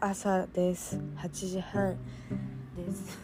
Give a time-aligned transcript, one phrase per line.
[0.00, 0.96] 朝です。
[1.16, 1.96] 8時半
[2.76, 3.18] です。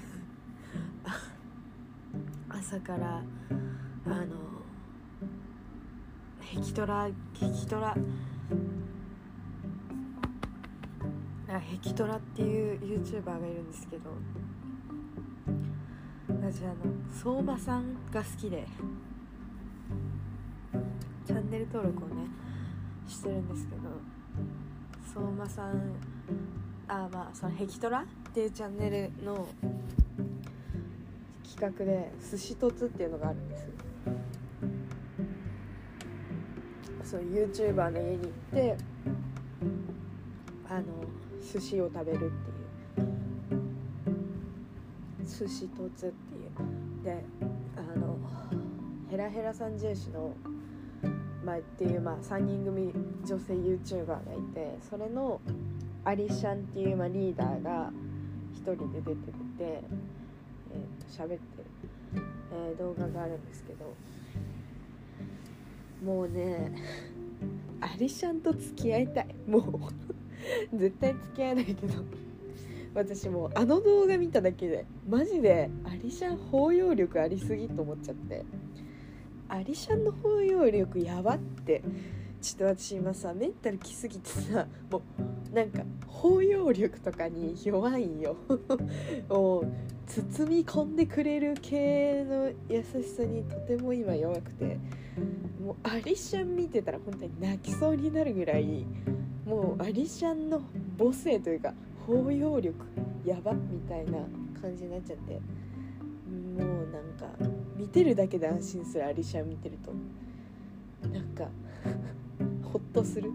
[2.49, 3.23] 朝から
[4.07, 4.27] あの
[6.41, 7.97] ヘキトラヘキトラ
[11.49, 14.11] あヘキトラっていう YouTuber がいるんですけど
[16.29, 16.75] 私あの
[17.11, 18.67] 相馬さんが好きで
[21.25, 22.29] チャンネル登録をね
[23.09, 23.83] してるんですけど
[25.13, 26.16] 相馬さん
[26.89, 29.47] あまあそのヘキトラっていうチャンネルの
[31.45, 33.67] 企画で寿司凸っていうのがあるんです。
[37.05, 38.77] そう YouTuber の家に行って
[40.69, 40.85] あの
[41.53, 42.47] 寿司を食べるっていう。
[45.27, 47.05] 寿司凸っていう。
[47.05, 47.25] で
[47.77, 48.19] あの
[49.11, 50.35] ヘラヘラ三重士の
[51.47, 52.93] まあ、っていう、まあ、3人組
[53.25, 55.41] 女性 YouTuber がいてそれの
[56.07, 57.91] アリシャンっていう、まあ、リーダーが
[58.55, 61.41] 1人で出てて、えー、と喋ってる、
[62.53, 63.93] えー、動画があるんですけど
[66.05, 66.73] もうね
[67.81, 69.35] アリシャンと付き合いたい。
[69.47, 69.63] もう
[70.77, 71.95] 絶対付き合えないけど。
[72.95, 78.45] 私もうあの動画見ただけでマジでアリシャン包容力ありすぎと思っちゃって。
[79.49, 81.83] アリシャンの包容力やばって。
[82.47, 85.03] ちょっと私今さメンタルきすぎてさも
[85.53, 88.37] うなんか包容力とかに弱いよ。
[89.29, 89.67] もう
[90.07, 94.79] 包み込んでくれる系の優しさにとても今弱くて。
[95.61, 98.85] もうアリシャン見てたら本当に泣きそうになるぐらい
[99.45, 100.61] もうアリシャンの
[100.97, 101.75] 母性というか
[102.07, 102.77] 包容力
[103.25, 104.19] やばみたいな
[104.61, 105.41] 感じになっちゃって。
[106.57, 107.27] もうなんか
[107.77, 109.93] 見てるだけで安心するアリシャン見てると。
[111.09, 111.49] なんか
[112.73, 113.31] ほっとする。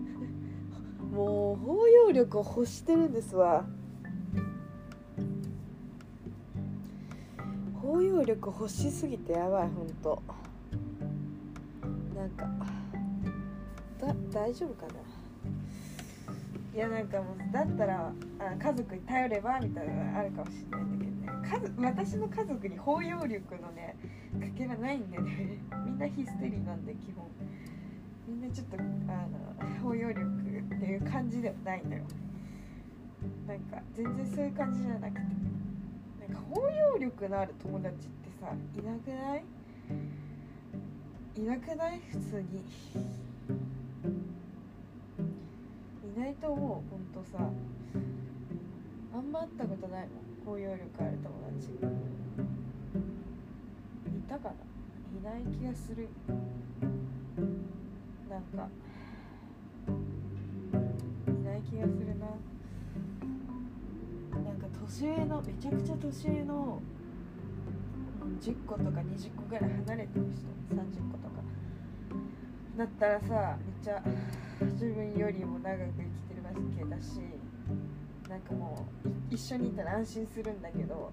[1.11, 3.65] もう包容力を欲してるんですわ。
[7.81, 10.21] 包容力欲しすぎてやばいほんと。
[12.15, 12.47] なんか
[13.99, 14.99] だ大丈夫かな。
[16.73, 21.81] いやなんかもうだったらあ家族に頼ればみたいなのがあるかもしれないんだけどね。
[21.81, 23.97] 家私の家族に包容力のね
[24.39, 25.57] かけらないんでね。
[25.85, 27.25] みんなヒステリーなんで基本。
[28.31, 28.81] みんなちょっとあ
[29.27, 29.37] の
[29.83, 30.23] 包容力っ
[30.79, 32.03] ていう感じではないのよ。
[33.45, 35.21] なんか全然そういう感じじゃなくて。
[36.21, 38.07] なんか包容力のある友達って
[38.39, 39.43] さいなくない？
[41.35, 41.99] いなくない？
[42.09, 42.63] 普通に。
[46.15, 46.59] いないと思う
[46.89, 47.37] ほんとさ。
[49.13, 50.11] あんま会ったことないもん
[50.45, 51.71] 包容力ある友達。
[54.17, 54.53] いたか
[55.21, 55.31] な？
[55.31, 56.07] いない気がする。
[58.31, 58.69] なんか
[61.27, 62.27] いない気がするな。
[64.41, 66.81] なんか年上のめちゃくちゃ年上の
[68.39, 70.47] 10個とか20個ぐらい離れてる人。
[70.73, 71.41] 30個とか。
[72.77, 74.01] だったらさめっちゃ
[74.61, 77.19] 自分よりも長く生きてるわけだし
[78.29, 81.11] なんかもう一緒にいたら安心するんだけど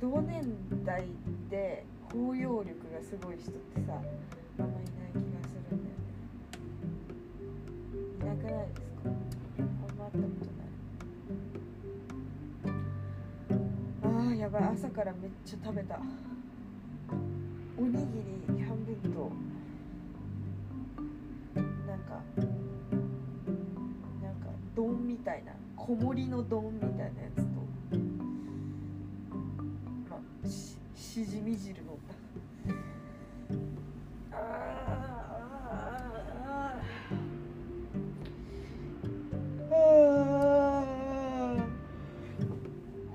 [0.00, 0.42] 同年
[0.82, 1.04] 代
[1.50, 4.00] で包容力がすごい人ってさ
[4.58, 6.02] あんまいない気がするんだよね。
[8.20, 9.10] いなくないですか？
[9.58, 10.46] あんま会ったこと
[14.04, 14.62] ないあーやばい。
[14.64, 15.98] 朝からめっちゃ食べた。
[17.78, 17.98] おにぎ
[18.54, 19.32] り半分と
[21.56, 22.22] なんか
[24.22, 24.46] なんか
[24.76, 27.42] 丼みたいな小盛りの丼みたいなやつと
[30.08, 31.91] まあししじみ汁の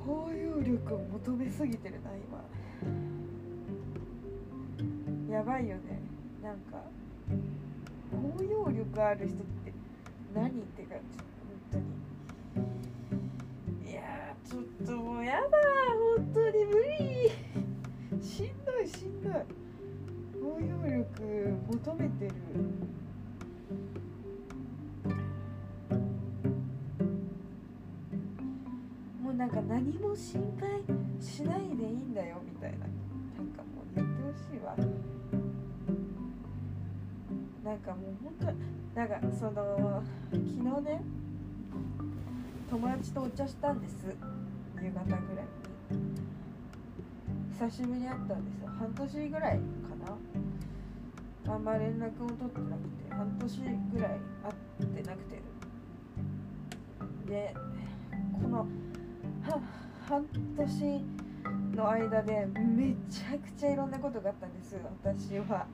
[0.06, 2.44] 包容力を求めすぎてるな今
[5.36, 6.00] やばいよね
[6.44, 6.84] なんか
[8.12, 9.74] 包容力ある人って
[10.34, 11.18] 何って感じ
[11.72, 11.84] 本
[13.84, 14.02] 当にいや
[14.46, 15.48] ちょっともうやだ
[16.18, 17.32] 本当に無理
[18.22, 19.34] しんどいしんどい
[20.48, 21.04] 包容力
[21.84, 22.34] 求めてる
[29.22, 30.70] もうなんか何も心配
[31.20, 34.74] しないでいいんだよみたいななんかもう言ってほしいわ。
[37.66, 40.02] なんかもう本当なんかその
[40.32, 40.56] 昨日
[40.86, 41.04] ね
[42.70, 44.16] 友達とお茶したんです。
[44.82, 45.46] 夕方ぐらい
[45.92, 46.16] に。
[47.52, 48.70] 久しぶりに会ったんですよ。
[48.80, 49.60] 半年ぐらい
[51.50, 53.60] あんま連絡を取ってなくて半年
[53.94, 55.42] ぐらい会ってなくて。
[57.28, 57.54] で
[58.42, 58.66] この
[60.08, 60.26] 半
[60.58, 61.06] 年
[61.76, 64.76] の間でめちゃくちゃいろんなことがあったんです。
[65.04, 65.68] 私は。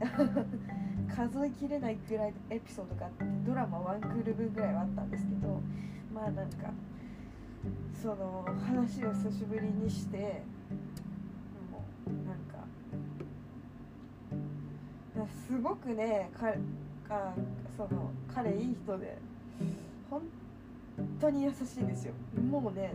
[1.14, 5.60] 数えきれないぐらいエピソードがあってドラマワンクール分ぐらいはあったんですけど
[6.12, 6.70] まあなんか
[7.94, 10.42] その話を久しぶりにして
[15.46, 16.58] すごくね彼
[17.08, 17.32] が
[17.76, 19.16] その彼いい人で
[20.10, 20.22] 本
[21.20, 22.14] 当に優しいんですよ。
[22.50, 22.92] もうね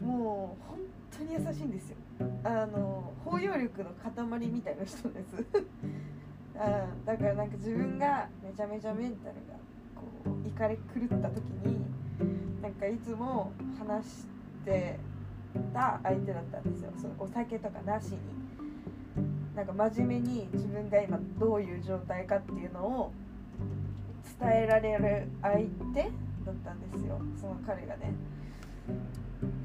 [0.00, 0.78] もう本
[1.18, 1.96] 当に優しいんですよ。
[2.44, 5.44] あの包容力の塊みたいな人です。
[6.58, 9.54] あだからなんか自分がめちゃめちゃメンタルが
[9.94, 11.82] こう怒り狂った時に
[12.62, 14.26] なんかいつも話し
[14.64, 14.98] て
[15.72, 16.90] た相手だったんですよ。
[16.96, 18.18] そのお酒とかなしに。
[19.54, 23.12] なんか真面目に自分が今どういう状態かっていうのを
[24.40, 25.58] 伝えられる相
[25.94, 26.02] 手
[26.44, 27.20] だったんですよ。
[27.38, 28.14] その彼がね。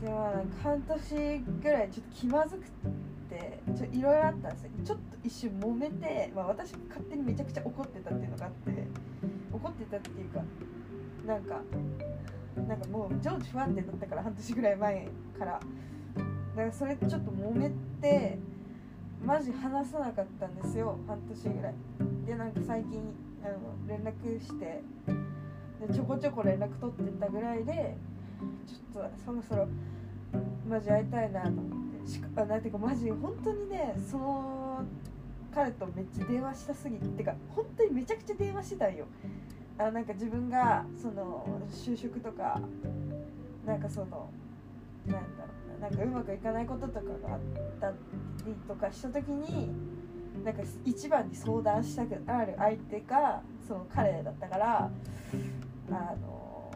[0.01, 2.63] でもなんか半年ぐらいちょっと気まずく
[3.29, 4.69] てちょいろいろあったんですよ。
[4.85, 8.87] ちょっと一瞬揉めて、まあ、私勝手にめちゃくちゃ怒ってたっていうのがあって
[9.53, 10.41] 怒ってたっていうか
[11.25, 11.61] なんか
[12.67, 15.07] なんかもう常時不安定だったから半年ぐらい前
[15.39, 15.59] から。
[16.57, 18.39] だからそれちょっと揉めて
[19.23, 21.73] マジ話さなかったんですよ半年ぐらい。
[22.25, 23.01] でなんか最近
[23.43, 24.81] あの連絡して
[25.87, 27.95] でちょこちょこ連絡取ってたぐらいで
[28.65, 29.67] ちょっとそろそろ
[30.67, 34.83] マジ会いたいなと思ってしかあなんていうかマジ本当にねその
[35.53, 39.05] 彼とめっちゃ電話したすぎてか本当にめちゃくちゃ電話してたんよ。
[39.79, 42.59] あなんか自分がその就職とか
[43.65, 44.29] なんかその
[45.05, 45.66] なんだろう。
[45.81, 47.39] なんかうまくいかないこととかがあっ
[47.79, 47.89] た
[48.45, 49.69] りとかした時に
[50.43, 54.89] なんか一番に相談したくなる相手がその彼だったから
[55.89, 56.71] あの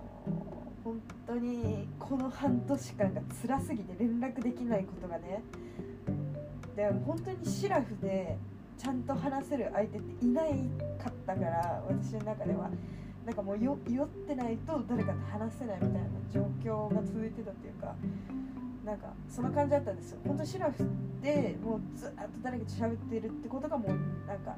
[0.84, 5.44] 本当にこの半年間が辛すぎて連絡できないことがね
[6.76, 8.38] で本当にシラフで
[8.78, 10.52] ちゃんと話せる相手っていない
[11.02, 12.70] かったから私の中では
[13.26, 13.72] なんかもう酔
[14.04, 17.96] ってないと誰かと話せないみたいな状況が続いてたっていうか
[18.86, 20.20] なんかそんな感じだったんですよ。
[20.26, 20.84] 本当シラフ
[21.22, 24.56] でもうずっと誰かと喋ってるってことがもうなんか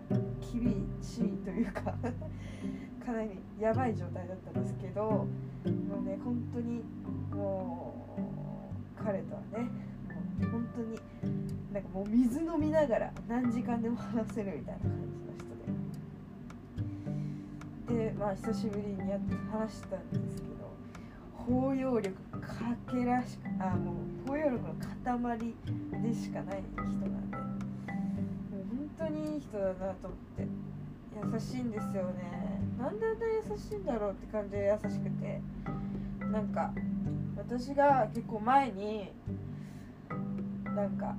[0.53, 1.81] 厳しいというか
[3.05, 5.27] かなりやばい状態だったんですけども
[6.01, 6.81] うね本当に
[7.35, 9.69] もう彼とはね
[10.39, 10.99] もう本当に
[11.73, 15.33] なんかもう水飲みながら何時間でも話せるみたいな感じの
[17.85, 18.03] 人で。
[18.05, 20.52] でまあ久しぶりにやって話したんですけど
[21.47, 23.91] 包容力かけらしかあも
[24.25, 24.73] う包容力の
[25.29, 25.53] 塊
[26.01, 27.37] でしかない人なんで。
[27.37, 28.65] もう
[28.97, 30.47] 本当にいい人だなと思って。
[31.35, 32.59] 優しいんですよね。
[32.79, 35.41] なんであんな優しいんだろうって感じで優しくて。
[36.33, 36.73] なんか
[37.37, 39.11] 私が結構前に
[40.75, 41.15] なんか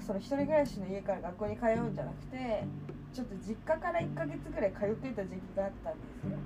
[0.00, 2.64] その一人暮らしの家から学校に通うんじゃなくて
[3.12, 6.38] ちょっと実家から1ヶ月ぐらい通ってた時期があったんですよ。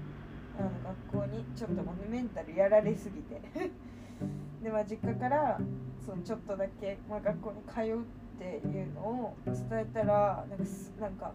[0.58, 0.70] あの
[1.14, 3.40] 学校にちょっともうメンタルやられすぎて。
[4.62, 5.58] でまあ実家から
[6.06, 8.04] そのちょっとだけ、まあ、学校に通うっ
[8.38, 10.64] ていうのを伝えたらなんか
[11.00, 11.32] なんか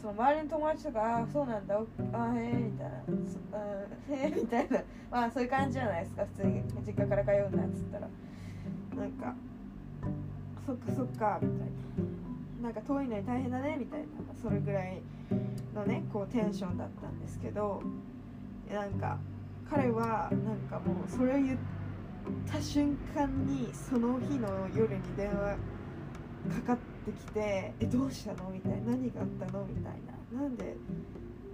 [0.00, 1.80] その周りの友達とか「ああそうなんだ
[2.12, 2.98] あへえ」みたいな
[3.52, 4.78] 「あへえ」みたいな。
[5.10, 6.62] まあそういう感じじゃないですか普通に。
[6.86, 8.08] 実家から通うんだっつったら。
[8.96, 9.34] なんか
[10.66, 11.68] 「そっかそっか」みたい
[12.60, 12.62] な。
[12.62, 14.06] なんか遠いのに大変だねみたいな。
[14.34, 15.00] それぐらい
[15.74, 17.82] のねこうテンションだったんですけど。
[18.72, 19.18] なんか
[19.68, 21.58] 彼はなんかもうそれを言っ
[22.50, 25.56] た瞬間にその日の夜に電話
[26.48, 29.94] かかってきて「えどうしたの?」みたいな「何があったの?」みたい
[30.32, 30.76] な「なんで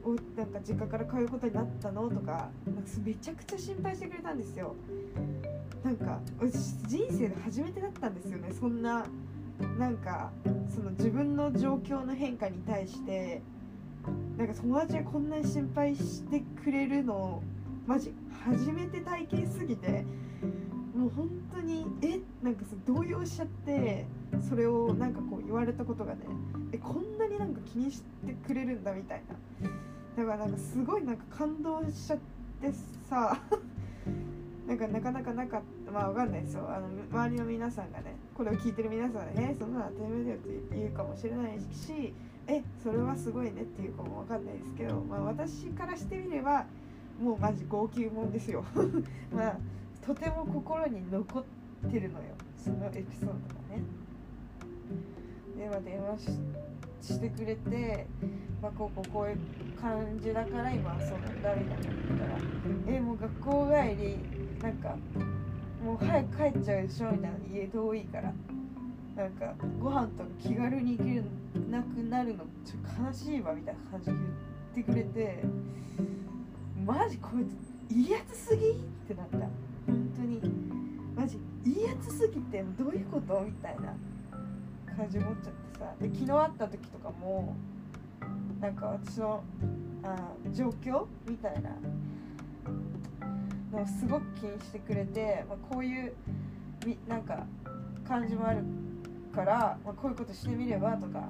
[0.05, 4.75] おなんか実家から通うことになったの?」とかなんかめちゃくちゃ心配してくれたんですよ
[5.83, 6.21] なんか
[6.87, 9.05] 人生で初めてだったんですよねそんな
[9.79, 10.31] なんか
[10.69, 13.43] その自分の状況の変化に対して
[14.37, 17.43] なんか友達がこんなに心配してくれるのを
[17.87, 18.13] マジ
[18.45, 20.05] 初めて体験すぎて
[20.95, 22.21] もう本当にえ？
[22.43, 24.07] なんか動揺しちゃって
[24.49, 26.21] それをなんかこう言われたことがね
[26.73, 29.35] えこんなになんか気にしてくれるんだみたいな。
[30.17, 32.19] だからなんかすごいなんか感動しちゃっ
[32.61, 32.73] て
[33.09, 33.37] さ
[34.69, 35.91] なんかなかなかなかった。
[35.91, 36.65] まあわかんないですよ。
[36.69, 42.15] あの周りの皆さんがねこれを聞いてる皆さんがねそんなの当たり前だよって言うかもしれないし
[42.47, 46.67] えそれはすごいねっていうかもわかんないですけど、まあ、私からしてみれば
[47.21, 48.65] もうマジ号泣もんですよ。
[49.33, 49.57] まあ
[50.05, 51.45] とても心に残っ
[51.91, 53.39] てるのよそのエピソードが
[53.77, 53.83] ね。
[55.57, 56.19] でまあ電話
[57.01, 58.07] してくれて、
[58.61, 59.39] まあ、こうこうこういう
[59.81, 62.39] 感じだから今遊んだみたいな言ったら
[62.89, 64.17] 「えもう学校帰り
[64.63, 64.97] なんか
[65.85, 68.33] もう早く帰っちゃうでしょ」みたいな家遠いから
[69.17, 71.23] なんかご飯とか気軽に行け
[71.75, 74.13] なくなるのちょっと悲しいわみたいな感じで
[74.75, 75.45] 言ってくれて
[76.87, 77.45] マジこい
[77.91, 78.75] ついいやつすぎっ
[79.07, 79.39] てなった。
[79.39, 79.51] 本
[80.17, 80.41] 当に。
[81.15, 83.95] マジいいやつすぎてどういうことみたいな
[84.97, 85.95] 感じ思っちゃってさ。
[86.01, 87.55] で昨日会った時とかも
[88.61, 89.43] なんか私の
[90.03, 90.17] あ
[90.53, 91.71] 状況みたいな
[93.73, 96.15] のをすごく気にしてくれて、まあ、こういう
[96.87, 97.47] みなんか
[98.07, 98.63] 感じもある
[99.35, 101.27] から、まあ、こういうことしてみればとか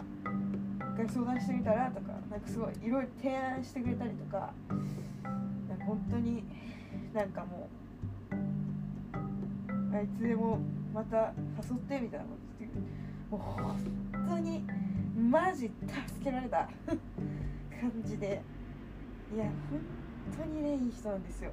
[0.95, 4.53] 一回相談してみたらとかなんかすごいいろいろ提案してくれたりとか
[5.69, 6.45] なんか本当に
[7.15, 7.69] なんかも
[8.33, 10.59] うあいつでも
[10.93, 12.81] また誘ってみたいなこと言ってく
[13.31, 14.65] もう本当に
[15.17, 16.69] マジ助けられた
[17.81, 18.43] 感じで。
[19.35, 19.81] いや本
[20.39, 21.51] 当にねいい人なんですよ。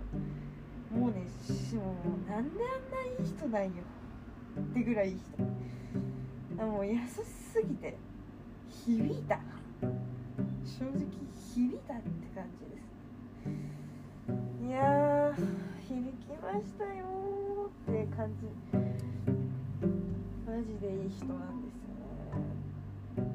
[0.93, 3.71] もうねしもうなんであんないい人なんよ。
[4.59, 5.43] ってぐらいいい人。
[6.65, 6.99] もう優し
[7.53, 7.97] すぎて
[8.69, 9.39] 響いた。
[10.63, 12.03] 正直響いたって
[12.35, 14.65] 感じです。
[14.65, 15.33] いや
[15.79, 17.03] 響きましたよ
[17.67, 18.45] って感じ。
[20.47, 21.81] マジでいい人なんです
[23.17, 23.25] よ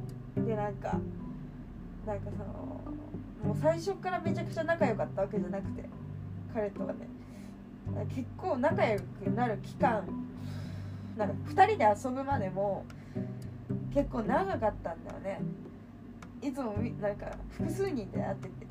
[0.40, 0.47] ね。
[0.47, 1.00] でなんか
[2.06, 2.45] なんかその
[3.45, 5.88] もう最初からめちゃくちゃ仲良かったわけじゃなくて
[6.54, 7.09] 彼とはね。
[8.14, 10.06] 結構仲良くなる期間
[11.16, 12.85] なんか2人で遊ぶまでも
[13.94, 15.40] 結構長かったんだよね。
[16.42, 18.66] いつもなんか複数人で会ってて。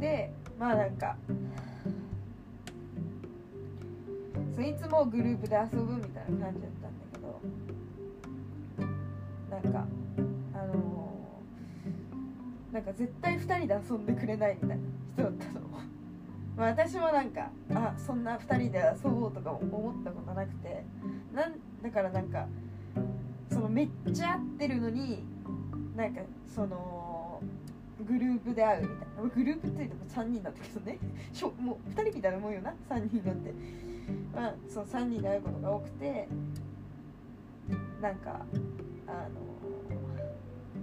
[0.00, 1.16] でまあなんか
[4.58, 7.40] いつもグループで遊ぶみたいな感じだったんだけど。
[9.50, 9.86] なんか
[10.54, 15.60] あのー、なんか絶対2人で遊んでくれないみたいな人だったの。
[16.56, 20.84] まあ、私もなんかあそんな2人で遊ぼうとか思ったことなくて。
[21.32, 21.52] なん
[21.86, 22.48] だからなんか
[23.48, 25.24] そのめっちゃ合ってるのに
[25.94, 26.20] なんか
[26.52, 27.40] その
[28.04, 29.22] グループで会うみたいな。
[29.22, 30.98] グループって言っても3人だったけどね。
[31.32, 32.74] しょもう2人みたいなもんよな。
[32.90, 33.54] 3人なんて。
[34.34, 36.28] まあそう3人で会うことが多くて
[38.02, 38.30] なんか
[39.06, 39.36] あの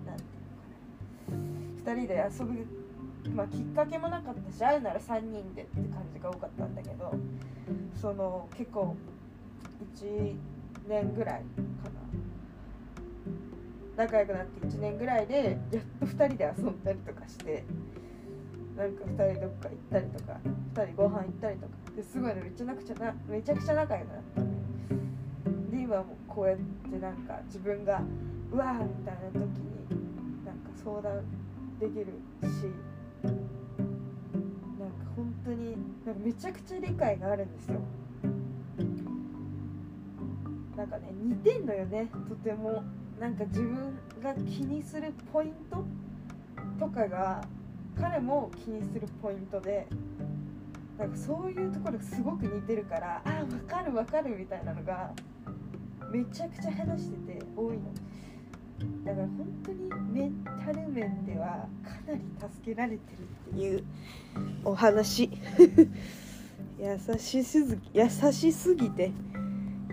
[0.06, 1.44] なんていうの
[1.84, 1.94] かな。
[1.94, 7.14] 2人で遊ぶ、まあ、きっかけもなかったし会うなら3人でって感じが多かったんだけど
[7.94, 8.96] その結構
[9.98, 10.36] 1
[10.88, 11.42] 年ぐらいか
[13.96, 14.06] な。
[14.06, 17.64] 仲良くなって1年ぐらいでやっと2人で遊んだりとかして
[18.76, 20.40] なんか2人どっか行ったりとか
[20.76, 21.84] 2人ご飯行ったりとか。
[21.96, 24.48] ですごいねめちゃくちゃなめちゃくちゃ仲良くなったね
[25.72, 28.02] で今もこうやってなんか自分が
[28.52, 31.22] うわーみたいな時になんか相談
[31.80, 32.08] できる
[32.42, 32.48] し
[33.22, 37.80] なんか本当になんかめちゃくちゃ理解があるんですよ。
[40.76, 42.10] なんかね似てんのよね。
[42.30, 42.84] とても。
[43.20, 45.86] なんか自分が気にするポイント
[46.80, 47.42] とかが
[48.00, 49.88] 彼も気にするポイントで
[50.98, 55.12] なんかそういうところがすごく似てるからああ分かる分かるみたいなのが
[56.12, 57.94] めちゃくちゃ話してて多いの。
[59.06, 62.22] だから本当にメンタル面ではかなり
[62.54, 63.84] 助けられてるっていう
[64.66, 65.30] お話。
[66.80, 69.12] 優しすぎ優しすぎて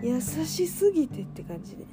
[0.03, 1.85] 優しすぎてって感じで。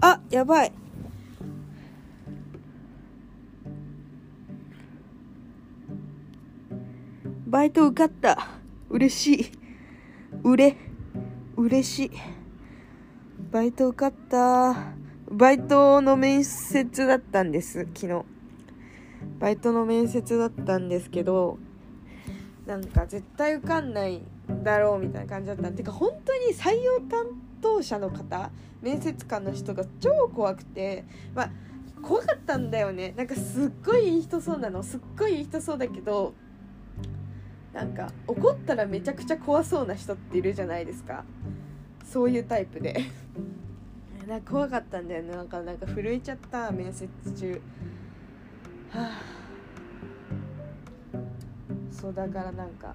[0.00, 0.72] あやばい。
[7.46, 8.48] バイト受かった。
[8.88, 9.52] 嬉しい。
[10.44, 10.76] うれ。
[11.56, 12.10] 嬉しい。
[13.50, 14.94] バイト受かった。
[15.30, 17.86] バイトの面接だったんです。
[17.94, 18.24] 昨日。
[19.38, 21.58] バイトの面接だったんですけど
[22.66, 24.22] なんか絶対受かんない。
[24.62, 25.70] だろうみたいな感じだった。
[25.70, 27.26] てか本当に採用担
[27.60, 31.04] 当者の方面接官の人が超怖くて
[31.34, 31.50] まあ
[32.02, 33.14] 怖かったんだよね。
[33.16, 34.82] なんかすっごいいい人そうなの。
[34.82, 36.34] すっごいいい人そうだけど
[37.72, 41.24] なんか怒ったらめちゃくちゃ怖そうな人っているじゃないですか。
[42.04, 43.00] そういうタイプで。
[44.26, 45.30] なんか怖かったんだよね。
[45.30, 47.60] なんかなんか震えちゃった面接中。
[48.90, 49.40] はあ。
[51.90, 52.94] そうだからなんか、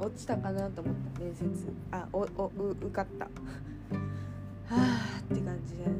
[0.00, 1.44] 落ちたかなと思った面接。
[1.90, 3.24] あおおう受かった。
[3.24, 3.30] は
[4.70, 5.94] あって感じで、ね、ほん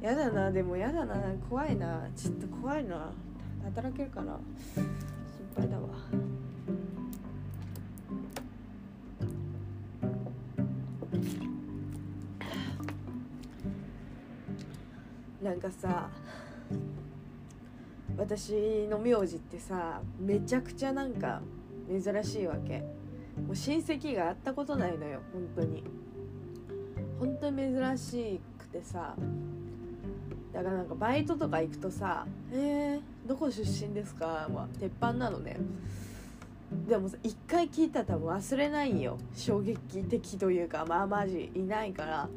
[0.00, 0.06] と。
[0.06, 1.16] やだなでもやだな
[1.48, 2.08] 怖いな。
[2.16, 3.12] ちょっと怖いな。
[3.64, 4.38] 働けるかな。
[4.74, 4.86] 心
[5.56, 5.88] 配だわ。
[15.42, 16.08] なんかさ
[18.16, 21.40] 私の名字ってさめちゃくちゃなんか
[21.88, 22.80] 珍しいわけ。
[23.46, 25.84] もう親戚が会ったことないのよ本当に。
[27.18, 29.14] 本当に珍しくてさ。
[30.52, 35.58] だからなんかバイトとか行くとさ「えー、どこ出身ですか?」は鉄板なのね。
[36.88, 39.18] でもさ一回聞いたら多分忘れないよ。
[39.34, 42.28] 衝撃的というかまあマジいないから。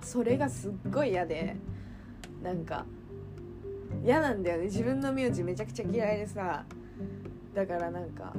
[0.00, 1.56] それがすっごい嫌で。
[2.42, 2.86] なんか
[4.04, 4.64] 嫌なんだよね。
[4.64, 6.64] 自分の名字めちゃくちゃ嫌いでさ。
[7.54, 8.32] だからなんか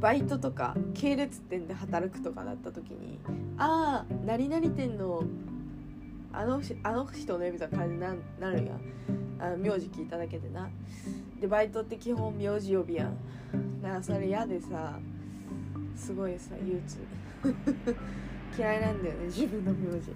[0.00, 3.18] バイトとか系列店で働くとかだった時に
[3.56, 5.24] 「ああ何々店の
[6.32, 8.80] あのあの人ね」みたいな感じにななるやん。
[9.38, 10.68] あ名字聞いただけでな。
[11.40, 13.16] でバイトって基本名字呼びやん。
[13.82, 14.98] だからそれ嫌でさ
[15.94, 16.98] すごいさ憂鬱。
[18.56, 20.14] 嫌いなんだよね自分の名字。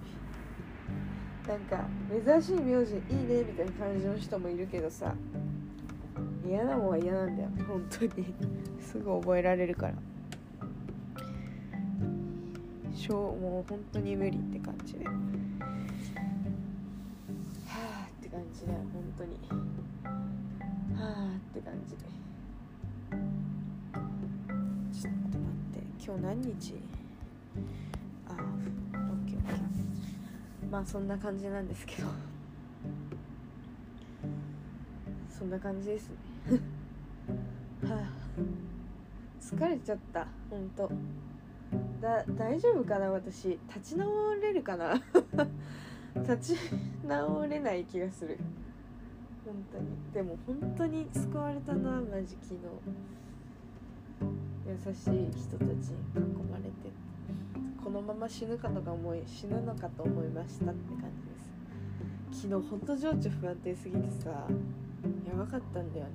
[1.47, 1.85] なんか
[2.23, 5.15] 珍しい名字いいねみたいな感じの人もいるけどさ。
[6.45, 7.49] 嫌なもんは嫌なんだよ。
[7.67, 8.33] 本当に。
[8.79, 9.93] すぐ覚えられるから。
[12.93, 15.05] しょうもう本当に無理って感じで。
[15.05, 15.11] は
[17.67, 19.39] あって感じだよ本当に。
[20.99, 22.03] はあって感じで。
[25.01, 25.83] ちょっと待って。
[26.05, 26.75] 今日何日？
[28.27, 28.37] あオッ
[29.25, 30.69] ケーオッケー。
[30.69, 32.07] まあそんな感じなんですけど。
[35.41, 36.15] そんな感じですね。
[37.89, 38.11] はあ
[39.41, 40.27] 疲れちゃった。
[40.51, 40.87] ほんと
[41.99, 43.09] だ大丈夫かな？
[43.09, 43.57] 私。
[43.67, 44.93] 立ち直れるかな？
[46.13, 46.57] 立ち
[47.07, 48.37] 直れない気がする。
[49.43, 49.87] 本当に。
[50.13, 51.89] でも本当に救われたな。
[51.89, 52.59] マジ昨日。
[54.67, 56.19] 優しい人たちに囲
[56.51, 56.71] まれて。
[57.83, 61.09] このまま死ぬかとか思い死ぬのかと思いましたって感
[62.29, 62.47] じです。
[62.47, 64.47] 昨日ほんと情緒不安定すぎてさ。
[65.27, 66.11] やばかったんだよね。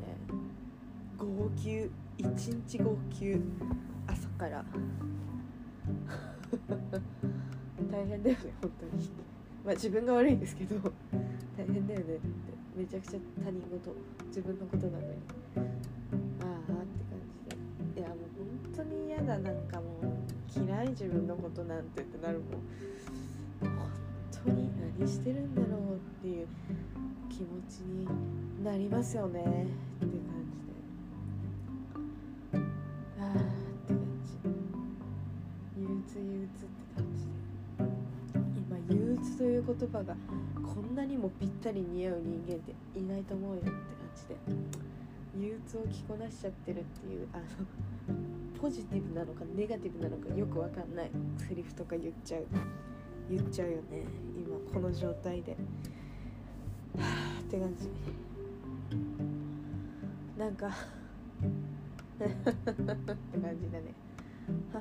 [1.19, 1.91] 号泣。
[2.19, 3.41] 一日号泣。
[4.07, 4.65] 朝から。
[7.91, 9.11] 大変だよね本当に。
[9.65, 10.77] まあ自分が悪いんですけど。
[11.57, 12.23] 大変だよねって。
[12.77, 13.95] めちゃくちゃ他人事。
[14.29, 15.05] 自分のことなのに。
[15.07, 15.65] ああって
[16.41, 18.01] 感じで。
[18.01, 18.19] いやもう
[18.73, 19.39] 本当に嫌だ。
[19.39, 22.49] なんかもう嫌い自分のことなんてってなるもん。
[23.61, 23.91] 本
[24.45, 26.47] 当に何してるんだろうっていう。
[27.29, 28.07] 気持ちに
[28.65, 29.41] なりますよね。
[29.41, 30.11] って感
[30.53, 30.67] じ
[32.53, 32.59] で。
[33.21, 34.31] ああって感じ。
[35.79, 37.31] 憂鬱憂鬱って感じで。
[38.59, 40.17] 今憂鬱という言葉が
[40.63, 43.77] こんなにもぴったり似合う人間っていないと思うよって感
[44.15, 44.37] じで。
[45.39, 47.45] 憂鬱を着こなしちゃってるっていうあの
[48.59, 52.47] ポジティブなのかネガティブなのかよくわかんないセリフとか言っちゃう。
[53.29, 54.05] 言っちゃうよね。
[54.39, 55.57] 今この状態で。
[56.97, 57.89] って感じ。
[60.39, 60.69] なんか。
[60.69, 60.71] っ
[62.21, 64.07] て感じだね。
[64.77, 64.79] っ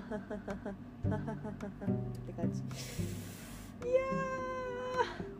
[2.21, 2.61] て感じ
[3.87, 4.01] いや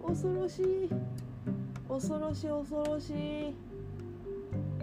[0.06, 0.90] 恐ろしい
[1.88, 3.54] 恐ろしい恐ろしい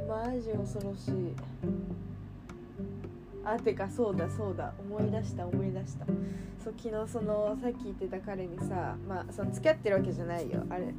[0.06, 1.34] マジ恐ろしい
[3.44, 6.06] あてかそうだそうだ思い出した思い出した
[6.62, 10.94] そう昨日そのさっき言ってた彼にさまあその付き合ってるわけじゃないよあれ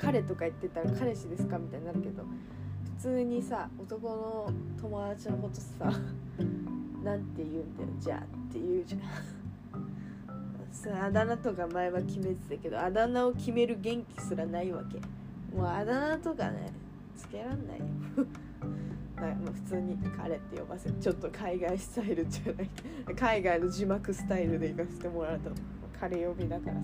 [0.00, 1.58] 彼とか言ってたら彼氏ですか？
[1.58, 2.22] みたいになるけど
[2.98, 5.90] 普通にさ男の友達のことさ
[7.04, 7.88] なんて言うんだよ。
[7.98, 9.00] じゃあって言うじゃん。
[10.70, 14.98] さあだ名とか前は決めてたけどあだ名を決める元気すらないわけ。
[15.56, 16.70] もうあだ名とかね
[17.16, 17.84] つけらんないよ。
[19.16, 22.70] まあ普通に彼って呼ばせちょっと海外スタイルじゃない。
[23.16, 25.50] 海外の字幕スタイルで行かせてもらうと
[25.98, 26.80] 彼呼びだからさ、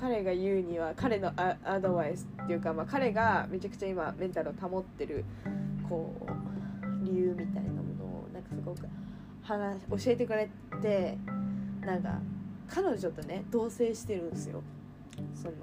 [0.00, 5.24] 彼が言うには彼のアアドバイスっていうか、まあ、彼がめちゃくちゃ今メンタルを保ってる
[5.88, 8.86] こう理由みたいなものをなんかすごく
[9.42, 10.48] 話教えてくれ
[10.80, 11.18] て
[11.80, 12.20] なんか
[12.68, 14.62] 彼女とね同棲してるんですよ。
[15.34, 15.54] その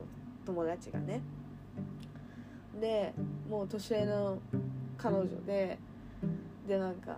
[0.45, 1.21] 友達がね。
[2.80, 3.13] で
[3.50, 4.39] もう年上の
[4.98, 5.78] 彼女で
[6.67, 7.17] でなんか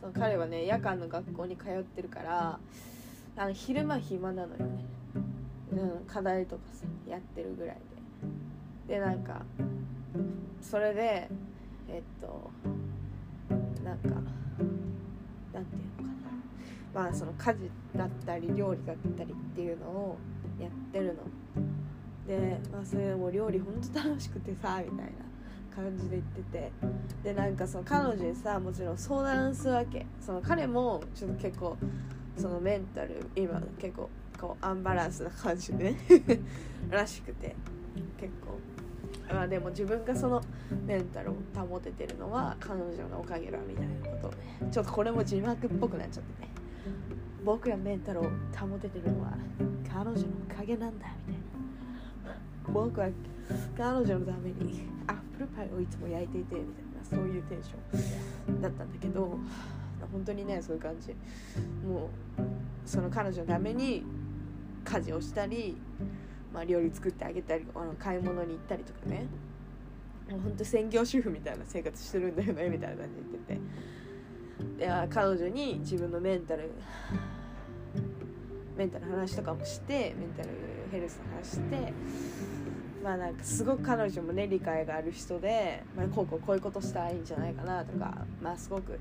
[0.00, 2.58] その彼はね夜間の学校に通ってるから
[3.36, 4.84] あの昼間暇なのよね、
[5.72, 7.76] うん、課題とかさやってるぐらい
[8.86, 8.94] で。
[8.94, 9.42] でなんか
[10.60, 11.28] それで
[11.88, 12.50] えっと
[13.84, 14.08] なんか
[15.52, 16.14] なんていうのか
[16.94, 17.02] な。
[17.04, 20.18] まあその家事だったり料理だったりっていうのを
[20.58, 21.22] やってるの。
[22.26, 25.12] で、まあ、それも料理ほんと楽しくてさみたいな
[25.74, 26.72] 感じで言ってて。
[27.22, 30.06] でなんかその彼女にさもちろん相談するわけ。
[30.20, 31.76] その彼もちょっと結構
[32.36, 34.08] そのメンタル今結構
[34.40, 35.98] こうアンバランスな感じでね
[36.90, 37.56] らしくて
[38.18, 38.58] 結構。
[39.32, 40.42] まあでも自分がその
[40.86, 44.66] メンタルを保ててるのは彼女のおかげだみたいなこと。
[44.70, 46.48] ちょっとこれも字幕っぽくなっちゃってね。
[47.44, 48.22] 僕がメンタルを
[48.56, 49.32] 保ててるのは
[49.86, 51.42] 彼女のおかげなんだみたい
[52.34, 52.40] な。
[52.72, 53.08] 僕は
[53.76, 59.38] 彼女のためにアップルパイをいつも焼いていてみたいなそういうテンションだったんだけど
[60.12, 61.14] 本当にねそういう感じ。
[61.86, 62.08] もう
[62.86, 64.04] その彼女のために
[64.84, 65.76] 家事をしたり
[66.52, 69.26] まあ、料理作ってあげたりあの買い物に行ったりとかね。
[70.30, 73.60] もうほんと専業主婦みたいな生活してるんだよねみたいな感じで言ってて。
[74.78, 76.70] で彼女に自分のメンタル
[78.76, 80.50] メンタル話とかもしてメンタル
[80.90, 81.92] ヘルスの話して
[83.02, 88.98] まあなんかすごく彼女もね理解がある人で、まあ、こうこうこういうことしたらいいんじゃないかなとかまあすごく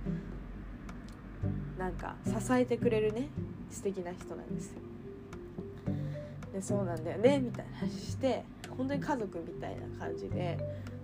[1.77, 3.29] なんか支えてくれるね
[3.69, 4.86] 素敵な人なんですよ。
[6.57, 8.43] でそうなんだよねみたいな話して
[8.75, 10.57] 本当に家族みたいな感じで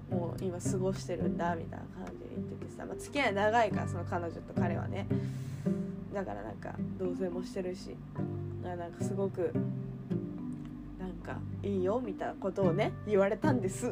[0.09, 5.07] もう今過ごしてるんだみたいな感じで言っててさ、まあ、付き合い長いからその彼女と彼はね。
[6.11, 7.95] だからなんか同棲もしてるし
[8.63, 9.51] なんかすごく
[10.99, 13.91] なんかいいよみたいなことをね言われたんです。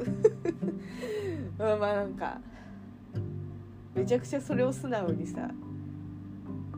[1.57, 2.39] ま あまあなんか
[3.95, 5.49] めちゃくちゃそれを素直にさ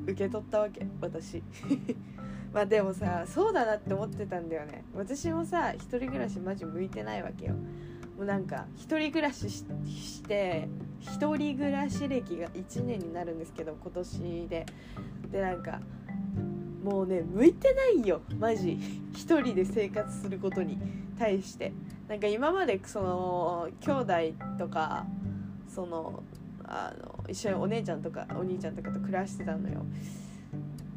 [0.06, 1.42] 受け取ったわけ私。
[2.54, 4.84] まあでもさそうだなって思ってたんだよね。
[4.96, 7.54] 私もさ一人暮らしマジ向いてないわけよ。
[8.16, 10.68] もうなんか一人暮らしして
[11.00, 14.66] 一人暮らし歴が1年になるんですけど今年で。
[15.32, 15.80] でなんか
[16.84, 18.78] もうね向いてないよマジ。
[19.14, 20.78] 一人で生活することに
[21.18, 21.74] 対して。
[22.08, 24.14] なんか今までその兄弟
[24.60, 25.08] とか
[25.68, 26.22] その
[26.66, 29.84] あの一緒にお姉ちゃんとかお兄ちゃんとかと暮らしてたのよ。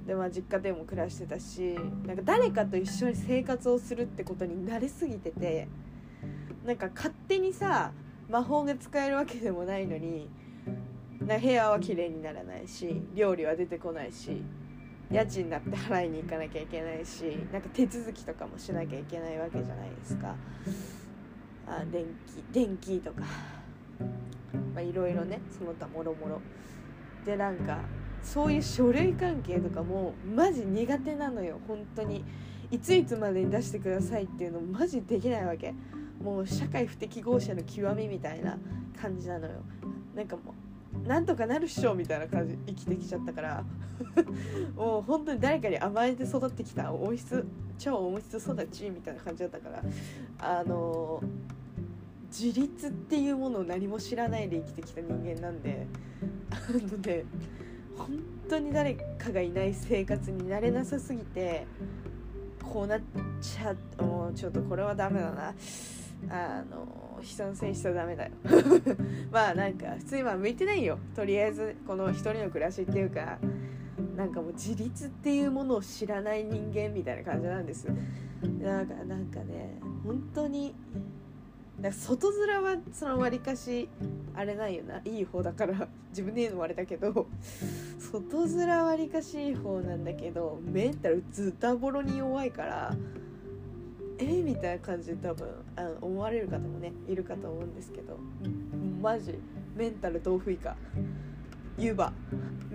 [0.06, 5.68] でまあ実家でも暮らしてたしなんか誰かと一緒に生活をするってことに慣れすぎてて
[6.64, 7.92] なんか勝手にさ
[8.28, 10.28] 魔法が使えるわけでもないのに
[11.20, 14.42] な部屋は綺麗にならないし料理は出てこないし
[15.10, 20.34] 家賃だって払いに行かなきゃいけないしなんか手続きとかもしなきゃいけないわけじゃないですか。
[21.68, 23.22] あ電気電気とか
[24.80, 26.40] いろいろねその他もろもろ。
[27.24, 27.80] でなんか
[28.22, 32.24] そういう書類関係とかもマジ苦手なのよ本当に。
[32.70, 35.74] いついつまでに出してくださいっていうのマジできないわけ。
[36.22, 38.58] もう社会不適合者の極みみたいな
[39.00, 39.52] 感じなのよ。
[40.14, 40.54] なんかも
[41.04, 43.64] うなんとかなるっしょみたいな感じ生きてきちゃったから。
[44.74, 47.46] もう本当に誰かに甘えて育ってきた温室
[47.78, 49.82] 超温室育ちみたいな感じだったから。
[50.38, 51.22] あの
[52.28, 55.86] 自立っていうものを何も知らないで生きてきた人間なんで。
[56.50, 57.24] あのね
[57.96, 61.66] 本当に誰かがいない生活になれなさすぎて
[62.62, 63.00] こうなっ
[63.40, 65.54] ちゃもうちょっとこれはダメだな。
[66.30, 68.32] あの悲惨戦しちゃダメだよ。
[69.30, 70.98] まあなんか普通には向いてないよ。
[71.14, 73.38] とりあえずこの一人の暮らしっていうか
[74.16, 77.92] なんかもう自立っていうものを知らない人間みたいな感じなんですだ
[78.86, 80.74] からなんかね本当に
[81.80, 83.88] だ外面はそのわりかし
[84.34, 87.26] あれないよないい方だから 自分で言うのもあれだけど
[87.98, 92.96] 外面わりかしいい方なんだけどメンタルズタボロに弱いから
[94.18, 98.18] えみたいな感じで多分あの思われる方もねいるかと思うんですけど
[99.02, 99.38] マジ
[99.76, 100.74] メンタル豆腐以下
[101.78, 102.12] 湯葉。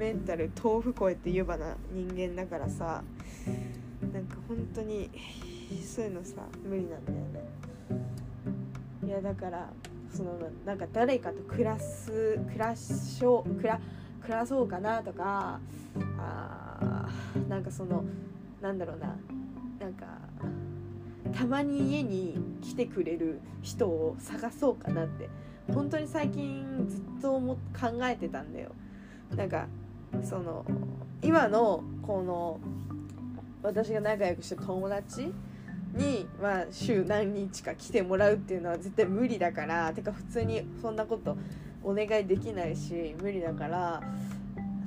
[0.02, 3.04] メンタル豆腐超えて湯葉な人間だからさ
[4.12, 5.12] なんか本当に
[5.86, 7.62] そういうのさ無理なんだよね。
[9.12, 9.68] いやだから
[10.10, 13.78] そのなんか誰かと暮らす暮らしょ暮ら
[14.22, 15.60] 暮らそうかなとか
[16.18, 17.10] あ
[17.50, 18.06] なんかその
[18.62, 19.18] なんだろうな
[19.82, 20.06] なんか
[21.38, 25.28] たまに家に来てくれる人を探そうかなって
[25.74, 27.60] 本当に最近ずっと思考
[28.04, 28.72] えてたんだよ。
[29.36, 29.68] なんか
[30.24, 30.66] その
[31.22, 32.62] 今のこの
[33.62, 35.34] 私が仲良くして友達
[35.94, 41.38] に、まあ、週何日か来てもらうっていうのは絶対無理だからてか普通にそんなこと
[41.84, 44.02] お願いできないし無理だから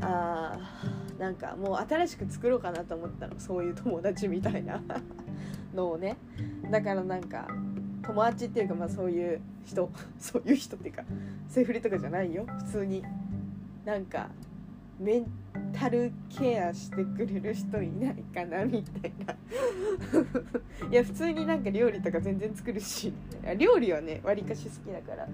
[0.01, 3.39] あーなんかもう新しく作ろうかなと思ったの。
[3.39, 4.83] そういう友達みたいな
[5.75, 6.17] のをね。
[6.71, 7.47] だからなんか
[8.03, 9.91] 友達っていうかまあそういう人。
[10.19, 11.05] そういう人っていうか
[11.49, 12.47] セフレとかじゃないよ。
[12.59, 13.03] 普通に。
[13.85, 14.29] なんか
[14.99, 15.27] メン
[15.73, 19.35] タルケアしてくれる人いないかなみたいな。
[20.91, 23.13] いや普通になんか料理とか全然作るし。
[23.59, 25.27] 料理はねわりかし好きだから。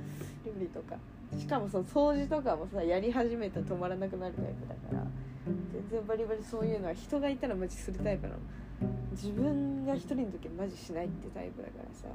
[0.45, 0.97] 料理とか。
[1.39, 5.07] しかもその掃除とかもさやり始めたら止まらなくなるタイプだから。
[5.73, 8.39] 全然バリバリそういうのは人がいたらマジするタイプなの。
[9.13, 12.09] 自分が一人の時マジしないってタイプだからさ。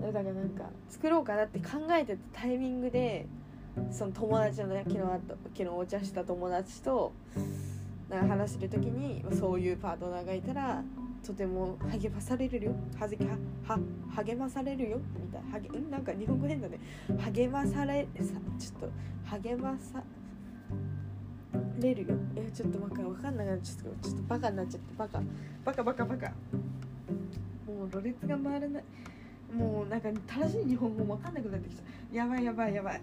[0.00, 3.26] だからなんか作ろうかなって考えてたタイミングで
[3.90, 5.02] その友達のね昨日
[5.54, 7.12] 昨日お茶した友達と
[8.08, 10.82] なんか話してる時にそういうパートナーがいたら
[11.26, 12.72] とても励まされるよ。
[12.98, 13.36] はじは
[13.66, 13.80] は
[14.14, 15.00] 励まされるよ。
[15.18, 15.68] みたいな。
[15.68, 15.90] 励ん？
[15.90, 16.78] なんか日本語変だね。
[17.34, 18.90] 励まされさちょっと
[19.24, 20.02] 励まさ
[21.80, 22.14] れるよ。
[22.36, 25.20] えちょっとなんか分かんなくなっちゃったちょっとバカになっちゃってバカ。
[25.64, 26.28] バカバカバカ。
[27.66, 28.84] もうろれつが回らない。
[29.52, 31.82] もうなんか正しい日本語も分かんなくなってきた。
[32.12, 33.02] やばいやばいやばい。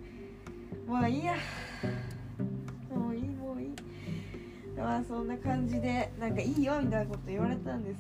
[0.88, 1.36] もういいや。
[2.94, 3.76] もういいもういい。
[4.78, 7.98] まあそんな感じでなんかいいよみたいなこと言われたんです。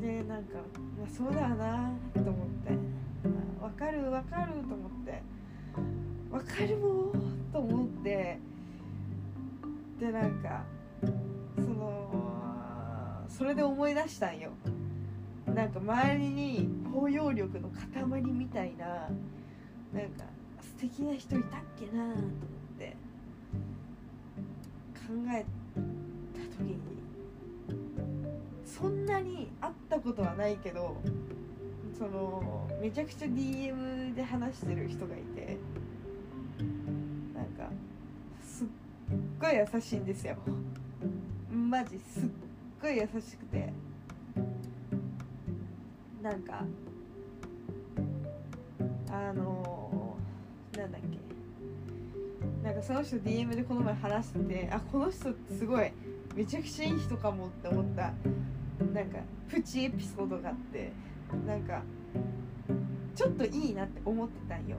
[0.00, 0.58] でなんか
[0.98, 2.34] まあそうだなと思っ
[2.66, 2.72] て。
[3.60, 5.22] 分かる分かると思って。
[6.30, 7.12] 分かるもん
[7.52, 8.38] と思って。
[10.00, 10.64] でなんか
[11.56, 14.50] そのそれで思い出したんよ。
[15.46, 18.86] なんか周りに包容力の塊みたいな
[19.92, 20.24] なんか
[20.84, 22.30] 敵な人いたっけなと思っ
[22.78, 22.96] て。
[24.94, 25.44] 考え
[26.34, 26.78] た時に。
[28.66, 30.96] そんなに会ったことはないけど
[31.96, 35.56] そのめちゃくちゃ DM で話してる人がいて。
[37.34, 37.70] なんか
[38.42, 38.66] すっ
[39.40, 40.36] ごい優しいんですよ。
[41.50, 42.22] マジすっ
[42.82, 43.72] ごい優しくて。
[46.22, 46.64] なんか
[49.10, 49.83] あのー、
[50.76, 52.64] なんだっけ。
[52.64, 55.92] なんかその人 DM でこの前話しててあこの人すごい
[56.34, 58.12] めちゃくちゃいい人かもって思った。
[58.92, 60.92] なんかプチエピソードがあって
[61.46, 61.82] なんか
[63.14, 64.76] ちょっといいなって思ってたんよ。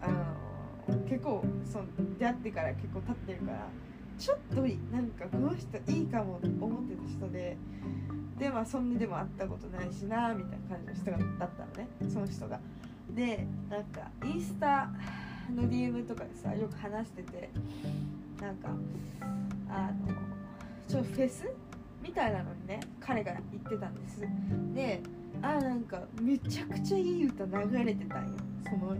[0.00, 1.84] あの、結構その
[2.18, 3.68] 出会ってから結構経ってるから
[4.18, 7.56] ちょっとなんかこの人いいかもって思ってた人で
[8.38, 12.60] でまあそんなでも会ったことないしなみたいな感じの人がだったのねその人が。
[13.10, 14.90] でなんかインスタ
[15.54, 17.50] の DM とかでさよく話してて
[18.40, 18.68] なんか
[19.68, 20.14] あの
[20.88, 21.48] ちょっとフェス
[22.02, 24.20] みたいなのにね彼が言ってたんです。
[24.74, 25.02] で
[25.42, 28.32] あなんかめちゃくちゃいい歌流れてたんよ。
[28.64, 28.96] その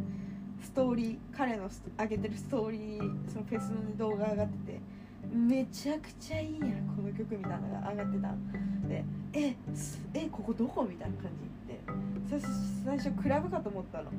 [0.62, 4.80] ストーリー彼の上げてるストーリーそのフェスの動画上がってて
[5.34, 8.34] めちゃくちゃいいやんこの曲みたいなのが上がってた
[8.88, 9.56] でえ
[10.14, 10.84] えここどこ？
[10.84, 11.54] みたいな感じ。
[12.30, 12.40] で
[12.84, 14.10] 最初クラブかと思ったの。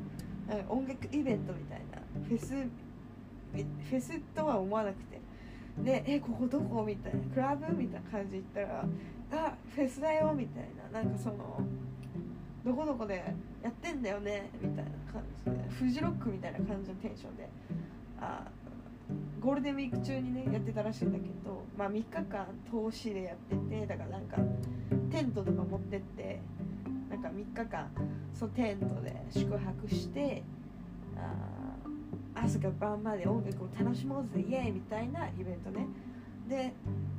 [0.70, 2.02] 音楽イベントみたいな。
[2.28, 5.20] フェスフェスとは思わなくて。
[5.84, 8.86] で「えここどこ?」みたいな「クラブ?」みたいな感じで言ったら
[9.50, 11.02] 「あフェスだよ」みたいな。
[11.02, 11.60] なんかその
[12.64, 13.24] 「どこどこで
[13.62, 15.70] やってんだよね」みたいな感じで。
[15.70, 17.50] フジロックみたいな感じのテンションで。
[18.20, 18.50] あ
[19.40, 24.38] ゴールデンウィーク中にねやってたらしいんだけど、まあ、3日間投資でやっててだからなんか
[25.12, 26.40] テントとか持ってって
[27.10, 27.90] なんか3日間
[28.34, 30.44] そうテントで宿泊して
[31.16, 35.88] あ朝か晩まで音楽を楽しもうぜイエーイみたいなイベントね。
[36.50, 36.74] で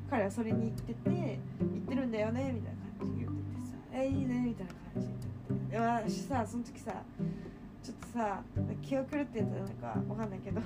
[0.09, 5.09] 彼はそれに行ってて行ってるんだよねみたいな感じで言っててさ「えいいね」みたいな感じ
[5.71, 7.03] で私さその時さ
[7.83, 8.43] ちょっとさ
[8.83, 10.61] 気が狂ってたのかわかんないけど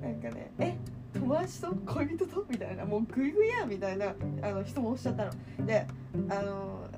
[0.00, 0.76] なんかねえ？
[1.22, 2.44] 友達と恋人と？
[2.48, 2.84] みたいな。
[2.84, 5.66] もうグイグイやみたいなあの人もおっしゃったの。
[5.66, 5.86] で
[6.28, 6.88] あの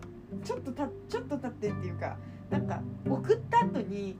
[0.43, 2.17] ちょっとたちょっと経ってっていうか
[2.51, 4.17] なんか送った後に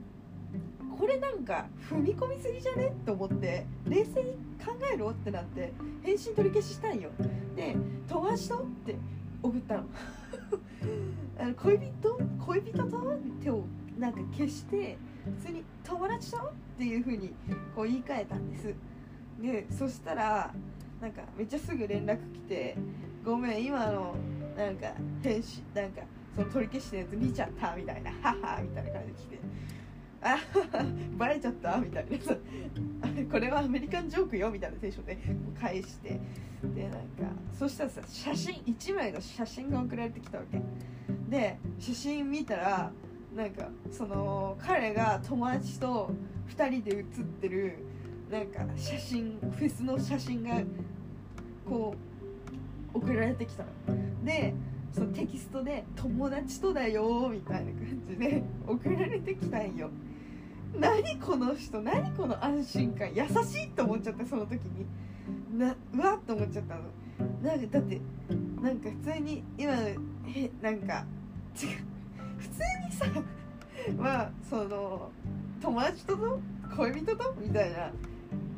[0.99, 2.89] これなんか踏み込みすぎじゃね？
[2.89, 4.33] って思って冷静に
[4.65, 7.11] 考えろってなって返信取り消ししたんよ。
[7.57, 7.75] で
[8.07, 8.97] 「友達と?」って
[9.43, 9.85] 送ったの。
[11.41, 12.19] あの恋人？
[12.47, 13.19] 恋人と？
[13.43, 13.65] 手を
[13.99, 14.99] なんか消して
[15.41, 17.35] 普通に「友達と?」っていう風に
[17.75, 18.75] こう言い換えたんです。
[19.45, 20.51] でそしたら
[21.01, 22.77] なんかめっちゃすぐ連絡来て
[23.23, 24.15] 「ごめん今の
[24.57, 26.01] なんか返信なんか
[26.35, 29.39] その取り消したやつ見ちゃった」みたいな「はは」みたいな感じで来て
[30.23, 30.39] 「あ
[31.19, 32.19] バレちゃった」みたいな。
[33.31, 34.51] これはアメリカンジョークよ？
[34.51, 35.19] みたいなテンションで
[35.61, 36.19] 返して。
[36.75, 36.99] でなんか
[37.53, 40.61] そしたらさ写真1枚の写真が送られてきたわけ。
[41.29, 42.91] で写真見たら
[43.37, 46.11] なんかその彼が友達と
[46.49, 47.79] 2人で写ってる
[48.31, 50.61] なんか写真フェスの写真が
[51.69, 51.95] こ
[52.95, 53.71] う送られてきたの。
[54.25, 54.55] で
[54.93, 59.91] そのテキストで「友達とだよ」みたいな感じで送られてきたんよ。
[60.79, 61.81] 何この人？
[61.83, 63.15] 何この安心感？
[63.15, 64.87] 優しいと思っちゃったその時に。
[65.59, 66.83] なうわっと思っちゃったの。
[67.43, 68.01] なんかだって
[68.61, 69.99] なんか普通に今へ
[70.61, 71.05] なんか
[71.61, 71.69] 違う。
[72.39, 73.07] 普通にさ
[73.97, 75.11] まあその
[75.61, 76.41] 友達とと
[76.77, 77.35] 恋人と？
[77.41, 77.91] みたいな。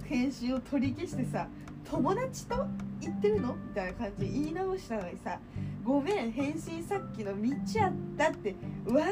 [0.08, 1.46] 返信を取り消してさ
[1.88, 2.66] 友達と
[3.00, 3.54] 言ってるの？
[3.54, 5.38] みたいな感じで言い直したのにさ
[5.84, 9.10] ごめん返信さっきの見ちゃったってわざわ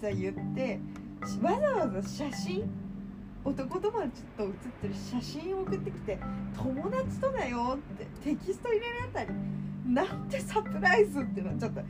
[0.00, 0.80] ざ言って
[1.42, 2.64] わざわざ写真
[3.44, 6.18] 男友達と写ってる写真を送ってきて
[6.56, 9.30] 友達とだよってテキスト入れるあたり
[9.86, 11.82] なんてサプライズってなっちゃった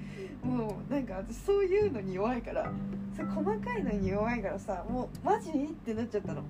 [0.44, 2.72] もうなんか私そういうのに弱いから
[3.14, 5.50] それ細かいのに弱いからさもうマジ？
[5.50, 5.52] っ
[5.84, 6.42] てなっちゃったの。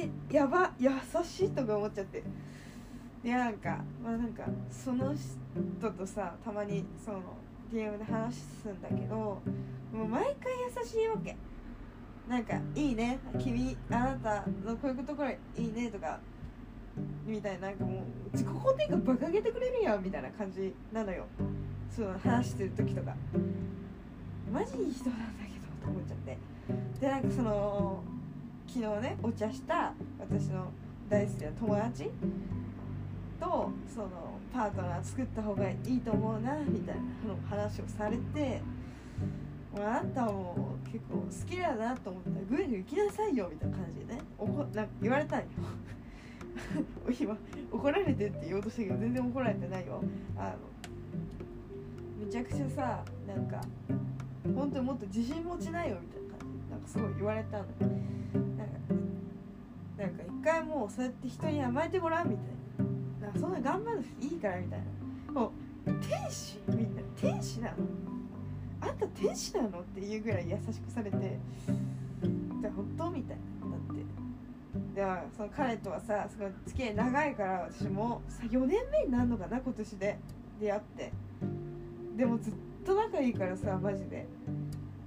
[0.00, 0.90] えやば優
[1.24, 2.22] しいとか思っちゃって。
[3.22, 7.20] でなんかまあなんかその人とさたまにその
[7.72, 9.40] DM で話すんだけども
[9.92, 11.36] う毎回優しいわけ。
[12.28, 16.18] なんか「いいね君あなたのこういうところいいね」とか
[17.24, 21.26] みたいななんかもう自己肯定感バカげてくれるやんみたいな感じなのよ。
[21.90, 23.14] その話してる時とか。
[24.52, 26.38] マジいい人なんだけどと思っちゃって。
[27.00, 28.02] でなんかその
[28.68, 30.70] 昨日ねお茶した私の
[31.08, 32.10] 大好きな友達
[33.40, 34.10] とその
[34.52, 37.02] パートナー作った方がいいと思うなみたいな
[37.48, 38.60] 話をされて
[39.76, 42.30] あなたも結構好きだなと思った。
[42.30, 45.46] らグイグイ行きなさいよみたいな感じでねおこな言われたんよ。
[47.20, 47.36] 今
[47.70, 50.02] 怒られてって言おうとしたけど全然怒られてないよ。
[50.36, 50.54] あ
[52.20, 53.60] のめちゃくちゃさなんか
[54.54, 56.25] 本当にもっと自信持ちないよみたいな。
[56.86, 57.64] すごい言われたの。
[57.64, 58.74] なんか
[59.98, 62.46] なんか一回もうそうやって人に甘えてごらんみたい
[63.20, 63.26] な。
[63.26, 64.80] なんかそんな頑張るいいからみたい
[65.26, 65.32] な。
[65.32, 65.50] もう
[66.00, 67.76] 天使みんな天使なの。
[68.80, 71.16] あんた天使なのっていうぐらい優しくされて。
[71.18, 74.04] じゃあ本当みたいなだって。
[74.94, 80.18] ではその彼とはさすごい付き合い長いから私もさ4年目になるのかな今年で。
[80.58, 81.12] 出会って。
[82.16, 84.26] でもずっと仲いいからさマジで。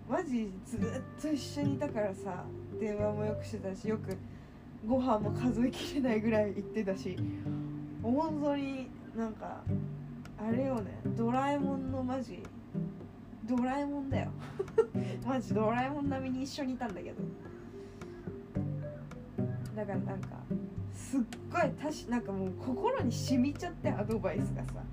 [0.10, 0.82] マジずっ
[1.22, 2.43] と一緒にいたからさ
[2.80, 4.17] 電話もよくしてたしよく
[4.88, 7.15] ご飯も数えきれないぐらい行ってたし
[8.02, 9.62] 本当になんか
[10.38, 12.41] あれよねドラえもんのマジ
[13.50, 14.30] ドラえもんだよ。
[15.26, 17.24] マジドラえもん並みに一緒にいたんだけど。
[19.76, 20.28] だからなんか
[20.93, 24.84] すっごいたしなんかもう心に染みちゃってアドバイスがさ。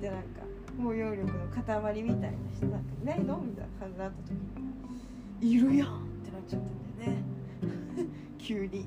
[0.00, 0.40] でなんか
[0.82, 4.58] 包容力の塊みたいな人なんかいないのみたいな感じになった時に。
[5.40, 5.90] いるやんっ
[6.24, 7.22] てなっちゃったんだよね。
[8.38, 8.86] 急に。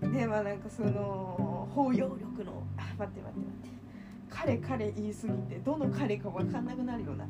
[0.00, 2.62] でまあなんかその包容力の。
[2.76, 3.76] あ待って待って待って。
[4.28, 7.26] 彼彼言い過ぎてどの彼か分かんなくなるような、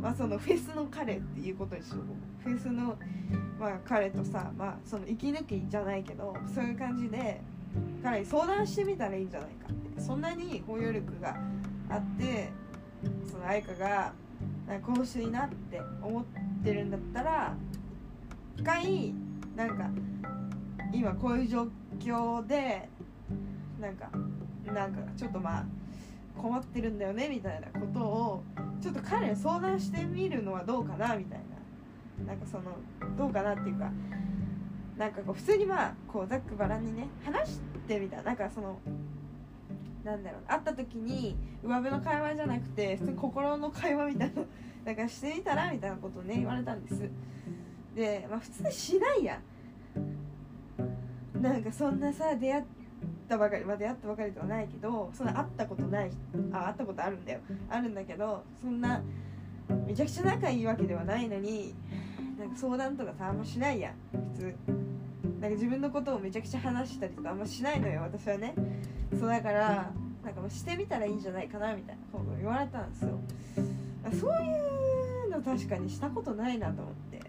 [0.00, 2.48] まあ、そのフェスの彼っていうことにしよう。
[2.48, 2.96] フェスの、
[3.58, 7.40] まあ、彼とさ、まあ、その息抜きじゃないけどそういう感じで
[8.02, 10.00] 彼に相談してみたらいいんじゃないかって。
[10.00, 11.36] そんなに包容力が
[11.88, 12.50] あって
[13.30, 14.12] その愛花が
[14.66, 16.24] なんかこの人いいなって思っ
[16.64, 17.54] てるんだったら
[18.56, 19.14] 一回
[19.56, 19.90] なんか
[20.92, 22.88] 今こういう状況で
[23.80, 24.10] なんか
[24.66, 25.64] なんかちょっとまあ
[26.40, 28.42] 困ってるんだよねみたいなことを
[28.80, 31.54] ちょっと彼に相談してみるのはどうかなみたいな。
[32.26, 32.76] なんかその
[33.18, 33.90] どうかなっていうか
[34.96, 38.22] なんかこう普通にまあこうざっくばらんにね話してみた。
[38.22, 38.78] なんかその
[40.04, 44.42] なんだろう会った時に上辺の会話じゃなくて普通に心の会話みたいな
[44.84, 47.08] なんかしてみたらみたいなことをね言われたんです。
[47.96, 49.40] でまあ普通しないや。
[51.40, 52.64] なんかそんなさ出会っ
[53.28, 56.10] たばかりまあ出会ったばかりではないけどそんな会ったことない
[56.52, 57.40] あ会ったことあるんだよ。
[57.70, 59.02] あるんだけどそんな
[59.86, 61.74] めちゃくちゃ仲いいわけではないのに
[62.38, 63.94] なんか相談とかさあんましないやん
[64.34, 64.54] 普通
[65.44, 68.54] なんか自分のことをめちゃくちゃ話したりとかあんましないのよ私はね。
[69.10, 69.90] そうだから
[70.24, 73.20] なんかもうしてみたらいいんじゃないかなみたいなことを言われたんですよ。
[74.18, 77.20] そういうの確かにしたことないなと思って。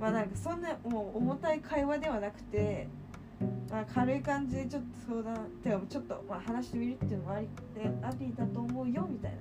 [0.00, 2.86] まあなんかそんなもう重たい会話ではなくて
[3.68, 7.48] まあ、軽い感じでちょっと相談てかちょっとまあ話してみるっていうのもあり
[8.04, 9.38] ありだと思うよみたいな。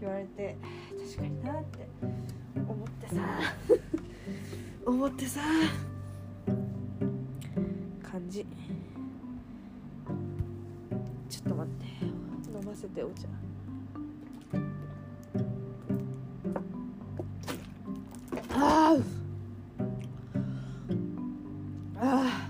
[0.00, 0.56] 言われて
[1.14, 1.88] 確かになって
[2.56, 3.22] 思ってさ。
[4.84, 5.40] 思ってさ
[8.16, 8.46] 感じ。
[11.28, 11.84] ちょっと待って。
[12.58, 13.28] 飲ませてお茶。
[18.54, 18.96] あ
[21.98, 22.48] ああ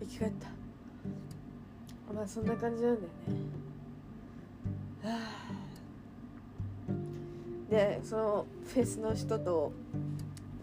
[0.00, 0.48] 生き返った。
[2.14, 3.10] まあそんな感じなんだよね。
[7.68, 9.72] でそのフェスの人と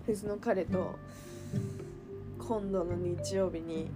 [0.07, 0.95] フェスの彼と
[2.39, 3.91] 今度の日曜日に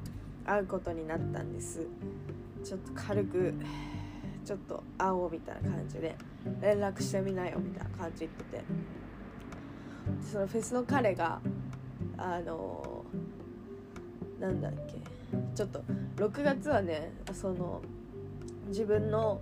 [0.48, 1.86] 会うことになったんです。
[2.64, 3.54] ちょっと軽く
[4.44, 6.16] ちょっと会おうみたいな感じで
[6.62, 8.64] 連絡してみなよみたいな感じ言ってて。
[10.22, 11.40] そのフェスの彼が
[12.18, 13.04] あの
[14.40, 14.96] なんだっけ
[15.54, 15.84] ちょっと
[16.16, 17.82] 6月はねその
[18.68, 19.42] 自分の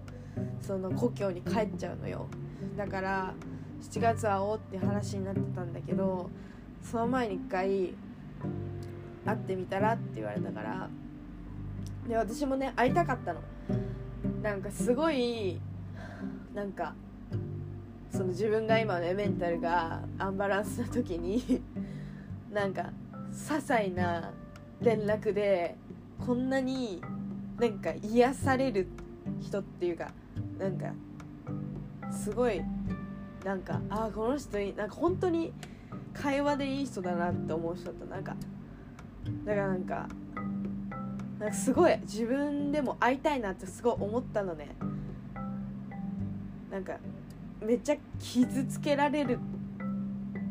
[0.61, 2.27] その故郷に帰っちゃうのよ。
[2.75, 3.33] だから
[3.81, 6.29] 7月会おうって話になってたんだけど
[6.81, 7.93] その前に1回
[9.25, 10.89] 会ってみたらって言われたから。
[12.07, 13.41] で私もね会いたかったの。
[14.41, 15.59] なんかすごい
[16.53, 16.93] なんか
[18.11, 21.61] その自分が今ねメンタルがアンバランスな時に
[22.51, 22.91] なんか
[23.31, 24.31] 些細な
[24.81, 25.75] 連絡で
[26.25, 27.01] こんなに
[27.59, 28.87] なんか癒される
[29.41, 30.11] 人っていうか
[30.59, 30.93] なんか
[32.11, 32.61] すごい
[33.43, 35.51] なんかああこの人なんか本当に
[36.13, 38.05] 会話でいい人だなって思う人だった。
[38.05, 38.35] なんか
[39.45, 40.07] だからなんか
[41.39, 44.69] なんかすごい自分でも会いたいなってすごい思ったのね。
[46.71, 46.97] なんか
[47.61, 49.39] めっちゃ傷つけられる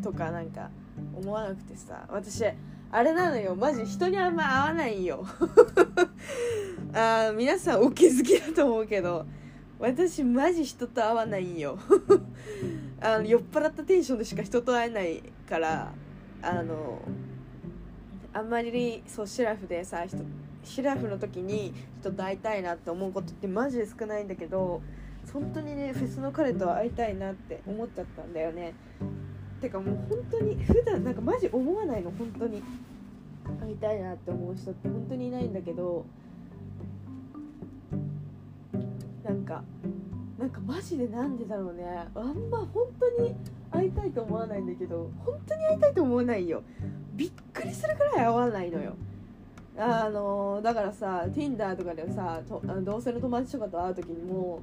[0.03, 0.71] とかなんか
[1.15, 2.05] 思わなくてさ。
[2.09, 2.45] 私
[2.91, 3.57] あれなのよ。
[3.57, 5.27] マジ人にあんま会わないよ。
[6.95, 9.27] あ皆さんお気づきだと思うけど。
[9.79, 11.79] 私マジ人と会わないよ。
[13.01, 15.93] あの酔っ払ったテンションでしか人と会えないから
[16.41, 17.03] あの
[18.35, 20.05] あんまりそうシラフでさ
[20.63, 24.83] シラフの時に人と会いたいなって思うことってマジで少ないんだけど
[25.33, 28.75] 本当にねフェスの彼と会いたいなって思っちゃったんだよね。
[29.61, 32.63] てかもう本当に普段なんかマジ思わないの本当に。
[33.61, 36.07] 会いたいなって思う人って本当にいないんだけど
[39.23, 39.63] なんか
[40.39, 41.85] なんかマジでなんでだろうね。
[42.15, 43.35] あんま本当に
[43.71, 46.63] 会いたいと思わないんだけど本当に会いたいと思わないよ。
[47.15, 48.95] びっくりするくらい会わないのよ。
[49.77, 54.63] あのだからさ Tinder とかでさと同性の友達とかと会う時にも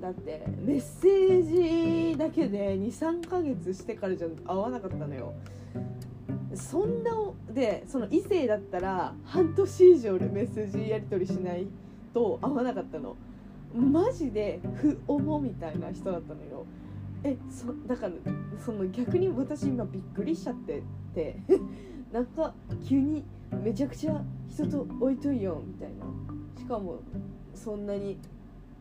[0.00, 5.32] だってメッセージだけで23ヶ月してからじゃ会わなかったのよ。
[6.54, 7.12] そんな
[7.50, 11.66] でその異性だったら半年以上でメッセージやり取りしない
[12.12, 13.16] と会わなかったの。
[13.74, 16.66] マジで不思みたいな人だったのよ。
[17.24, 18.12] えそだから
[18.64, 20.82] その逆に私今びっくりしちゃってっ
[21.14, 21.36] て
[22.12, 22.54] なんか
[22.84, 23.24] 急に
[23.62, 26.04] めちゃくちゃ人と置いといよみたいな。
[26.58, 27.00] しかも
[27.54, 28.18] そんなに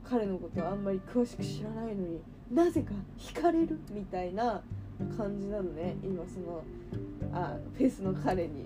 [0.03, 2.21] 彼のことあんまり詳しく知らないのに
[2.51, 4.61] なぜか惹かれるみたいな
[5.17, 5.95] 感じなのね。
[6.03, 6.63] 今その
[7.31, 8.65] あフェスの彼に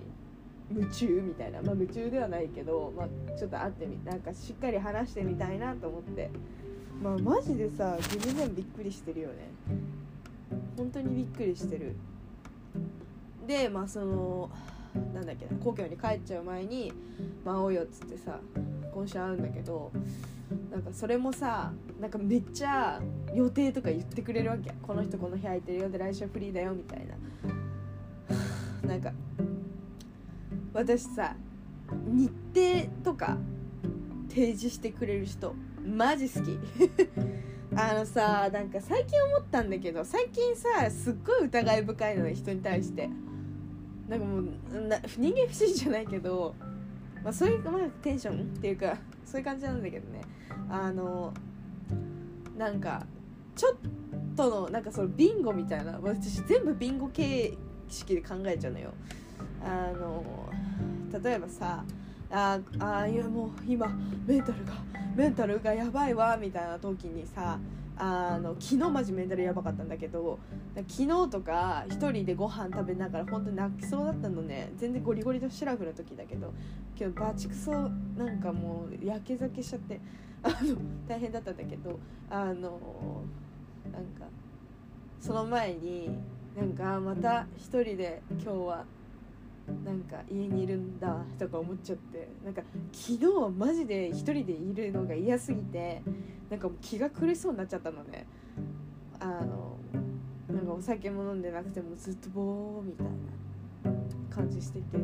[0.70, 1.62] 夢中みたいな。
[1.62, 6.30] まあ夢中ではないけど、まあ、ちょっと会ってみなんかしっかり話してみたいなと思って。
[7.02, 9.34] まあマジでさ自分でもびっくりしてるよね。
[10.76, 11.94] 本当にびっくりしてる。
[13.46, 14.50] でまあその
[15.14, 16.92] なんだっけな故郷に帰っちゃう前に
[17.44, 18.40] 「まあ、会おうよ」っつってさ
[18.92, 19.92] 今週会うんだけど
[20.70, 23.00] なんかそれもさなんかめっちゃ
[23.34, 24.72] 予定とか言ってくれるわけ。
[24.82, 25.90] この人この日空いてるよ。
[25.90, 27.06] で来週フリーだよみたい
[28.82, 28.88] な。
[28.88, 29.12] なんか
[30.72, 31.36] 私さ
[32.06, 33.36] 日程とか
[34.28, 35.54] 提示してくれる人。
[35.86, 36.58] マジ好き。
[37.78, 43.08] あのさなんか最近思ったんだけど最近さすっごい疑い深いのね人に対して。
[44.08, 44.44] なんかもう
[45.18, 46.54] 人間不信じゃないけど、
[47.24, 48.54] まあ、そういう、まあ、テンション？
[48.56, 50.20] っていうかそういう感じなんだけどね。
[50.70, 51.34] あの
[52.56, 53.04] なんか
[53.56, 53.76] ちょっ
[54.36, 57.52] とのなんかそのビンゴみたいな私全部ビンゴ形
[57.88, 58.92] 式で考えちゃうのよ。
[59.64, 60.24] あの
[61.22, 61.84] 例えばさ
[62.30, 63.88] ああいやもう今
[64.26, 64.72] メンタルが
[65.14, 67.58] メンタルがやばいわみたいな時にさ
[67.98, 70.38] あの昨日マジメンタルやばかったんだけど
[70.74, 74.70] 昨日とか1人でご飯食べながら本当に泣きそうだったのね。
[74.76, 76.52] 全然ゴリゴリとシラフの時だけど
[76.98, 80.00] 今日バチクソなんかもうやけ酒しちゃって
[80.42, 80.76] あの
[81.08, 81.98] 大変だったんだけど
[82.28, 83.22] あの
[83.90, 84.26] なんか
[85.18, 86.10] その前に
[86.54, 88.84] なんかまた1人で今日は
[89.84, 92.62] なんか家にいるんだとか思っちゃってなんか
[92.92, 96.02] 昨日はマジで一人でいるのが嫌すぎて
[96.50, 98.26] なんかもう気が狂いそうになっちゃったのね。
[99.18, 99.76] あの
[100.48, 104.98] なんかお酒も飲んでなくてもずっとボーみたいな感じしてて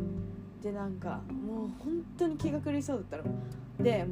[0.62, 3.34] でなんかもう本当に気が苦しそうだったの。
[3.82, 4.06] で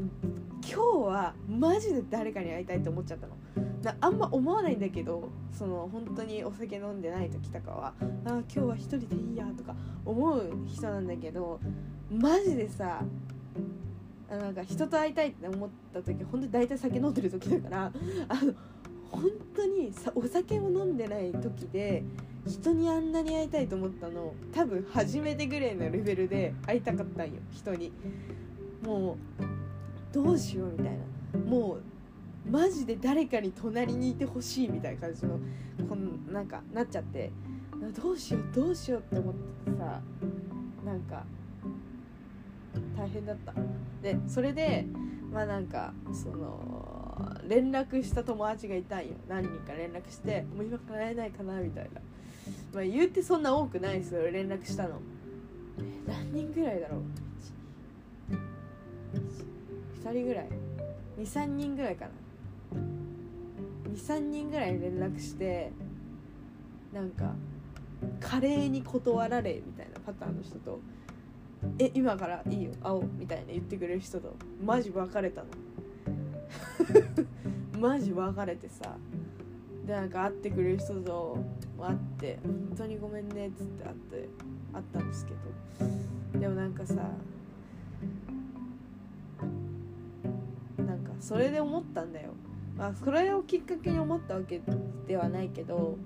[0.62, 3.34] 今日はマジで誰かに会いたいと思っちゃったの。
[4.00, 9.74] あんま思わないんだけどその本当にお酒飲んでない時とかはあ今日は一人でいいやとか
[10.04, 11.58] 思う人なんだけど
[12.10, 13.00] マジでさ
[14.28, 17.92] なんか人と会いたいって思った時本当に大体酒飲んでる時だから
[18.28, 18.52] あの
[19.10, 19.22] 本
[19.56, 22.04] 当にさお酒を飲んでない時で
[22.46, 27.92] 人にあんなに会いたいと思ったの多分初めてぐらいのレベルで会いたかったんよ人に。
[28.82, 30.86] もうどうしようみたい
[31.34, 31.38] な。
[31.38, 35.38] もうマジで誰かに隣にいてほしいみたいな感じの
[35.88, 37.30] こんなんかなっちゃって。
[38.02, 40.00] どうしようどうしようって思ってさ
[40.84, 41.24] なんか
[42.96, 43.54] 大変だった。
[44.02, 44.86] でそれで
[45.32, 49.14] まあなんかその連絡した友達がいたんよ。
[49.28, 52.00] 何人か連絡して「もう今から会えないかな」みたいな。
[52.72, 54.30] まあ言うてそんな多くないですよ。
[54.30, 55.00] 連絡したの。
[56.06, 57.00] 何人ぐらいだろう。
[60.04, 60.48] 2人ぐらい。
[61.18, 62.10] 23人ぐらいかな。
[63.94, 65.72] 23人ぐらい連絡して
[66.92, 67.34] なんか
[68.20, 70.80] 華麗に断られみたいなパターンの人と
[71.78, 75.48] 「え今からいいよ会おう」みたいな言ってくれる人とマジ別れたの。
[77.78, 78.96] マジ別れてさ
[79.90, 81.36] でなんか会ってくれる人と
[81.76, 84.28] 会って「本当にごめんね」っつって会って
[84.72, 86.38] 会ったんですけど。
[86.38, 86.94] でもなんかさ
[90.78, 92.30] なんかそれで思ったんだよ。
[92.76, 94.62] まあそれをきっかけに思ったわけ
[95.08, 95.98] ではないけど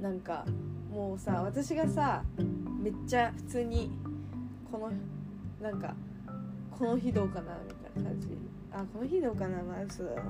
[0.00, 0.46] なんか
[0.92, 2.22] もうさ私がさ
[2.80, 3.90] めっちゃ普通に
[4.70, 4.92] この
[5.60, 5.96] なんか
[6.70, 8.28] この日どうかなみたいな感じ。
[8.70, 10.22] あこの日どうかなまあ嘘だな。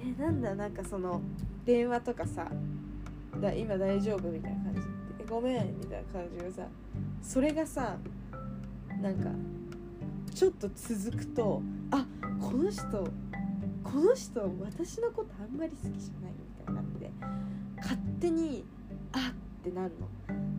[0.00, 1.20] えなんだなんかその
[1.64, 2.46] 電話とかさ
[3.40, 6.68] だ今大丈夫みたいな感じでごめんみたいな感じがさ
[7.22, 7.96] それがさ
[9.00, 9.30] なんか
[10.34, 12.06] ちょっと続くとあ
[12.40, 12.82] この人
[13.82, 17.10] この人私のことあんまり好きじゃないみたいになって
[17.76, 18.64] 勝手に
[19.12, 20.08] あってなるの。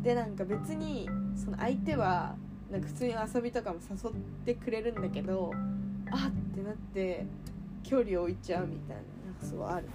[0.02, 2.36] でなんか別にその相手は
[2.72, 4.14] なんか普通に遊びとかも誘っ
[4.46, 5.52] てくれるんだけど
[6.12, 7.26] あってなって
[7.84, 9.04] 距離を置いちゃうみたいな
[9.42, 9.86] そうある。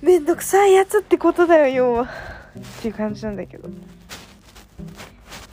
[0.00, 2.02] めんどくさいやつってことだよ要は。
[2.02, 2.06] っ
[2.82, 3.68] ていう感じなんだけど。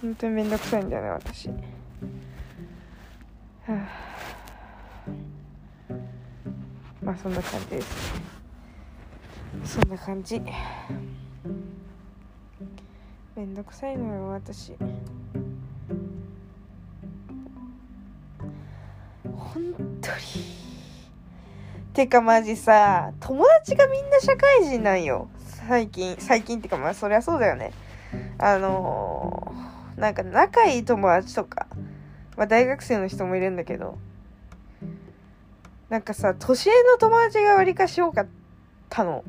[0.01, 1.49] 本当にめんどくさいんだよね私。
[1.49, 1.55] は
[3.69, 4.15] あ。
[7.01, 8.13] まあそんな感じです。
[9.63, 10.41] そんな感じ。
[13.35, 14.73] めんどくさいのよ私。
[19.23, 20.64] 本当に。
[21.95, 25.29] てかマジさ友達がみんな社会人なんよ。
[25.67, 27.71] 最近最近ってかまあそりゃそうだよね。
[28.37, 31.67] あのー、なんか仲いい友達とか、
[32.35, 33.97] まあ、大学生の人もいるんだけど
[35.89, 38.27] なんかさ年上の友達がわりかし多かっ
[38.89, 39.23] たの。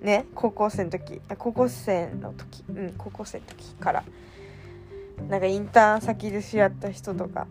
[0.00, 1.20] ね高校生の時。
[1.38, 2.62] 高校生の時。
[2.68, 4.04] うん高校生の時から。
[5.28, 7.48] なんかインターン先で知り合った人とか。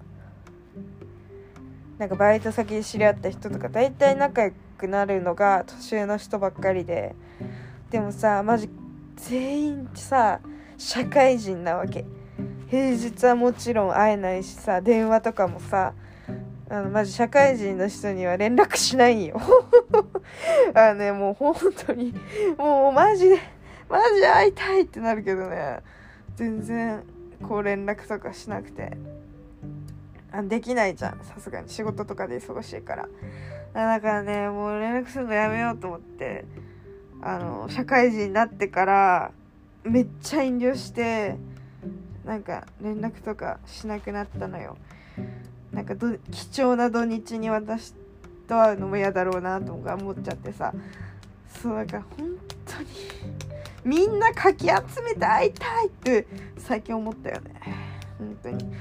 [1.98, 7.16] なんかバイト先で知り合った人とか大体仲良くなるのが年上の人ばっかりで。
[7.90, 8.70] でもさマジ
[9.16, 10.42] 全員さ
[10.78, 12.06] 社会人なわけ。
[12.70, 15.94] 平日はもちろん会えないしさ電話とかもさ
[16.68, 19.40] あのマジ社会人の人には連絡しないよ。
[20.74, 22.14] あのねもう本当に
[22.58, 23.38] もうマジで
[23.88, 25.80] マジで会いたいってなるけどね。
[26.36, 27.04] 全然
[27.48, 28.98] こう連絡とかしなくて。
[30.38, 31.20] あできないじゃん。
[31.24, 31.70] さすがに。
[31.70, 33.08] 仕事とかで忙しいから。
[33.74, 36.46] だからねもう連絡するのやめようと思って
[37.22, 39.32] あの社会人になってから
[39.84, 41.36] めっちゃ遠慮して
[42.24, 44.78] なんか連絡とかしなくなったのよ。
[45.72, 47.94] なんか貴重な土日に私
[48.48, 50.74] と会うのも嫌だろうなとか思っちゃってさ。
[51.62, 52.30] そうだから本
[52.66, 52.88] 当に
[53.84, 56.28] みんなかき集めて会いたいって
[56.58, 57.54] 最近思ったよね。
[58.18, 58.74] 本当に。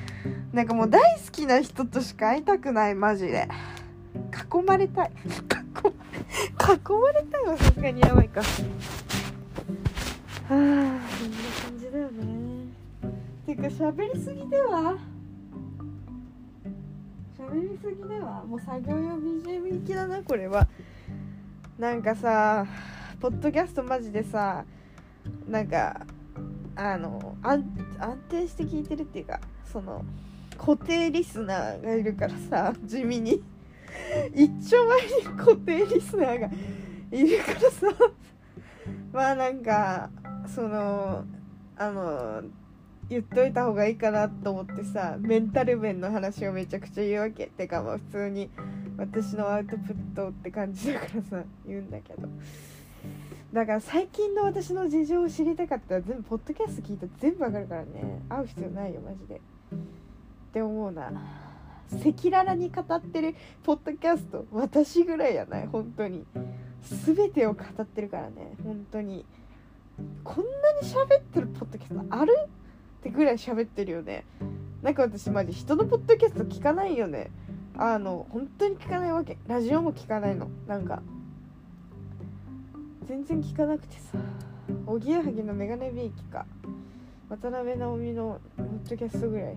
[0.55, 3.49] なんかもう大好きな人としか会いたくないマジで。
[4.15, 5.11] 囲まれたい。
[5.11, 5.13] 囲
[6.63, 8.41] まれたいはさすがにやばいか。
[8.41, 8.47] は
[10.49, 10.99] あこんな
[11.61, 12.69] 感じだよね。
[13.47, 14.97] てか喋りすぎでは？
[17.37, 18.45] 喋りすぎでは？
[18.45, 20.69] もう作業用 BGM 行きだなこれは。
[21.81, 22.65] なんかさ
[23.21, 24.65] ポッドキャストマジでさ
[25.49, 26.07] なんか
[26.77, 27.65] あの安
[28.29, 30.05] 定して聞いてるっていうかその
[30.57, 33.43] 固定リスナーがいるからさ地味に。
[34.35, 36.51] 一丁前に固定リスナーが
[37.11, 37.87] いるからさ。
[39.13, 40.11] まあなんか
[40.47, 41.25] その
[41.77, 42.43] あの
[43.09, 47.47] 言っといた方がいいかなと思ってさメンタル面の話をめちゃくちゃ言うわけ。
[47.47, 48.51] てかまあ普通に
[48.97, 52.29] 私のアウトプットって感じだからさ言うんだけど。
[53.53, 58.21] だから最近の私の事情を知りたかったら全部ポッドキャスト聞いたら全部わかるからね。
[58.29, 59.41] 会う必要ないよマジで。
[60.55, 61.11] って思うな。
[61.93, 63.35] 赤裸々に語ってる
[63.65, 65.67] ポッドキャスト私ぐらいやない？
[65.67, 66.25] 本当に。
[67.05, 68.55] 全てを語ってるからね。
[68.63, 69.25] 本当に。
[70.23, 70.51] こんな
[70.81, 72.37] に喋ってるポッドキャストある？
[72.45, 72.49] っ
[73.03, 74.25] てぐらい喋ってるよね。
[74.81, 77.33] なんか私マジ人のポッドキャスト聞かないよね。
[77.77, 79.39] あの本当に聞かないわけ。
[79.49, 80.49] ラジオも聞かないの。
[80.69, 81.03] なんか。
[83.09, 84.19] 全然聞かなくてさ。
[84.87, 86.47] おぎやはぎのメガネビーキか。
[87.29, 89.57] 渡辺直美のポッドキャストぐらい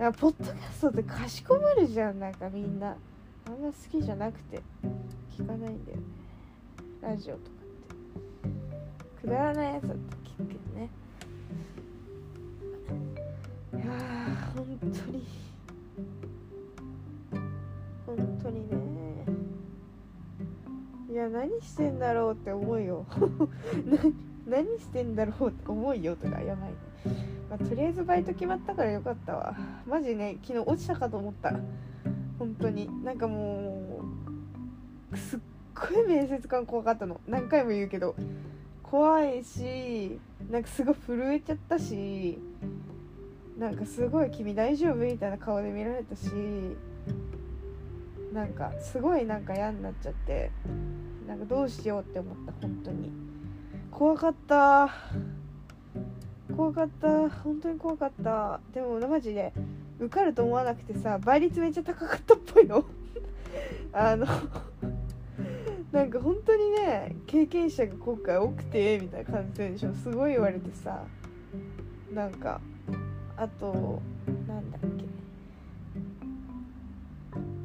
[0.00, 2.96] なんかポッドキャストってかしこまるじゃんなんかみんな。
[3.46, 4.62] あんま好きじゃなくて。
[5.36, 6.02] 聞かないんだよね。
[7.02, 9.26] ラジオとかって。
[9.26, 10.90] くだらないやつだって聞くけどね。
[13.74, 15.26] いやー本当に。
[18.06, 19.26] 本当にね。
[21.10, 23.04] いや何してんだろうって思うよ。
[24.48, 26.70] 何してんだろうって思うよとかやばい。
[26.70, 26.76] ね、
[27.48, 29.56] まあ、とりあえずバイト決まったからよかったわ。
[29.86, 31.52] マジね昨日落ちたかと思った。
[32.38, 32.88] 本当に。
[33.04, 34.02] なんかも
[35.12, 35.40] うすっ
[35.74, 37.20] ごい面接官怖かったの。
[37.26, 38.14] 何回も言うけど。
[38.82, 40.18] 怖いし
[40.50, 42.38] なんかすごい震えちゃったし
[43.56, 46.28] なんかすごい君大丈夫みたいな顔で見られたし
[48.32, 50.50] なんかすごいなんか嫌になっちゃって
[51.28, 53.12] なんかどうしようって思った本当に。
[53.92, 54.88] 怖かった。
[56.56, 57.28] 怖かった。
[57.30, 58.60] 本当に怖かった。
[58.72, 59.52] でもマジで
[59.98, 62.84] 受かると思わなくてさ倍率めっちゃ高かったっぽいの。
[63.92, 64.26] あの
[65.92, 71.04] なんか本当にね経験者が今回多くてみたいな感じでしょすごい言われてさ。
[72.14, 72.60] なんか
[73.36, 74.00] あと
[74.48, 74.88] なんだっけ。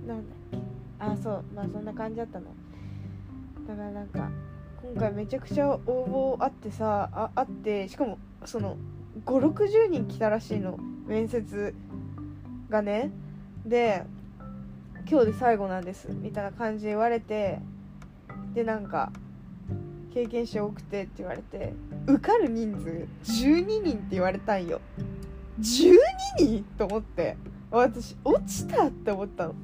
[0.08, 0.58] なんだっけ。
[1.00, 2.46] あそうまあそんな感じだったの。
[3.68, 4.30] だからなんか
[4.94, 8.78] 今回めちゃくちゃ応募あってさああってしかもその
[9.26, 10.78] 560人来たらしいの
[11.08, 11.74] 面接
[12.70, 13.12] がね。
[13.66, 14.04] で
[15.10, 17.60] 今日で最後なんですみたいな感じで言われて
[18.54, 19.12] でなんか
[20.14, 21.74] 経験者多くてって言われて
[22.08, 23.08] 受かる人数
[23.44, 24.82] 12人って言われたんよ。
[25.60, 25.98] 12
[26.40, 26.66] 人？
[26.78, 27.38] と思って。
[27.72, 29.56] 私落ちたって思ったの。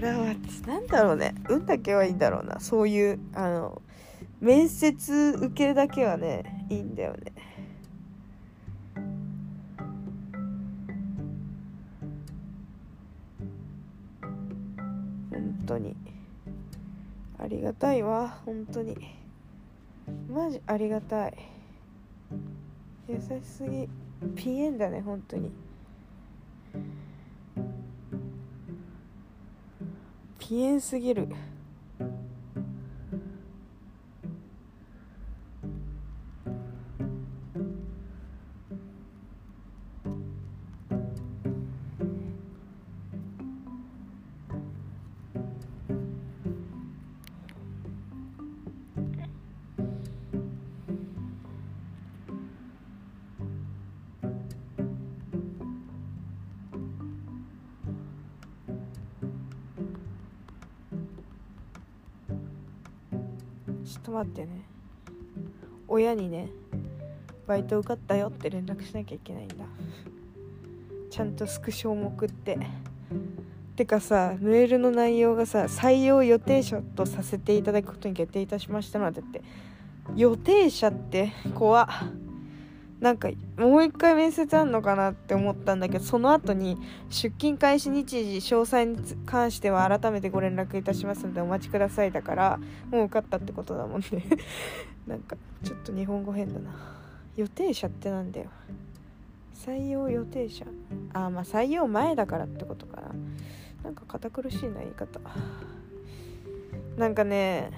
[0.00, 1.34] だからなんだろうね。
[1.48, 2.60] 運だけはいいんだろうな。
[2.60, 3.82] そういうあの
[4.40, 7.32] 面接受けるだけはねいいんだよね。
[15.72, 15.96] 当に。
[17.38, 18.96] ありがたいわ本当に。
[20.28, 21.34] マジありがたい。
[23.08, 23.88] 優しすぎ。
[24.36, 25.50] ピエンだね本当に。
[30.38, 31.28] ピエンすぎる。
[64.02, 64.62] っと待ってね。
[65.86, 66.48] 親にね
[67.46, 69.54] バイト受かったよって連絡しなきゃいけないんだ。
[71.10, 72.58] ちゃんとスクショも送って。
[73.76, 79.42] てかさメールの内容がさ採用予定者とさせていただくことに決定いたしましたのでって。
[80.16, 81.88] 予定者って怖っ。
[83.02, 83.28] なんか
[83.58, 86.78] もう一回面接あんのかなって思ったんだけどその後に
[87.10, 88.96] 出勤開始日時詳細に
[89.26, 92.60] 関しては改めてご連絡いたしますのでお待ちくださいだから
[92.92, 94.24] もう受かったってことだもんね。
[95.08, 96.70] なんかちょっと日本語変だな。
[97.36, 98.46] 予定者ってなんだよ。
[99.52, 100.64] 採用予定者？
[101.12, 103.08] あまあ採用前だからってことかな。
[103.82, 105.18] なんか堅苦しいな言い方。
[106.96, 107.72] なんかね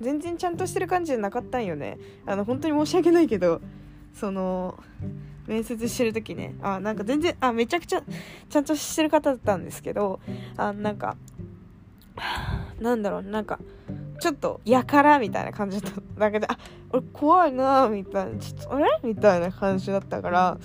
[0.00, 1.98] 全然ちゃんとしてる感じじゃなかったんよね。
[2.26, 3.60] あの本当に申し訳ないけど。
[4.14, 4.82] その
[5.46, 6.54] 面接してる時ね。
[6.62, 8.02] あなんか全然あめちゃくちゃ
[8.48, 10.20] ちゃんとしてる方だったんですけど
[10.56, 11.16] あなんか
[12.80, 13.58] なんだろうなんか
[14.20, 16.00] ちょっとやからみたいな感じだった。
[16.20, 16.56] だけであ
[16.90, 18.38] 俺怖いなみたいな。
[18.38, 19.00] ちょっとあれ？
[19.02, 20.58] みたいな感じだったから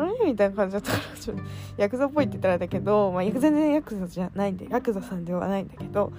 [0.00, 0.12] あれ？
[0.26, 1.42] みたいな感じだったからちょっと
[1.76, 6.12] ヤクザっぽいって言ったらあれだけど、まあ、全然ヤクザじゃないんでヤクザさんではないんだけど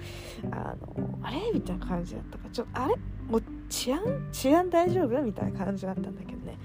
[0.52, 1.52] あのあれ？
[1.54, 2.96] みたいな感じだったからちょっとあれ？
[3.30, 5.22] もう治安治安大丈夫？
[5.22, 6.58] みたいな感じだったんだけどね。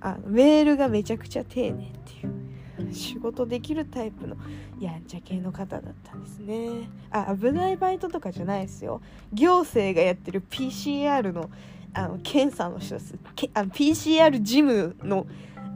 [0.00, 4.36] あのメールがめちゃくちゃ丁寧っていう仕事できるタイプの
[4.80, 6.88] やんちゃ系の方だったんですね。
[7.10, 9.02] あ危ないバイトとかじゃないですよ。
[9.32, 11.50] 行政がやってる PCR の
[11.92, 13.14] あの検査の人です。
[13.34, 15.26] けあの PCR ジムの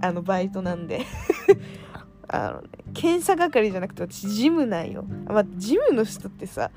[0.01, 1.05] あのバイトなんで。
[2.33, 5.05] あのね検査係じゃなくて私ジムなんよ。
[5.27, 6.71] あ、まあ、ジムの人ってさ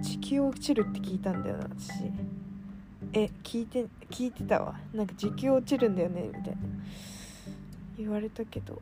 [0.00, 1.90] 時給落ちるって聞いたんだよな私。
[3.12, 4.78] え聞いて聞いてたわ。
[4.92, 6.56] なんか時給落ちるんだよねみたいな。
[7.98, 8.80] 言われたけど。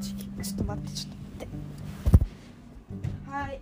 [0.00, 1.48] ちょっと待ってちょっと待っ
[3.24, 3.30] て。
[3.30, 3.60] はい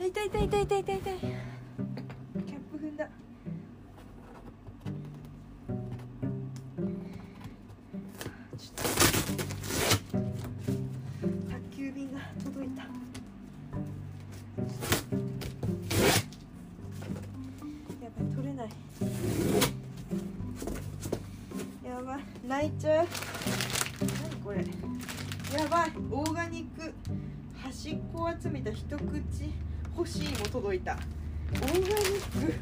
[0.00, 3.08] 痛い痛い痛い痛い痛いキャップ踏んだ。
[8.56, 8.82] ちょっと。
[11.50, 12.82] 宅急便が届いた。
[12.82, 12.88] や
[18.16, 18.68] ばい取れない。
[21.84, 22.20] やばい。
[22.46, 23.06] 泣いちゃう。
[24.22, 24.58] 何これ。
[25.58, 25.92] やばい。
[26.10, 26.94] オーガニック。
[27.60, 29.52] 端っこを集めた一口。
[29.98, 30.92] 欲しいも届いた。
[30.92, 31.90] オーガニッ
[32.40, 32.54] ク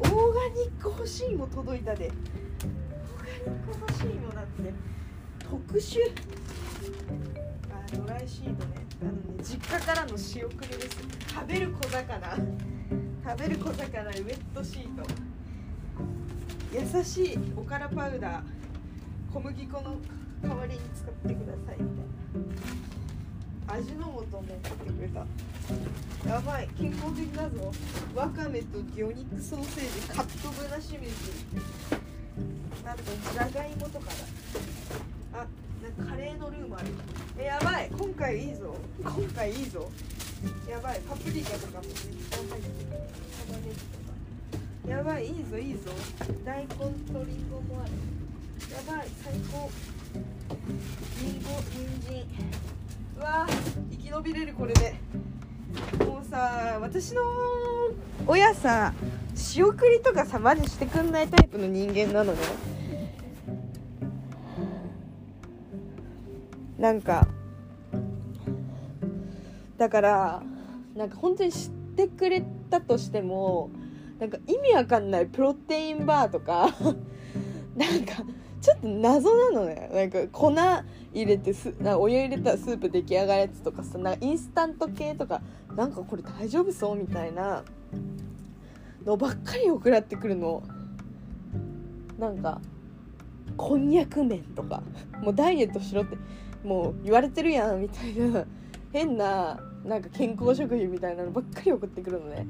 [0.00, 2.08] オーガニック欲しいも届いたで。
[2.08, 2.12] オー
[3.46, 4.74] ガニック欲しいもだって。
[5.38, 6.00] 特殊。
[7.70, 8.84] あドライシートね。
[9.00, 10.98] あのね実家からの仕送りです。
[11.28, 12.36] 食べる小魚。
[13.24, 15.06] 食べる小魚ウェットシート。
[16.98, 18.42] 優しいおからパウダー。
[19.32, 19.98] 小麦粉の
[20.42, 21.86] 代わりに使ってくださいみたいな。
[23.68, 25.26] 味の素も買ってくれた。
[26.28, 26.68] やばい。
[26.78, 27.72] 健康的だぞ。
[28.14, 31.12] わかめと魚肉ソーセージカットブナシメジ
[32.84, 33.02] あと
[33.32, 34.06] じゃがいもとか
[35.32, 35.40] だ。
[35.40, 35.46] あ
[35.82, 36.86] なんかカレーのルーもある。
[37.38, 37.90] えやばい。
[37.90, 38.76] 今回いいぞ。
[39.02, 39.90] 今回いいぞ。
[40.68, 41.00] やばい。
[41.08, 42.72] パプリカとかもめっちゃ入ってる。
[43.48, 43.98] 玉ねぎと
[44.88, 45.90] かやばいいいぞいいぞ。
[46.44, 46.84] 大根と
[47.24, 47.92] リンゴもある。
[48.70, 49.70] やばい最高。
[51.20, 51.74] リンゴ人
[52.08, 52.75] 参。
[53.16, 53.46] うわ
[53.90, 54.94] 生き延びれるこれで
[56.04, 57.22] もうさ私の
[58.26, 58.92] 親さ
[59.34, 62.38] 仕送りとかさマジしてくんないタイプの人間なのね。
[66.78, 67.26] なんか
[69.78, 70.42] だから
[70.94, 73.70] なんか本当に知ってくれたとしても
[74.18, 76.74] なんか意味わかんないプロテインバーとか
[77.76, 78.22] なんか
[78.60, 79.90] ちょっと謎なのね。
[79.92, 80.52] なんか粉
[81.14, 85.40] 入れてすなお湯入れたらスープ出来上がるやつとかさなんかインスタント系とか
[85.74, 87.62] なんかこれ大丈夫そうみたいな
[89.04, 90.62] のばっかり送らってくるの。
[92.18, 92.60] なんか
[93.56, 94.82] こんにゃく麺とか。
[95.22, 96.16] もうダイエットしろって
[96.64, 98.44] もう言われてるやんみたいな。
[98.92, 102.46] 変ななんか健康食品みたいなのばっかり送ってくるのね。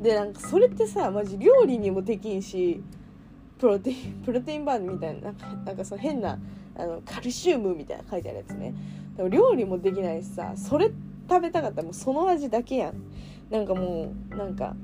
[0.00, 2.82] でなんかそれってさマジ料理にもできんし
[3.62, 5.32] プロテイン プロテインバーみたいな
[5.64, 6.36] なんかその変な
[6.76, 8.74] あのカルシウムみたいな書いてあるやつね。
[9.16, 10.90] でも料理もできないしさそれ
[11.28, 12.94] 食べたかったらもうその味だけやん。
[13.50, 14.74] なんかもうなんか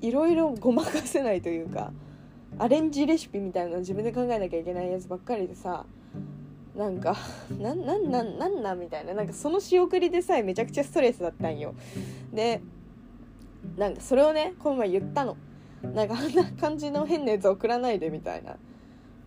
[0.00, 1.92] いろいろごまかせないというか
[2.58, 5.84] アレンジレシピみたいなの自分で考えなきゃいけないやつばっかりでさ
[6.74, 7.14] なんか
[7.60, 9.12] なんなんなんなんなんみたいな。
[9.12, 11.74] なんかその仕送りでさえめちゃくちゃストレスだったんよ。
[12.32, 12.62] で
[13.76, 15.36] なんかそれをねこの前言ったの。
[15.94, 18.56] なんかあんな感じの変なやつ送らないでみたいな。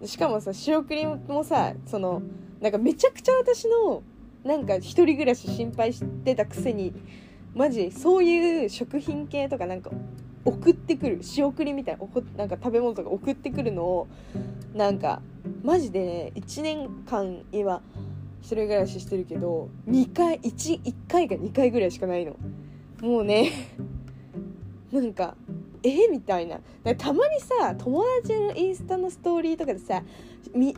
[0.06, 2.22] しかもさ仕送りもさその
[2.62, 4.03] なんかめちゃくちゃ私の
[4.43, 6.93] なんか一人暮らし心配してたくせに
[7.53, 9.89] マジそういう食品系とかなんか
[10.43, 14.08] 送ってくる仕送りみたいなおこなんか食べ物とか送ってくるのを
[14.76, 15.22] なんか
[15.64, 17.82] マジでね1年間今
[18.41, 22.36] 一人暮らししてるけど2回 1, 1回か2回ぐらいしかないの。
[23.01, 23.51] もうね
[24.91, 25.36] なんか
[25.88, 26.07] え？
[26.09, 26.59] みたいな。
[26.97, 30.01] たまにさ友達のインスタのストーリーとかでさ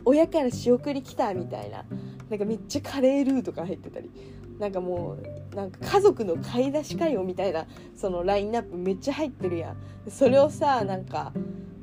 [0.04, 1.84] 親から仕送り来たみたいな。
[2.28, 4.10] なんかめっちゃカレールーとか入ってたり。
[4.58, 5.16] なんかも
[5.52, 10.10] うなんか家族の買い出しかよみたいなそのラインナップめっちゃ入ってるやん。
[10.10, 11.32] それをさなんか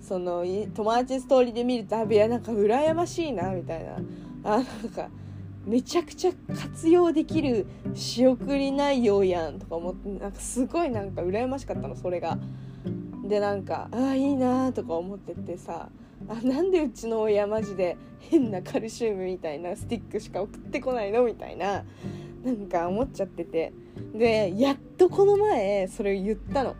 [0.01, 3.95] その友達ストーリーで見るとあいやなんか羨ましいなみたいな。
[4.43, 5.09] あなんか
[5.65, 7.65] めちゃくちゃ活用できる
[7.95, 12.38] 仕送り内容やんとか思ってなんかすごいなんか羨ましかったのそれが。
[13.28, 15.89] でなんかああいいなとか思っててさ
[16.28, 21.84] あなんでうちの親マジで変なカルシウムみたいなスティックしか送ってこないのみたいな
[22.43, 23.73] なんか思っちゃってて。
[24.13, 26.76] でやっとこの前それを言ったの。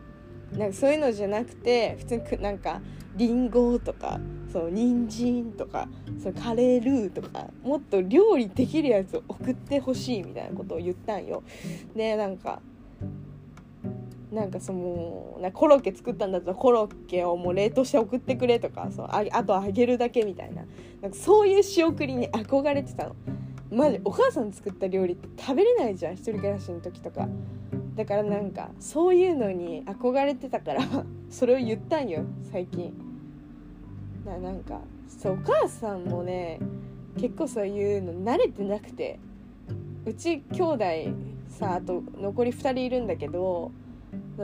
[0.54, 2.82] なんかそういうのじゃなくて普通になんか
[3.16, 4.20] りんごとか
[4.52, 5.88] そう人参とか
[6.22, 11.44] そカレールーとかもっと料理できるやつを送ってほしいみたいなことを言ったんよ。
[11.96, 12.62] でなんか
[14.36, 20.64] なんかそのなコロッケ作ったんだったらコロッケをもう冷凍して送ってくれとかそうああと揚げるだけみたいな。
[21.02, 23.16] なんかそういう仕送りに憧れてたの。
[23.72, 27.28] マジお母さん作った料理って食べれないじゃん一人暮らしの時とか。
[27.96, 30.82] だからなんかそういうのに憧れてたから
[31.32, 32.94] それを言ったんよ最近。
[34.26, 36.60] ななんかそうお母さんもね
[37.18, 39.18] 結構そういうの慣れてなくて。
[40.06, 40.86] うち兄弟
[41.48, 43.72] さあと残り2人いるんだけど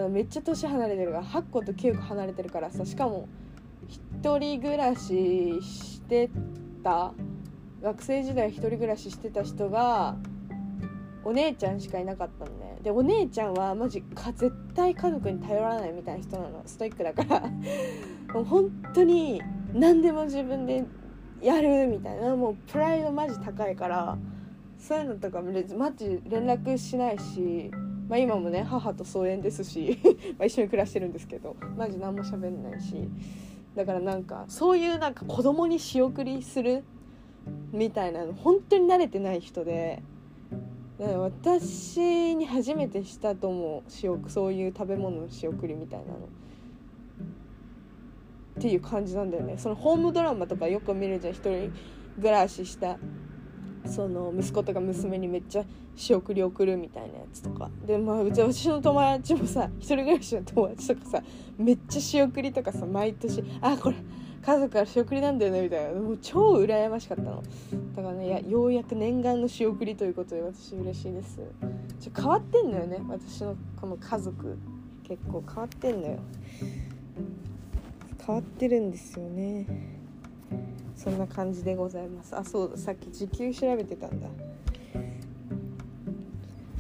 [0.09, 3.27] めっちゃ年離れてるから8個と9個離れてるからさしかも
[4.21, 6.29] 1人暮らしして
[6.83, 7.13] た
[7.81, 10.15] 学生時代1人暮らししてた人が
[11.23, 12.79] お姉ちゃんしかいなかったのね。
[12.81, 16.63] でお姉ちゃんはマジか絶対家族に頼らないみたいな人なの。
[16.65, 17.41] ストイックだから。
[18.33, 19.41] もう本当に
[19.73, 20.83] 何でも自分で
[21.41, 22.35] やるみたいな。
[22.35, 24.17] もうプライドマジ高いから
[24.79, 27.71] そういうのとかマジ連絡しないし、
[28.11, 29.97] まあ、今もね母と疎遠ですし
[30.37, 33.07] ま一緒に暮らしてるんですけどマジ何も喋んないし
[33.73, 36.83] だからなんかそういうなんか子供に仕送りする
[37.71, 40.03] みたいなの本当に慣れてない人で
[40.99, 46.17] 私に初めてしたと思う仕送そういう食べ物の仕送りみたいなの。
[48.59, 49.57] っていう感じなんだよね。
[49.57, 51.73] そのホームドラマとかよく見るじゃん一人
[52.17, 52.99] 暮らしした
[53.85, 55.65] その息子とか娘にめっちゃ
[55.95, 57.69] 仕送り送るみたいなやつとか。
[57.85, 61.23] でまあうち私の友達もさ一人暮らしの友達とかさ
[61.57, 63.95] めっちゃ仕送りとかさ毎年あこれ
[64.41, 65.99] 家族から仕送りなんだよねみたいな。
[65.99, 67.43] もう超羨ましかったの。
[67.95, 71.39] だからねやようやく念願の仕送りということで私嬉しいです。
[71.99, 74.57] ちょ変わってんのよね私のこの家族。
[75.03, 76.19] 結構変わってんのよ。
[78.25, 79.67] 変わってるんですよね。
[81.03, 82.35] そんな感じでございます。
[82.35, 84.27] あそうださっき時給調べてたんだ。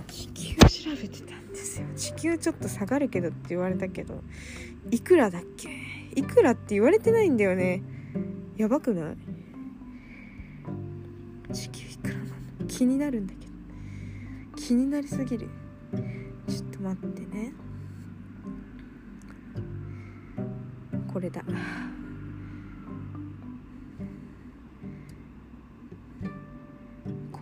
[0.07, 1.87] 時給調べてたんですよ。
[1.95, 4.21] 時給ちょっと下がるけどって言われたけど
[4.91, 5.69] いくらだっけ？
[6.15, 7.81] いくらって言われてないんだよね。
[8.57, 9.15] やばくない？
[11.49, 12.29] 時給いくらなの
[12.67, 13.51] 気になるんだけど。
[14.55, 15.49] 気になりすぎる。
[16.47, 17.53] ちょっと待ってね。
[21.11, 21.43] これだ。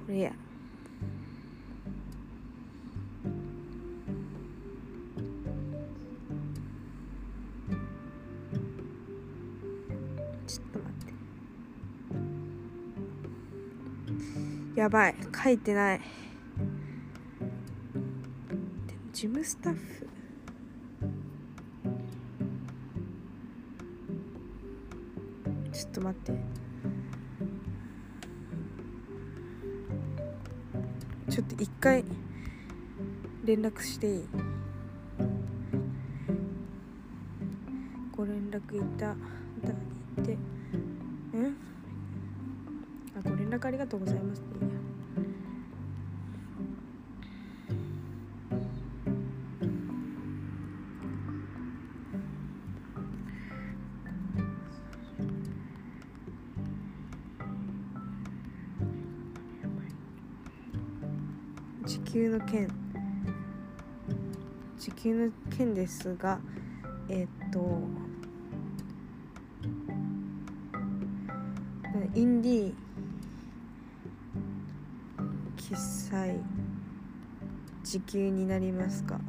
[0.10, 0.32] これや
[10.48, 11.14] ちょっと待っ
[14.74, 16.04] てやばい書いてないで
[18.96, 20.10] も事務スタッフ
[25.72, 26.69] ちょっと待って
[31.30, 32.04] ちょっと一回
[33.46, 34.24] 連絡していい？
[38.16, 39.08] ご連絡いた？
[39.08, 39.16] だ
[40.18, 40.38] いて？
[41.34, 41.56] うん？
[43.18, 44.76] あご連絡ありがとうございますいいや
[62.12, 62.68] 給の件
[64.80, 66.40] 時給の件ですが
[67.08, 67.82] えっと
[72.16, 72.74] インディー
[75.56, 76.36] 記載
[77.84, 79.20] 時給になりますか？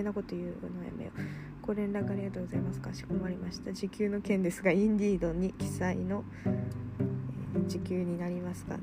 [0.00, 1.66] 計なこと言うのやめよう。
[1.66, 2.80] ご連絡ありがとうございます。
[2.80, 3.72] かしこまりました。
[3.72, 6.90] 時給の件ですがインディードに記載の、えー
[7.66, 8.78] 時給になりますか。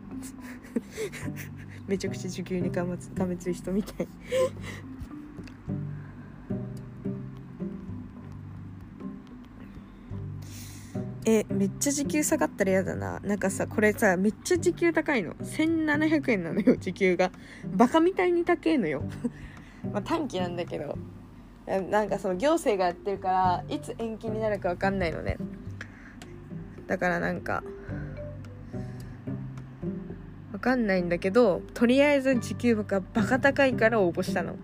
[1.87, 4.07] めちゃくちゃ時給にがめつがめつい人みたい。
[11.25, 13.21] えめっちゃ時給下がったら嫌だな。
[13.21, 15.33] なんかさこれさめっちゃ時給高いの。
[15.35, 17.31] 1700円なのよ時給が。
[17.73, 19.03] バカみたいに高いのよ
[19.91, 20.97] まあ短期なんだけど。
[21.89, 25.35] なんかその行政がやってるからいつ延期になるか分かんないのね。
[26.87, 27.61] だからなんか
[30.53, 34.55] 分かんないんだけどとりあえず時給がバカ高いから応募したの。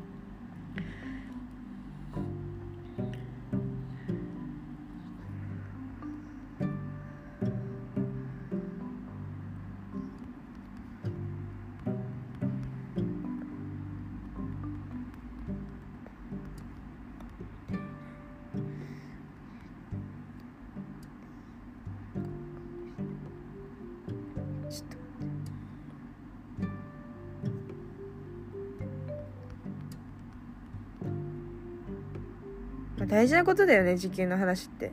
[33.23, 34.91] 大事なことだよね時給の話って。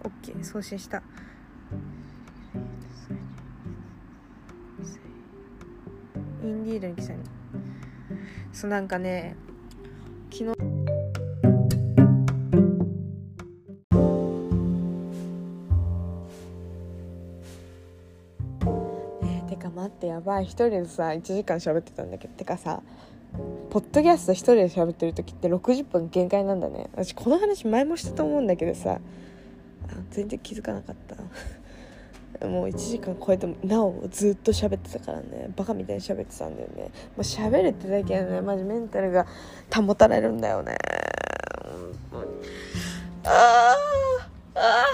[0.00, 1.02] OK 送信した。
[6.44, 7.18] インディードに来たね
[8.52, 9.34] そうなんかね
[10.30, 10.52] 昨日
[19.48, 20.44] てか待ってやばい。
[20.44, 22.34] 一人でさ1時間喋ってたんだけど。
[22.34, 22.84] てかさ
[23.72, 26.90] ポッドキャスト一人で喋ってる時って60分限界なんだね。
[26.92, 29.00] 私この話前もしたと思うんだけどさ
[30.10, 31.16] 全然気づかなかった。
[32.46, 35.48] もう1時間超えてもなおずっと喋ってたからね。
[35.56, 36.82] バカみたいに喋ってたんだよね。
[36.82, 38.42] もう喋るってだけはね。
[38.42, 39.26] マジメンタルが
[39.74, 40.76] 保たれるんだよね。
[43.24, 44.84] あーあ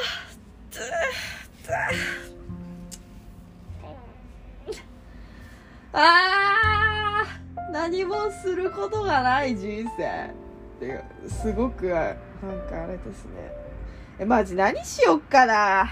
[0.70, 1.72] ーつつ
[5.94, 6.77] あー。
[7.72, 12.16] 何もすることがない人生ってすごくなん
[12.68, 13.52] かあれですね。
[14.18, 15.88] えマジ何しよっかな。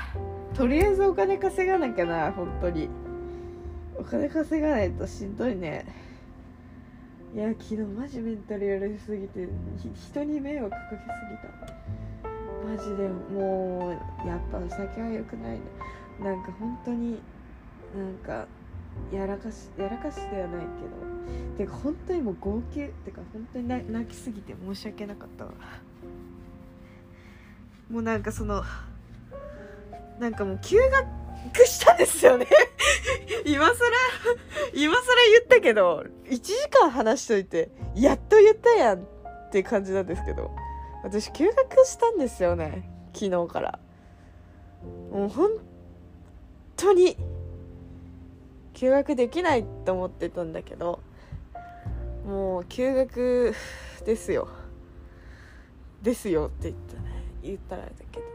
[0.55, 2.89] とりあえずお金稼がなきゃな本当に。
[3.99, 5.87] お金稼がないとしんどいね。
[7.35, 9.47] いや昨日マジメンタルやりすぎて
[9.95, 11.77] 人に迷惑かけすぎた。
[12.66, 13.91] マジでも
[14.24, 15.61] うやっぱお酒は良くないね。
[16.20, 17.20] なんか本当に
[17.95, 18.47] なんか
[19.12, 21.16] やらかしやらかしではないけど。
[21.59, 25.53] てか本当にもう号泣てか本当に泣きすぎて申し訳なかったわ。
[27.90, 28.62] もうなんかその
[30.18, 32.47] なんかもう休学したんですよね。
[33.47, 33.74] 今更
[34.74, 39.05] 今更言ったけど1時間話しといてやっと言ったやんっ
[39.51, 40.51] て感じなんですけど。
[41.07, 42.90] 私休学したんですよね。
[43.14, 43.78] 昨日から。
[45.12, 45.51] もう本
[46.76, 47.16] 当に
[48.77, 51.01] 休学できないと思ってたんだけど
[52.27, 53.55] もう休学
[54.05, 54.49] ですよ。
[56.03, 57.22] ですよって言ったね。
[57.43, 58.27] 言ったらあれだけど。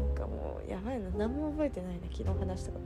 [0.00, 1.10] なんかもうやばいな。
[1.18, 2.02] 何も覚えてないね。
[2.12, 2.78] 昨日話したこ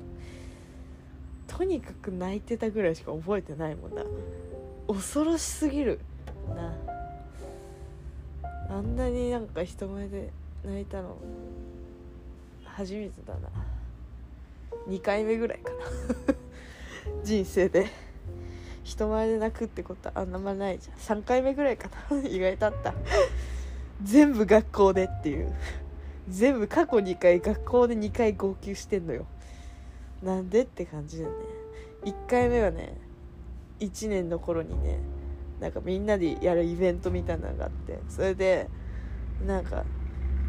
[1.48, 1.58] と。
[1.58, 4.02] とにかく泣いてたぐらいしか覚えてないもんな。
[4.86, 6.00] 恐ろしすぎる
[6.48, 6.74] な。
[8.70, 10.30] あんなになんか人前で
[10.64, 11.16] 泣いたの
[12.64, 13.50] 初めてだな。
[14.88, 15.76] 2回目ぐらいかな。
[17.24, 17.86] 人生で
[18.84, 21.18] 人前で泣くってことはあんまないじゃん。
[21.18, 22.16] 3回目ぐらいかな。
[22.28, 22.94] 意外とあった
[24.02, 25.52] 全部学校でっていう。
[26.28, 29.26] 全部過去2回学校で2回号泣してんのよ。
[30.22, 31.36] なんでって感じだよね。
[32.04, 32.96] 1回目はね
[33.80, 34.98] 1年の頃にね
[35.60, 38.68] なんかみんなでやるイベントみたいなのがあってそれで
[39.46, 39.84] なんか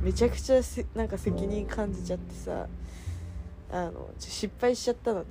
[0.02, 0.62] めちゃくちゃ
[0.96, 2.68] なんか責任感じちゃってさ
[3.72, 5.26] あの失敗しちゃったのね。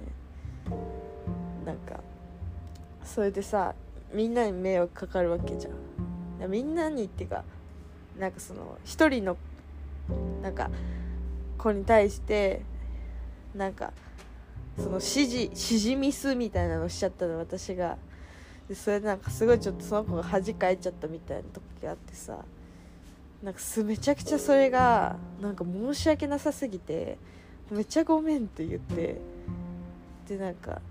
[1.68, 2.00] なんか
[3.04, 3.74] それでさ
[4.14, 5.70] みんなに迷惑かかるわけじゃ
[6.46, 6.50] ん。
[6.50, 7.44] みんなにっていうか
[8.18, 9.36] なんかその一人の
[10.40, 10.70] なんか
[11.58, 12.62] 子に対して
[13.54, 13.92] なんか
[14.78, 17.98] その指示指示ミスみたいなのしちゃったの私が。
[18.66, 22.44] でそれなんかすごいちょっとその子が恥かいちゃったみたいな時があってさ
[23.42, 27.16] なんかすめちゃくちゃそれがなんか申し訳なさすぎて
[27.70, 29.22] めっちゃごめんって言って
[30.28, 30.82] でなんか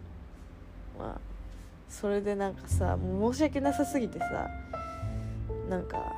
[0.97, 1.21] まあ
[1.89, 4.47] それでなんかさ申し訳なさすぎてさ
[5.69, 6.15] なんか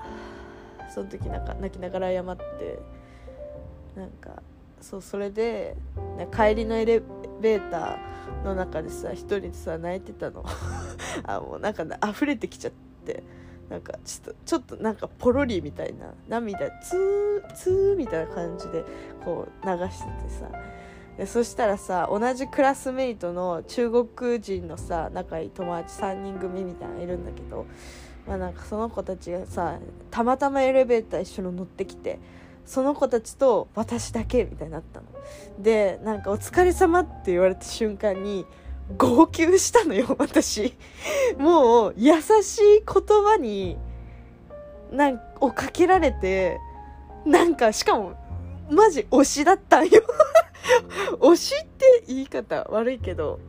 [0.93, 2.79] その時なんか泣きながら謝って
[3.95, 4.41] なんか
[4.81, 5.75] そうそれで
[6.35, 7.01] 帰りのエレ
[7.41, 10.43] ベーターの中でさ一人でさ泣いてたの。
[11.23, 12.71] あもうなんか溢れてきちゃっ
[13.05, 13.23] て
[13.69, 18.83] なんかちょっとちょっとなんかポロリみたいな涙ツーツーみたいな感じで
[19.23, 20.49] こう流しててさ。
[21.25, 27.65] そしたらさ同じクラスメイトの中国人のさ仲いい友達3人組みたいなのいるんだけど
[28.27, 29.79] まあなんかその子たちがさ
[30.11, 32.19] たまたまエレベーター一緒に乗ってきて
[32.65, 35.07] その子たちと私だけみたいになったの。
[35.57, 38.45] でなんか「お疲れ様って言われた瞬間に
[38.97, 40.75] 号泣したのよ 私。
[41.37, 43.77] もう優しい言葉に
[44.91, 46.59] なんをかけられて
[47.25, 48.13] なんかしかも
[48.69, 50.03] マジ推しだったんよ。
[51.19, 53.39] 推しって言い方悪いけど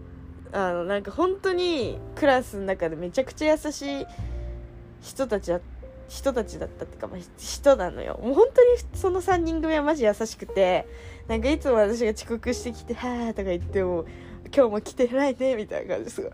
[0.53, 4.07] あのなんか本当にクラスの中でめちゃくちゃ優しい
[5.01, 5.61] 人たちだ
[6.09, 8.19] 人たちだったっていうか、まあ、人なのよ。
[8.21, 10.89] もう本当にその3人組はマジ優しくて
[11.29, 14.07] なんかいつも私が遅刻してきて「はあ」とか言っても
[14.55, 16.31] 今日も来てないねみたいな感じですごい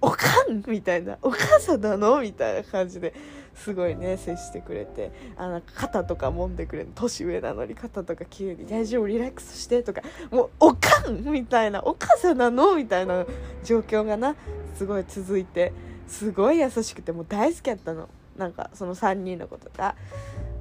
[0.00, 3.14] おかんみたいなお母さんなのみたいな感じで
[3.54, 13.24] すごいね接してくれてあの肩とか揉んでくれる年上なのに肩とか急に「大丈夫リラックスして」とかもうおかんみたいなお母さんなのみたいな
[13.64, 14.34] 状況がな
[14.74, 15.72] すごい続いて
[16.08, 18.08] すごい優しくてもう大好きやったの。
[18.36, 19.94] なんかその3人のことが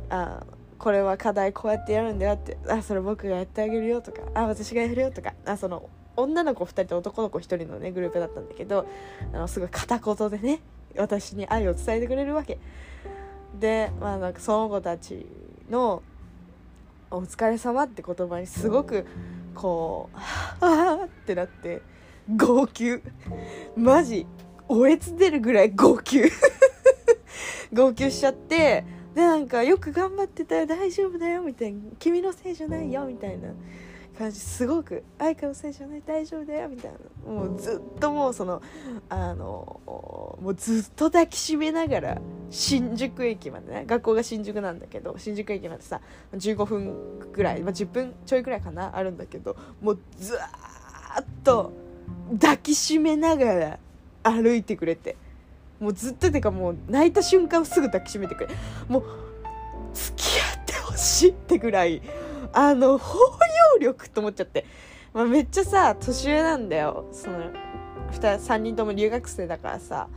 [0.09, 0.43] あ
[0.77, 5.89] これは課題こうやってやるんだよってあそれ僕がやってあげるよとかあ私がやるよとかあその
[6.21, 8.85] 女の子2人と男の子1人のねグループだったんだけど
[9.33, 10.61] あのすごい片言でね
[10.97, 12.57] 私に愛を伝えてくれるわけ。
[13.59, 15.25] でまあなんかその子たち
[15.69, 16.03] の
[17.11, 19.05] 「お疲れ様って言葉にすごく
[19.55, 20.17] こう
[20.61, 21.81] 「ああ」ってなって
[22.35, 23.01] 号泣。
[23.75, 24.27] マジ
[24.67, 26.23] おえつ出るぐらい号泣。
[27.73, 28.83] 号泣しちゃって
[29.15, 31.79] でなんかよく頑張ってたよ大丈夫だよみたいな。
[31.97, 33.49] 君のせいじゃないよみたいな。
[34.19, 37.31] 感じすごく愛花のせいじゃない大丈夫だよみたいな。
[37.31, 38.61] もうずっともうその
[39.07, 46.01] あのもうずっと抱きしめながら新宿駅までね学校が新宿なんだけど新宿駅までさ
[46.33, 51.71] 15分ぐらい、まあ、10分ちょいぐらいかなあるんだけどもうずーっと
[52.33, 53.79] 抱きしめながら
[54.23, 55.15] 歩いてくれて。
[55.79, 58.49] もうずっとてかもう泣いた瞬間すぐ抱きしめてくれ。
[58.89, 59.03] もう
[59.93, 62.01] 付き合ってほしいってぐらい。
[62.53, 63.19] あの包
[63.73, 64.65] 容力と思っちゃって、
[65.13, 67.05] まあ、めっちゃさ年上なんだよ。
[67.11, 67.51] その
[68.11, 70.07] 2, 3人とも留学生だからさ。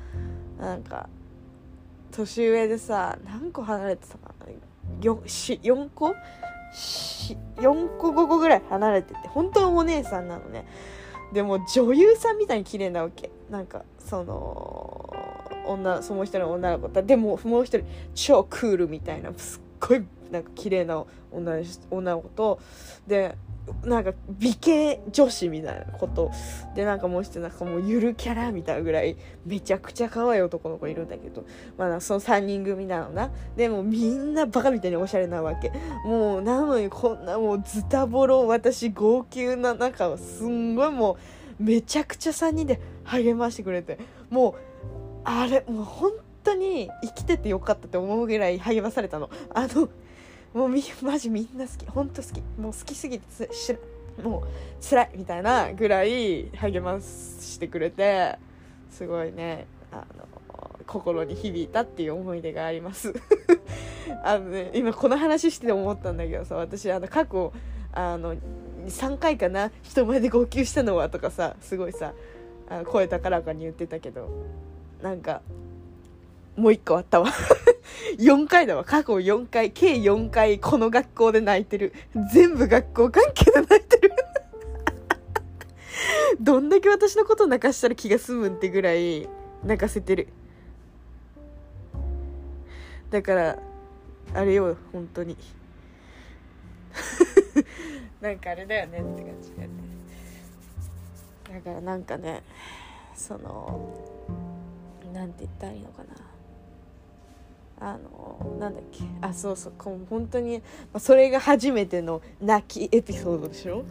[0.59, 1.09] なんか
[2.13, 4.47] 年上でさ何個離れてたかな。
[5.01, 6.15] 4, 4個
[7.57, 9.29] ？4個5個ぐらい離れてて。
[9.29, 10.67] 本当のお姉さんなのね。
[11.33, 13.31] でも女優さんみたいに綺麗なわけ。
[13.51, 15.13] なんかその
[15.67, 19.33] 女その人の女の子でももう一人超クールみたいな。
[19.37, 22.61] すっごいなんか綺麗な女女の子と
[23.07, 23.37] で
[23.85, 26.33] なんか美形女子みたいなこと。
[26.75, 29.17] でなんかもう一人なんかもうゆるキャラみたいなぐらい
[29.47, 31.45] めちゃくちゃ可愛い男の子いるんだけど。
[31.79, 33.31] まあその3人組なのな。
[33.57, 35.71] でもみんなバカみたいにおしゃれなわけ。
[36.05, 41.17] もうなのにこんなもうズタボロ私号泣な中すんごいも
[41.61, 43.99] うめちゃくちゃ3人で励ましてくれて。
[44.29, 44.55] もう
[45.25, 46.11] あれもう本
[46.43, 49.31] 当に生きててよかったって思うぐらい励まされたの。
[49.55, 49.89] あの
[50.55, 51.87] もうみマジみんな好き。
[51.87, 53.79] 本当好きもう好きすぎてつ
[54.23, 58.39] もう辛いみたいなぐらい励ましてくれて
[58.91, 59.67] すごいね。
[59.91, 60.29] あの
[60.87, 63.15] 心に響いたっていう思い出があります。
[64.25, 67.53] あのね今この話してて思ったんだけどさ私あの過去
[67.93, 68.35] あの
[68.87, 72.13] 3回かな人前で号泣したのはとかさすごいさ
[72.87, 74.29] 声高らかに言ってたけど
[75.03, 75.43] なんか
[76.57, 77.31] もう一個あったわ。
[78.19, 78.85] 4回だわ。
[78.85, 81.93] 過去4回計4回この学校で泣いてる。
[82.33, 84.13] 全部学校関係で泣いてる。
[86.41, 89.29] どんだけ私のこと泣かしたら気が済むんってぐらい
[89.65, 90.29] 泣かせてる。
[93.11, 93.59] だから
[94.35, 95.37] あれよ本当に。
[98.21, 99.75] なんかあれだよねって感じだよね。
[101.51, 102.43] だからなんかね
[103.15, 103.91] その
[105.13, 106.32] なんて言ったらいいのかな。
[107.85, 109.03] あのなんだっけ？
[109.21, 110.63] あそうそうこう本当に
[110.99, 113.85] それが初めての泣きエピソードでしょ？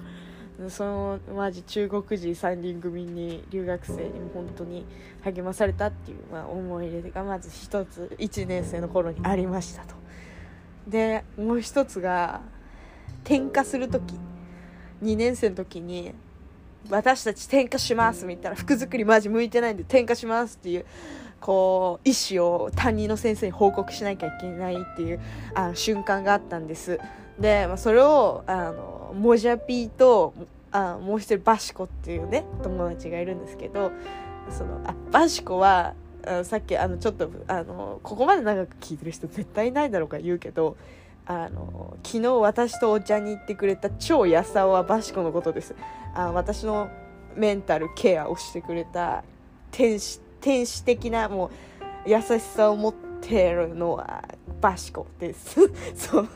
[0.70, 4.86] そのマジ中国人3人組に留学生にも本当に
[5.24, 9.96] 励まされたっていう、まあ、思い入れがまず一つ1年生の頃にありましたと。
[10.88, 12.42] でもう一つが
[13.24, 14.16] 転科する時。
[15.04, 16.14] 2年生の時に
[16.92, 20.86] 私たち転科しますみたいな服作りマジ向いてないんで転科しますっていう
[21.42, 25.20] こう意思を担任の先生に報告しなきゃいけないっていう
[25.56, 27.00] あの瞬間があったんです。
[27.40, 30.34] で、まあ、それをあのモジャピーと
[30.72, 33.92] あもう一人バシコっていうね友達がいるんですけど
[34.50, 35.94] そのあバシコは
[36.26, 40.78] あさっきあのちょっとあのここまで長く聞いてる人絶対いないだろうから言うけど
[41.26, 45.76] あの昨日私とお茶に行ってくれた超やさおはバシコのことです。
[46.14, 46.90] あ私の
[47.36, 49.24] メンタルケアをしてくれた
[49.72, 51.48] 天使天使的なも
[52.06, 54.24] う優しさを持ってるのは
[54.60, 55.60] バシコです。
[55.96, 56.28] そう。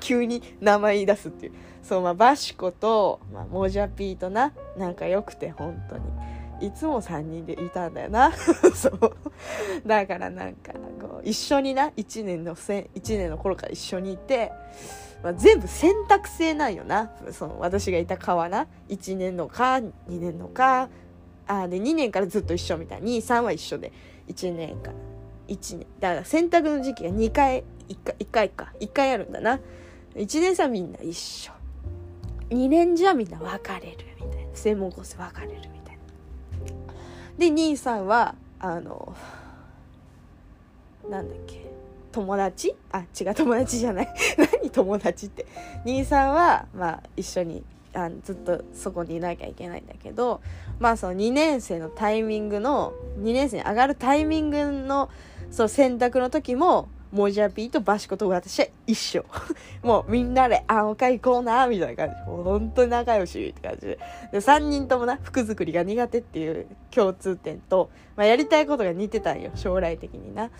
[0.00, 1.52] 急に名前言い出すっていう。
[1.82, 6.04] そうまあバシコと、まあ、モジャピーとな仲良くて本当に。
[6.60, 8.32] いつも3人でいたんだよな。
[8.74, 9.16] そう。
[9.86, 14.52] だからなんかこう一緒にな1年のせ1年の頃から一緒にいて、
[15.22, 17.10] まあ、全部選択制なんよな。
[17.32, 18.66] その私がいた科はな。
[18.88, 20.88] 1年のか2年のか
[21.46, 23.02] あで2年からずっと一緒みたい。
[23.02, 23.92] な23は一緒で。
[24.28, 24.94] 1年から。
[25.48, 25.86] 1年。
[26.00, 28.72] だから選択の時期が2回1回 ,1 回か。
[28.80, 29.60] 1回あるんだな。
[30.14, 31.52] 1年さみんな一緒。
[32.50, 34.50] 2年じゃみんな別れるみたいな。
[34.54, 36.94] 専門コース別れるみたいな。
[37.38, 39.14] で兄さんはあの
[41.08, 41.64] なんだっけ。
[42.12, 42.74] 友達？
[42.92, 43.34] あ違う。
[43.34, 44.14] 友達じゃない。
[44.62, 45.46] 何友達って。
[45.84, 47.64] 兄さんはまあ一緒に
[47.94, 50.40] あずっとそこにいなきゃいけないんだけど
[50.78, 55.10] まあその2年生のタイミングの2年生に上がるタイミングの
[55.50, 59.24] そう選択の時もモジャピーとバシコと私は一緒。
[59.84, 62.28] もうみんなであの会行こうなみたいな感じ。
[62.28, 63.98] もう本当に仲良しって感じで。
[64.32, 69.52] で3人ともな服作りが苦手っていう共通点と、まあ、やりたいことが似てたんよ。
[69.54, 70.50] 将来的にな。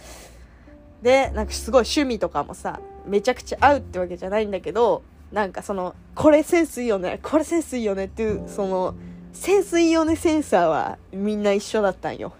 [1.02, 5.02] でなんかすごい趣味とかもさめちゃくちゃ合うってわけじゃないんだけど
[5.34, 8.94] なんかそのこれセンスいいよねこれセンスいいよねっていうその
[9.32, 12.32] 潜水用のセンサーはみんな一緒だったんよ。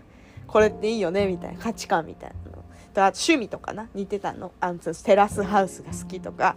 [0.46, 2.64] これっていいよねみたいな価値観みたいなの。
[2.94, 4.52] とあと趣味とかな似てたの。
[4.60, 6.54] あのテラスハウスが好きとか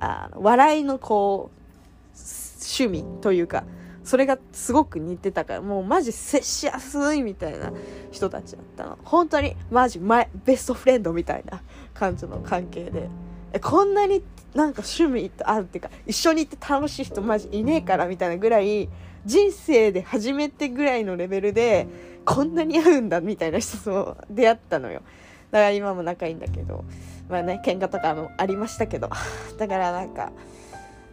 [0.00, 3.62] あの笑いのこう趣味というか
[4.02, 7.72] それがすごく似てたからもうマジ接しやすいみたいな
[8.10, 8.98] 人たちだったの。
[9.04, 11.62] 本当にマジマイベストフレンドみたいな
[11.94, 13.08] 感じの関係で。
[13.56, 14.22] えこんなに
[14.54, 18.88] なんか趣味とあるっていうか一緒にいて楽しい人マジいねえからみたいなぐらい
[19.24, 21.86] 人生で初めてぐらいのレベルで
[22.24, 25.02] こんなに合うんだみたいな人と出会ったのよ。
[25.50, 26.84] だから今も仲いいんだけど
[27.28, 29.08] まあね喧嘩とかもありましたけど。
[29.58, 30.32] だからなんか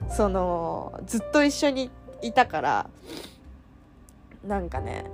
[0.10, 1.90] そのずっと一緒に
[2.22, 2.90] いたから
[4.46, 5.06] なんかね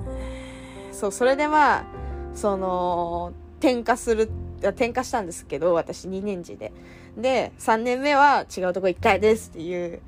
[0.91, 1.85] そうそれでまあ
[2.34, 4.30] その転科する
[4.61, 6.73] 転科したんですけど私2年次で。
[7.18, 10.02] で3年目は違うとこ行きたいですっていう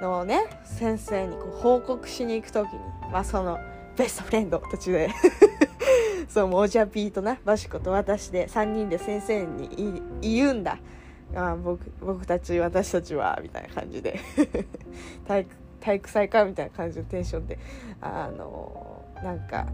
[0.00, 2.78] のをね先生にこう報告しに行く時に
[3.12, 3.58] まあその
[3.96, 5.10] ベストフレンド途中で
[6.28, 10.78] そうもうじゃピーとなバシコと私で3人で先生に言うんだ。
[11.36, 14.20] あ僕僕たち私たちはみたいな感じで。
[15.26, 15.50] 体育
[15.80, 17.58] 体育祭かみたいな感じのテンションで。
[18.00, 19.66] あのなんか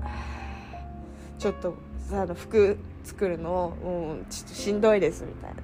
[1.39, 1.75] ちょっと
[2.13, 5.55] あの服作るのもうちょっとしんどいですみたい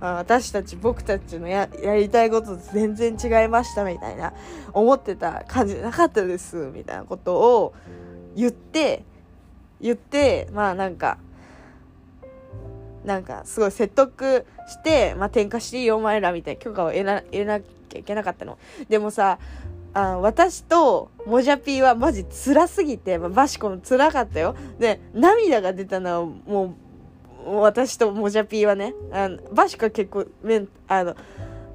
[0.00, 4.32] なあ私たち僕たちのややりたいことと全然違いましたみたいな
[4.72, 7.74] 思ってた感じなかったですみたいなことを
[8.36, 9.04] 言って
[9.80, 11.18] 言ってまあなんか
[13.04, 18.58] なんかすごい説得して、まあ、転化していいよお前らみたいな許可を得な得なきゃいけなかったの。
[18.88, 19.38] でもさ、
[19.92, 24.56] あ私とモジャピーはマジ辛すぎて、まあ、バシコも辛かったよ。
[24.78, 26.74] で、涙が出たのはもう、
[27.46, 31.16] 私とモジャピーはね、あのバシコは結構めん、あの、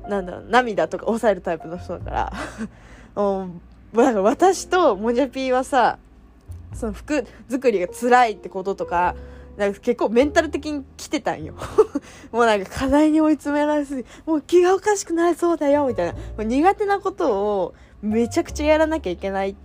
[0.07, 2.33] なんだろう、涙とか抑えるタイプの人だから、
[3.21, 3.49] う
[3.93, 5.97] なんか私とモジャピーはさ、
[6.73, 9.15] その服作りが辛いってこととか、
[9.57, 11.53] なんか結構メンタル的に来てたんよ。
[12.31, 16.13] もうなんか課題に追い詰められすぎ、もう気がおかしくなりそうだよ、みたいな。
[16.13, 19.55] もう苦手なことをめちゃくちゃやらなきゃいけないっ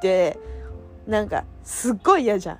[0.00, 0.38] て、
[1.06, 2.58] なんかすっごい嫌じゃん。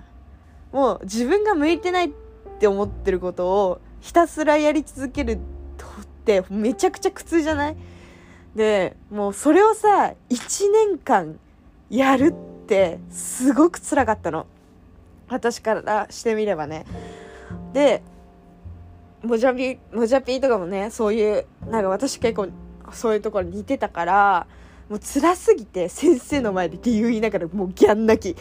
[0.73, 2.26] もう自分が向いてないって
[2.57, 5.39] って思ってることをひたすらやり続けるっ
[6.25, 7.77] てめちゃくちゃ苦痛じゃない
[8.55, 11.39] で、もうそれをさ、1年間
[11.91, 14.47] やるってすごく辛かったの。
[15.29, 16.87] 私からしてみればね
[17.73, 18.01] で
[19.25, 22.49] モジャピモジャピーとかもねそういうなんか私結構
[22.93, 24.47] そういうところ似てたから
[24.89, 28.41] もう辛すぎて先生の前で理由言いながらもうギャン泣き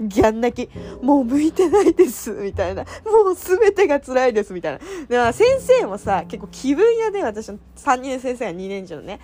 [0.00, 0.70] ギャン泣き。
[1.02, 2.30] もう向いてないです。
[2.32, 2.84] みたいな。
[3.04, 4.52] もう全てが辛いです。
[4.52, 4.78] みたいな。
[5.08, 9.20] で、まあ、先生もさ、結構気分屋で、私の3年先生が2年次のね、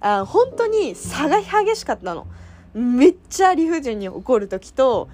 [0.00, 2.26] あ本当に差が激しかったの。
[2.74, 5.08] めっちゃ理不尽に怒る時と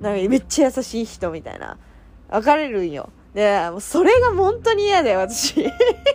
[0.00, 1.78] なんかめっちゃ優しい人みたいな
[2.28, 5.56] 分かれるんよでもうそれが本当に嫌で私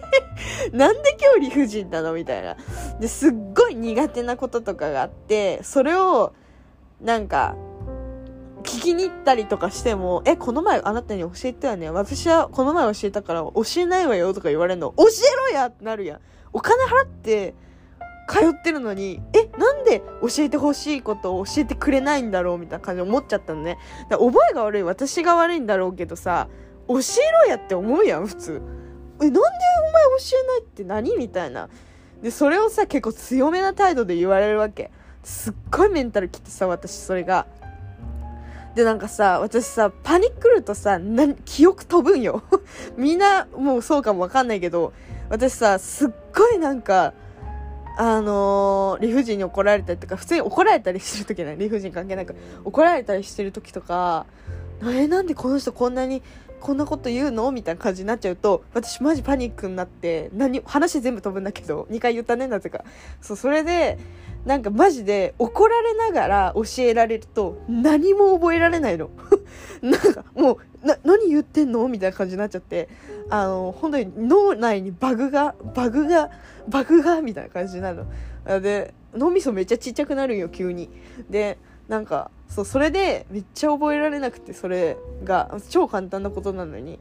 [0.74, 2.58] なんで今日理不尽なのみたいな
[3.00, 6.34] ですっごい苦手なこととかがあってそれを
[7.00, 7.56] なんか
[8.62, 11.90] 聞きに行ったりとかしても、え、この前あなたに教えたよね？
[11.90, 14.94] 私はこの前教えたから教えないわよとか言われるの。
[14.98, 16.20] 教えろやってなるやん。
[16.54, 17.54] お金払って
[18.28, 22.58] 通ってるのに、え、なんで教えてほしいことを教えてくれないんだろう？
[22.58, 23.78] みたいな感じで思っちゃったのね。
[24.10, 26.48] だ覚えが悪い私が悪いんだろうけどさ、
[26.88, 27.00] 教え
[27.46, 28.62] ろやって思うやん、普通。
[29.22, 31.18] え、なんでお前教えないって何？
[31.18, 31.70] みたいな。
[32.22, 34.92] で、それをさ、結構強めな態度で言われるわけ。
[35.24, 37.48] すっごいメンタルきてさ、私それが。
[38.76, 41.00] で、なんかさ、私さ、パニックるとさ、
[41.46, 42.44] 記憶飛ぶんよ。
[42.98, 44.94] みんな、もうそうかもわかんないけど、
[45.30, 47.14] 私さ、すっごいなんか、
[47.98, 51.58] あのー、理不尽に怒られたりとか、普通に怒られたりしてる時ない？
[51.58, 52.36] 理不尽関係なく。
[52.64, 54.26] 怒られたりしてる時とか、
[54.84, 56.24] え、なんでこの人こんなに、
[56.62, 57.52] こんなこと言うの？
[57.52, 62.86] みたいな感じになっちゃうと、私マジパニックになって、何、話全部飛ぶんだけど、2回言ったね、なぜか。
[63.22, 64.00] そう、それで、
[64.46, 69.10] なんかマジで怒られながら教えられると何も覚えられないの。
[69.82, 70.54] なんかも
[70.84, 71.88] う、な、何言ってんの？
[71.88, 72.90] みたいな感じになっちゃって、
[73.30, 76.32] あの、本当に脳内にバグが、バグが、
[76.68, 78.06] バグが、みたいな感じになる
[78.46, 78.62] の。
[78.62, 80.90] で、脳みそめっちゃちっちゃくなるよ、急に。
[81.30, 81.58] で、
[81.88, 87.00] なんか、そう、それでめっちゃ覚えられなくて、それが、超簡単なことなのに。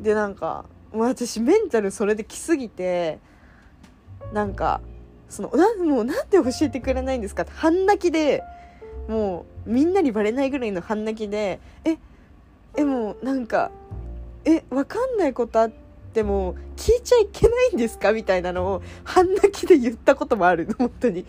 [0.00, 3.18] で、なんか、私メンタルそれで来すぎて、
[4.32, 4.80] なんか、
[5.28, 8.42] そのなもうなんで教えてくれないんですかって半泣きで
[9.08, 11.98] もうみんなにバレないぐらいの半泣きでえ
[12.76, 13.70] えもうなんか
[14.44, 15.72] えわかんないことあっ
[16.12, 21.24] ても聞いちゃいけないんですかみたいなのを半泣きで言ったこともある本当に。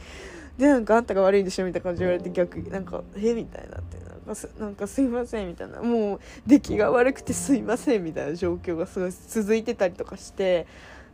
[0.58, 3.80] でなんかあんたが悪いんでしょみたいな感じで言われて逆になんかえみたいな。
[3.80, 5.82] ってなんかすなんかすいませんみたいな。
[5.82, 10.66] もう出来が悪くてすいませんみたいな状況がすごい続いてたりとかして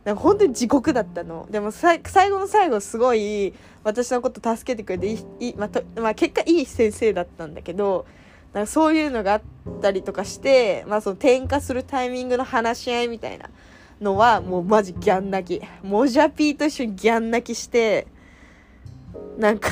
[0.04, 1.46] なんか本当に地獄だったの。
[1.50, 3.54] でも最後の最後すごい
[3.84, 8.06] 私のこと助けてくれていいまあまあ、結果いい先生だったんだけど
[8.52, 9.42] なんかそういうのがあっ
[9.80, 13.48] たりとかして、まあ、その転化するタイミングの話し合いみたいな
[14.00, 15.64] のはもうマジギャン泣き。
[15.82, 18.06] モジャピーと一緒にギャン泣きして
[19.38, 19.70] なんか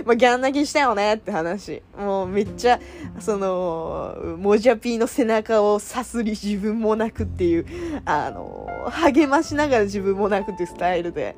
[0.06, 1.82] まあ、ギャン泣きしたよねって話。
[1.98, 2.78] もうめっちゃ、
[3.18, 7.66] その、モジャピーの背中をさすり自分も泣くっていう、
[8.04, 11.36] あの、励ましながら自分も泣くっていうスタイルで、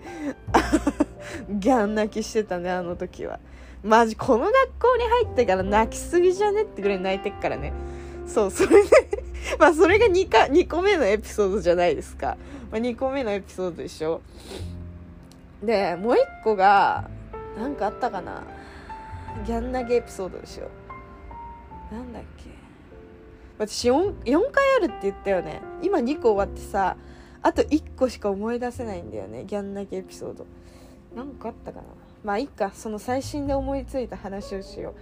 [1.50, 3.38] ギャン泣きしてたね、あの時は。
[3.82, 7.72] マジ、この学校に入ってから泣きすぎじゃねってぐらい泣いてっからね。
[8.26, 8.88] そう、それで
[9.58, 12.36] まあ、それが2か、2個目のエピソードじゃないですか。
[12.70, 14.20] まあ、2個目のエピソードでしょ。
[15.62, 17.08] で、もう1個が、
[17.58, 18.44] なんかあったかな？
[19.46, 20.68] ギャン投げエピソードでしょ。
[21.94, 22.50] なんだっけ？
[23.58, 25.60] 私 4, 4回あるって言ったよね。
[25.82, 26.96] 今2個終わってさ
[27.42, 30.46] あと1個しか思い出せないんだよねギャン投げエピソード。
[31.14, 31.84] なんかあったかな？
[32.24, 32.70] まあいいか。
[32.74, 34.94] その最新で思いついた話をしよう。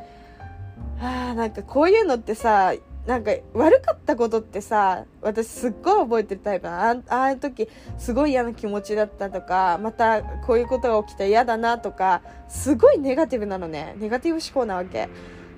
[1.00, 2.72] あーなんかこういうのってさ
[3.06, 7.68] なんか悪かったことってさ私すっごい覚えてるタイプあああいう時
[7.98, 13.96] すごい嫌な気持ちだったとかまたこういうことが起きた嫌だなとかすごいネガティブなのね。
[13.98, 15.08] ネガティブ思考なわけ。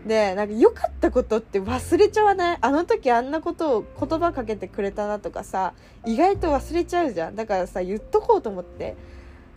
[0.06, 2.58] でなんか良かったことって忘れちゃわない？
[2.60, 5.74] あの時あんなことを言葉かけてくれたなとかさ
[6.06, 7.36] 意外と忘れちゃうじゃん。
[7.36, 8.96] だからさ言っとこうと思って。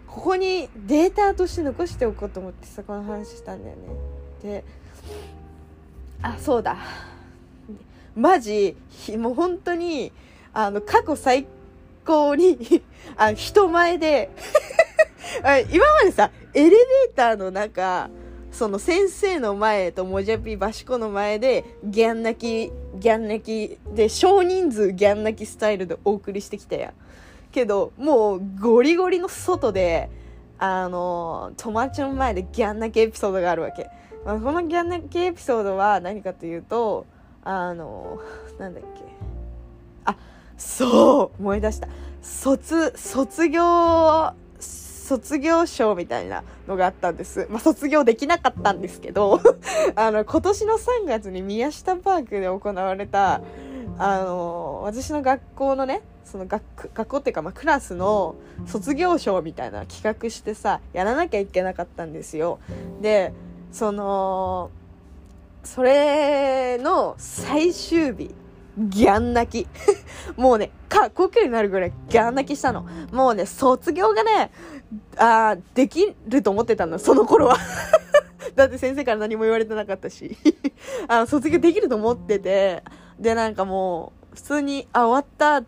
[0.08, 3.82] ここにデータとして残しておこうと思ってさこの話したんだよね。
[4.42, 4.64] で
[6.22, 6.78] あそうだ。
[8.16, 8.76] マジ
[9.18, 10.12] もう本当に
[10.54, 11.46] あの過去最
[12.06, 12.58] 高に
[13.18, 14.30] あ人前で
[15.72, 16.80] 今までさエレベー
[17.16, 18.10] ターの中
[18.52, 26.94] その先生の前とモジャピバシコの前でギャン泣きギャン泣きで少人数ギャン泣きスタイルでお送りしてきたやん。
[27.52, 30.10] けどもうゴリゴリの外で
[30.58, 33.90] あの友達の前でギャン泣きエピソードがあるわけ、
[34.26, 37.06] まあ、このギャン泣きエピソードは何かというと
[37.46, 38.20] あの
[38.60, 39.04] なんだっけ
[40.04, 40.18] あ
[40.58, 41.88] そう思い出した
[42.22, 47.46] 卒卒業卒業賞みたいなのがあったんです。
[47.52, 49.40] まあ、卒業できなかったんですけど
[49.96, 53.42] あの、今年の3月に宮下パークで行われた、
[54.00, 56.64] あの、私の学校のね、その学
[56.96, 58.34] 学校っていうか、まあ、クラスの
[58.66, 62.58] 卒業賞みたいな企画してさ、やらなきゃいけなかったんですよ。
[63.00, 63.32] で、
[63.72, 64.72] その、
[65.66, 68.34] それの最終日、
[68.78, 69.68] ギャン泣き。
[70.38, 72.86] もうね、かっこよくなるぐらいギャン泣きしたの。
[73.12, 74.52] もうね、卒業がね、
[75.18, 77.58] あできると思ってたの、その頃は。
[78.56, 80.38] だって先生から何も言われてなかったし。
[81.10, 82.84] あ卒業できると思ってて、
[83.20, 85.64] で、なんかもう、普通に、あ、終わった。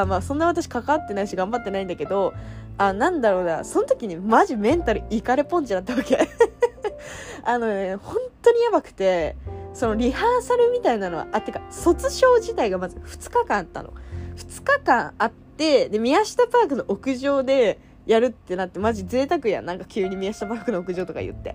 [0.00, 2.34] あ、まあ、そんな私関わってないし頑張ってないんだけど、
[2.78, 6.18] あ、なんだろうな、その時にマジメンタルイカレポンチだったわけ。
[7.44, 9.36] あのね、本当にやばくて、
[9.72, 13.92] そのリハーサルみたいなのは、あ、てか、卒賞自体がまず2日間あったの。
[14.36, 19.64] 2日間あって、で、宮下パークの屋上でやるってなって、マジ贅沢やん。
[19.64, 21.54] なんか急に宮下パークの屋上とか言って。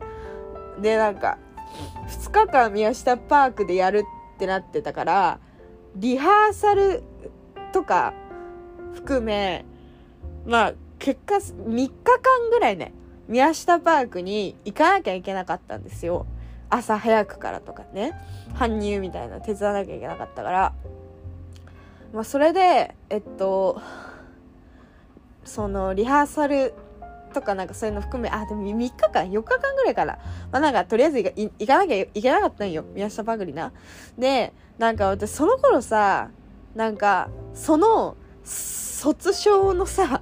[0.81, 1.37] で、なんか、
[2.07, 4.03] 2日間宮下パークでやる
[4.35, 5.39] ってなってたから、
[5.95, 7.03] リハーサル
[7.73, 8.13] とか
[8.93, 9.65] 含め、
[10.45, 12.93] まあ、結果、3日間ぐらいね、
[13.27, 16.27] 宮下パークに行かなきゃいけなかったんですよ。
[16.69, 18.13] 朝早くからとかね。
[18.53, 20.73] 搬入みたいな手伝わなきゃいけなかったから。
[22.13, 23.81] まあ、それで、えっと、
[25.43, 26.75] その、リハーサル
[27.33, 30.19] とかなんかそういうの含め、あ、でも3日間、4日間ぐらいから、
[30.51, 32.85] まあなんかとりあえず行かなきゃいけなかったんよ。
[32.93, 33.73] 宮下パークにな。
[34.19, 36.29] で、なんか私その頃さ、
[36.75, 40.21] なんか、その、卒賞のさ、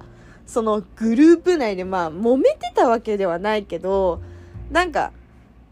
[0.50, 4.20] そのグループ内でまあ揉めてたわけではないけど
[4.70, 5.12] なんか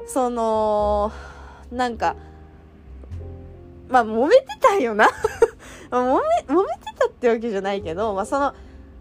[0.06, 1.12] その
[1.72, 2.16] なんか
[3.88, 5.08] まあ揉めてたよな
[5.90, 8.54] 揉め揉めてたってわけじゃないけど、まあ、その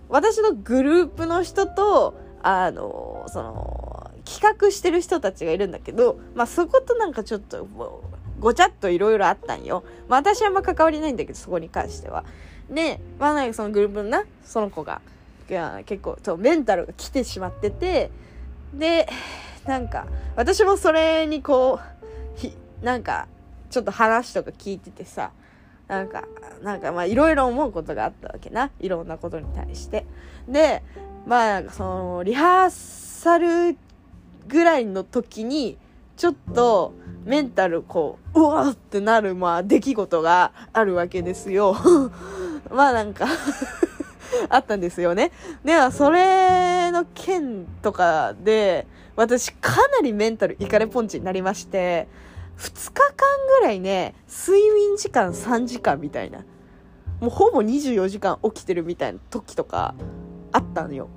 [0.09, 7.67] 私のグループの人とあのその企画してる人たちがいるんだけど、まあ、そことなんかちょっと
[8.39, 9.83] ごちゃっといろいろあったんよ。
[10.07, 12.23] まあ、私はあんま関わりないんだけど、そこに関しては。
[12.69, 15.01] で、まあ、なんかそのグループのな、その子が、
[15.49, 18.11] が結構そうメンタルが来てしまってて
[18.73, 19.07] で
[19.65, 21.79] なんか私もそれにこ
[22.35, 23.27] うひなんか
[23.69, 25.31] ちょっと話とか聞いててさ
[25.87, 26.23] なんか
[26.63, 28.71] なんかまあいろいろ思うことがあったわけな。
[28.79, 30.05] いろんなことに対して。
[30.47, 30.83] で
[31.25, 33.39] まあそのリハー去
[33.71, 33.77] る
[34.47, 35.77] ぐらいの時に
[36.15, 36.93] ちょっと
[37.25, 41.75] メンタルこううわってなるまあ出来事があるわけですよ。
[42.71, 43.27] まあなんか
[44.49, 45.31] あったんですよね。
[45.63, 52.07] ではそれの件とかで私かなりメンタルイカレポンチになりまして
[52.57, 53.13] 2日間
[53.59, 56.39] ぐらいね睡眠時間3時間みたいな
[57.19, 59.95] もうほぼ24時間起きてるみたいな時とか
[60.51, 61.09] あったのよ。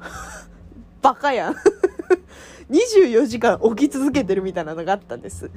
[1.02, 1.54] バカやん。
[2.70, 5.50] 24時間起き続けてるみたいなのがあったんです。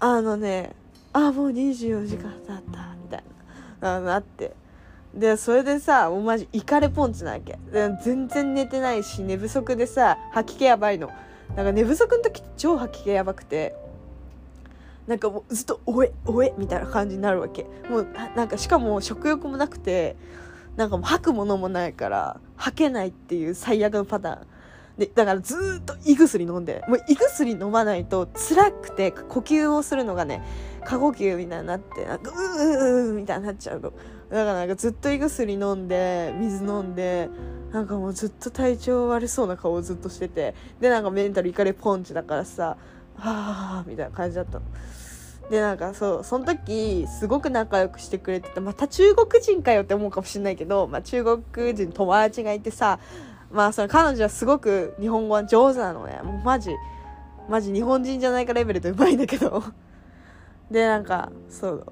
[0.00, 0.74] あのね
[1.12, 3.24] あもう24時間経ったみたい
[3.80, 4.54] ななって。
[5.16, 7.58] でそれでさもうマジイカレポンチなわけ。
[8.04, 11.10] 全然寝てないし寝不足でさ吐き気やばいの。
[11.56, 13.74] なんか寝不足の時超吐き気やばくて。
[15.06, 17.64] なんかもうずっと「おえおえ」みたいな感じになるわけ。
[17.88, 20.16] もうなんかしかも食欲もなくて
[20.76, 24.46] なんかもう吐くものもないから吐けないっていう最悪のパターン。
[24.98, 26.82] でだからずっと胃薬飲んで。
[26.88, 30.42] もう胃薬飲まないと辛くて呼吸をするのがね
[30.84, 33.92] 過呼吸みたいになってなんかうーうーみたいになっちゃうの。
[34.30, 37.28] だからなんかずっと胃薬飲んで水飲んで
[37.72, 42.76] なんかもうずっと体調悪そうな顔をずっとしててでなんかメンタルいかれポンチだからさ
[43.16, 44.62] はあみたいな感じだったの。
[45.50, 52.98] でなんかそうその時すごく仲良くしてくれててまた中国人かよって思うかもしれないけど、まあ、中国人友達がいてさ
[53.52, 56.72] まあその彼女はすごく日本語は上手なのねもうマジ
[57.48, 59.62] マジ日本人じゃないかレベルでうまいんだけど
[60.68, 61.86] でなんかそう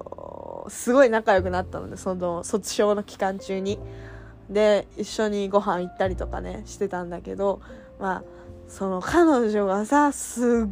[0.69, 3.79] すごい仲良くなったのでその卒業の期間中に。
[4.49, 7.61] で一緒にご飯行ったりとかねしてたんだけど
[7.99, 8.23] まあ
[8.67, 10.69] その彼女がさすっ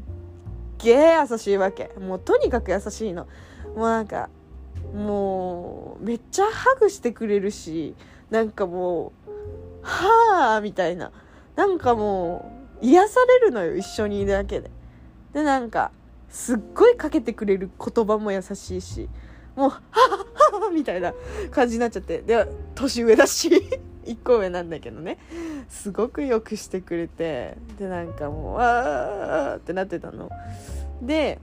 [0.78, 1.90] げえ優しいわけ。
[2.00, 3.28] もうとにかく優しいの。
[3.76, 4.30] もうなんか
[4.94, 7.96] もうめっちゃハグしてくれるし
[8.30, 9.32] なんかもう
[9.82, 11.12] はあみたいな。
[11.56, 14.70] なんかもう癒されるのよ一緒にいるだけで。
[15.34, 15.92] でなんか
[16.30, 19.10] すっごいかけてくれる言葉も優しいし。
[19.56, 21.14] もうはあはあみたいな
[21.52, 23.50] 感じになっちゃってで年上だし
[24.06, 25.18] 1個上なんだけどね
[25.70, 30.30] すごくよくしてくれてでなんかもうああってなってたの
[31.02, 31.40] で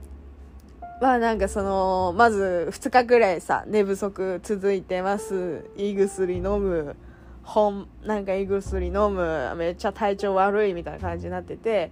[1.01, 6.95] まあなんかそのまず2日ぐらいさ寝不足続いてます胃薬飲む
[7.43, 11.91] 本なんか胃薬飲むめっちゃ体調悪いみたいな感じになってて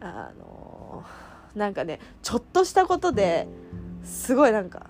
[0.00, 1.02] あの
[1.54, 3.48] なんかねちょっとしたことで
[4.04, 4.86] すごいなんか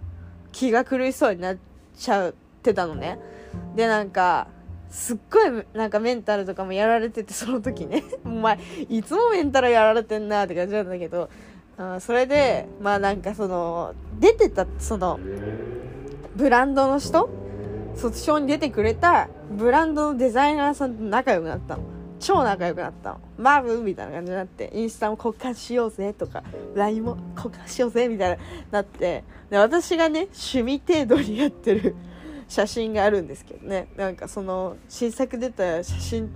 [0.55, 1.57] 気が狂いそうになっ
[1.97, 3.19] ちゃってたのね。
[3.75, 4.47] でなんか
[4.89, 8.05] すっごいなんかメンタルとかもやられててその時ね。
[8.25, 8.59] お前
[8.89, 11.29] いつもメンタルやられてんなって感じなんだけど。
[11.77, 15.19] あそれでまあなんかその出てたその
[16.37, 17.29] ブランドの人？
[17.97, 21.83] 卒業に出てくれたブランドのデザイナーさんと仲良くなったの。
[22.21, 23.21] 超仲良くなったの。
[23.37, 26.43] マブみたいな感じになってインスタも交換しようぜとか
[26.75, 31.95] LINE も交換しようぜみたいななってで私がね趣味程度にやってる
[32.49, 33.89] 写真があるんですけどね。
[33.97, 36.31] なんかその新作出た写真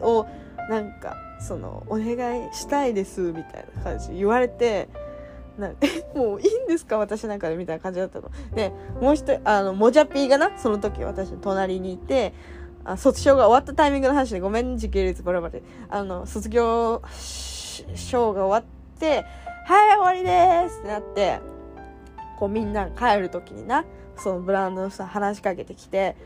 [0.00, 0.26] を
[0.70, 4.88] なんかそのお願いしたいですみたいな感じ言われて
[5.58, 6.98] なえもういいんですか？
[6.98, 8.30] 私なんかでみたいな感じだったの。
[8.54, 12.32] でもう一人あのモジャピーがなその時私の隣にいて
[12.84, 15.62] あ卒業が終わったタイミングの話でごめん時系列バラバラで。
[15.88, 19.24] あの卒業賞が終わって
[19.66, 21.40] 「はい終わりです」ってなって
[22.38, 23.84] こうみんな帰る時にな
[24.16, 26.16] そのブランドの人話しかけてきて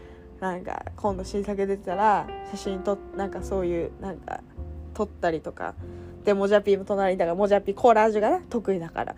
[0.41, 4.41] なんか今度新作出てたら写真撮なんかそういうなんか
[4.95, 5.75] 撮ったりとか
[6.25, 9.17] でモジャピーも隣だからモジャピーコラージュがね得意だから。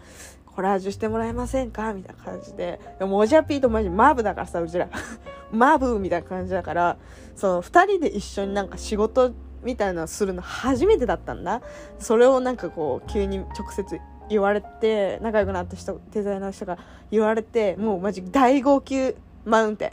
[0.61, 1.95] コラージュしてもらえませんか？
[1.95, 2.79] みたいな感じで。
[2.99, 4.91] でモジャピーとマジマブだからさうちら。
[5.51, 6.99] マブみたいな感じだから
[7.35, 9.33] その2人で一緒になんか仕事
[9.63, 11.63] みたいなのするの初めてだったんだ。
[11.99, 16.77] それをなんかこう急に直接言われて仲良くなった人デザイナーの人が
[17.11, 19.17] 言われてもうマジ大号泣
[19.47, 19.91] マウンテン。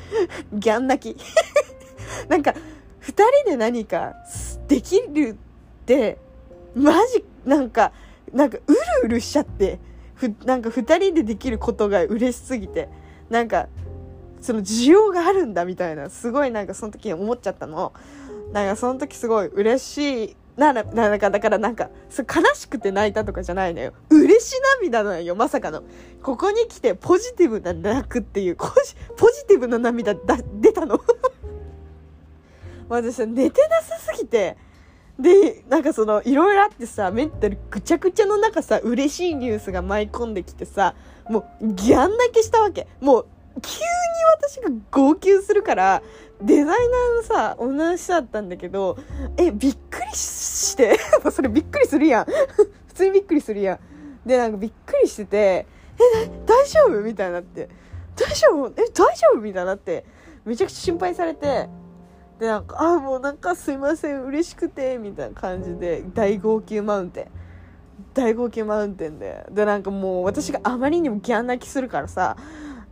[0.58, 1.20] ギャン泣き。
[2.30, 2.52] なんか
[3.02, 3.12] 2
[3.44, 4.14] 人で何か
[4.66, 5.36] できる
[5.82, 6.16] って
[6.74, 7.92] マジなんか
[8.32, 9.78] なんかうるうるしちゃって。
[10.16, 12.88] ふなんか2人でできることが嬉しすぎて
[13.30, 13.68] なんか
[14.40, 17.92] その需要があるんだみたいなすごいなんかその時に思っちゃったの
[18.52, 23.92] なんかその時すごい嬉しいなら、なんか、だからなんかそ、悲しくて泣いたとかじゃないのよ。
[24.08, 25.82] 嬉し涙なのよ、まさかの。
[26.22, 28.72] ここに来てポジティブな泣くっていう、ポジ
[29.16, 30.98] ポジティブな涙だ出たの。
[32.88, 34.56] 私寝てなさすぎて、
[35.18, 40.94] で、なんかその、いろいろあってさ、メンタルぐちゃぐちゃの中さ、嬉しいニュースが舞い込んできてさ、
[41.28, 42.86] もう、ギャン泣きしたわけ。
[43.00, 43.26] もう、
[43.62, 43.86] 急に
[44.38, 46.02] 私が号泣するから
[46.42, 46.76] デザイナー
[47.16, 48.98] のさ女の人だったんだけど
[49.36, 50.98] えびっくりして。
[51.32, 52.24] それびっくりするやん。
[52.88, 53.78] 普通にびっくりするやん。
[54.28, 55.66] でなんかびっくりしてて
[55.98, 57.00] え大丈夫？
[57.00, 57.68] みたいになって。
[58.14, 58.72] 大丈夫？
[58.76, 59.40] え大丈夫？
[59.40, 60.04] みたいになって。
[60.44, 61.68] めちゃくちゃ心配されて。
[62.38, 67.26] でなんか「あもうなんかすいません嬉しくて」みたいな感じで大号泣マウンテン。
[68.12, 69.46] 大号泣マウンテンで。
[69.50, 72.36] でなんかもう私があまりにもギャン泣きするからさ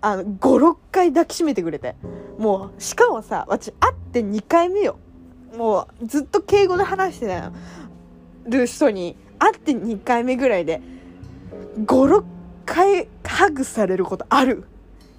[0.00, 1.96] あの56回抱きしめてくれて。
[2.38, 4.96] もうしかもさ私会って2回目よ。
[5.56, 7.42] もうずっと敬語で話して
[8.46, 10.82] る人に会って2回目ぐらいで
[11.78, 12.24] 56
[12.66, 14.64] 回ハグされることある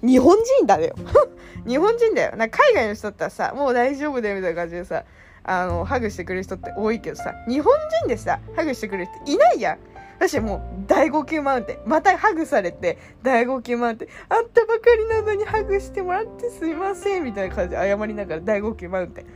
[0.06, 0.94] 日本人だよ。
[1.66, 2.36] 日本人だよ。
[2.36, 5.04] な海外の人だったらさもう大丈夫だよみたいな感じでさ
[5.42, 7.72] あのハグしてくれる人って多いけどさ日本
[8.02, 9.78] 人でさハグしてくれる人いないやん。
[10.18, 11.88] 私もう大号泣マウンテン。
[11.88, 14.08] またハグされて大号泣マウンテン。
[14.28, 19.26] あったばかりなのにハグしてもらってすいませんみたいな感じで謝りながら大号泣マウンテン。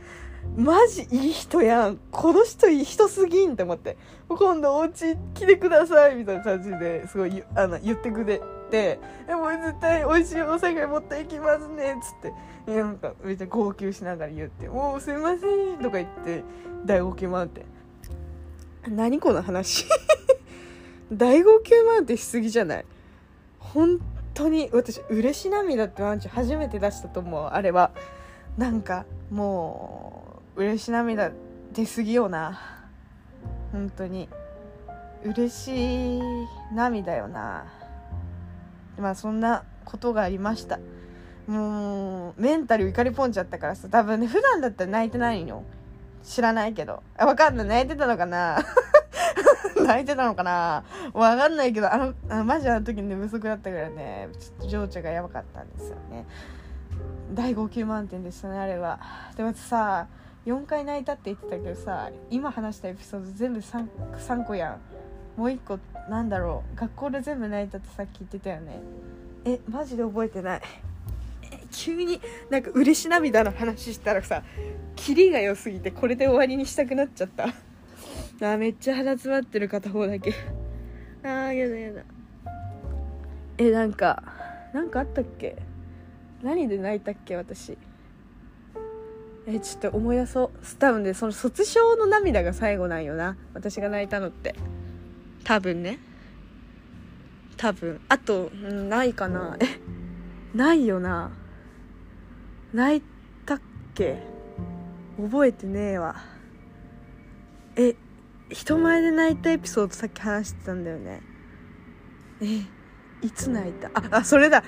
[0.55, 1.99] マジいい人やん。
[2.11, 3.97] この人いい人すぎんって思って。
[4.27, 8.41] 今度お家来てくださいみたいな感じですごいあの言ってくれ
[8.71, 8.99] て
[9.29, 12.33] 「もう絶対美味しいお酒持っていきますね」っつって。
[12.71, 16.43] なんかめっちゃ号泣しながら言って「もうすいません」とか言って
[16.85, 17.65] 大号泣マウンテ
[18.87, 19.85] ン何この話？
[21.11, 22.85] 大号泣マウンテンしすぎじゃない？
[23.59, 23.99] 本
[24.35, 27.91] 当に私嬉し涙ってワンちゃん初めて出したと思うあれは。
[28.57, 31.31] なんかもう嬉し涙
[31.73, 32.59] 出すぎよな。
[33.71, 34.29] 本当に。
[35.23, 36.21] 嬉しい
[36.73, 37.65] 涙よな。
[39.01, 40.79] まあそんなことがありました。
[41.47, 43.87] もうメンタル怒りポンちゃったからさ。
[43.89, 45.63] 多分ね普段だったら泣いてないの。
[46.23, 47.03] 知らないけど。
[47.17, 47.67] あ分かんない。
[47.67, 48.59] 泣いてたのかな？
[49.83, 50.83] 泣いてたのかな？
[51.13, 51.91] わかんないけど。
[51.91, 54.29] あのあマジあの時寝不足だったからね。
[54.39, 56.25] ちょっと情緒がやばかったんですよね。
[57.33, 58.99] 第5級満点でしたねあれは。
[59.35, 60.07] でもさ
[60.45, 63.87] 4回泣いたって言ってたけどさ今話したエピソード全部 3,
[64.17, 64.77] 3個やん。
[65.37, 65.79] もう1個
[66.09, 66.79] なんだろう。
[66.79, 68.79] 学校で全部泣いたってさっき言ってたよね。
[69.45, 70.61] えマジで覚えてない。
[71.71, 74.43] 急になんか嬉し涙の話したらさ
[74.95, 77.47] キリが良すぎてこれで終わりにしたくなっちゃった。
[78.53, 80.33] あめっちゃ鼻詰まってる片方だけ。
[81.23, 82.01] あーやだやだ。
[83.57, 84.23] えなんか
[84.73, 85.57] なんかあったっけ？
[86.41, 87.77] 何で泣いたっけ私？
[89.47, 90.77] えちょっと思い出そう。
[90.77, 93.37] 多分ねその卒業の涙が最後なんよな。
[93.53, 94.55] 私が泣いたのって。
[95.43, 95.99] 多分ね。
[97.57, 97.99] 多分。
[98.09, 99.57] あと、ん、ないかな。
[99.59, 99.65] え
[100.57, 101.31] ないよな。
[102.73, 103.03] 泣い
[103.45, 103.61] たっ
[103.95, 104.23] け？
[105.17, 106.15] 覚えてねえわ。
[107.75, 107.95] え
[108.49, 111.21] 人前で泣いたエピソードさっき話してたんだよね。
[112.41, 113.89] えいつ泣いた？
[113.93, 114.63] ああそれだ。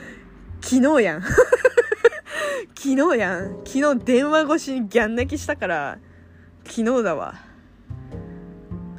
[0.61, 1.21] 昨日やん。
[2.75, 3.57] 昨日やん。
[3.65, 5.99] 昨日電話越しにギャン泣きしたから
[6.65, 7.35] 昨日だわ。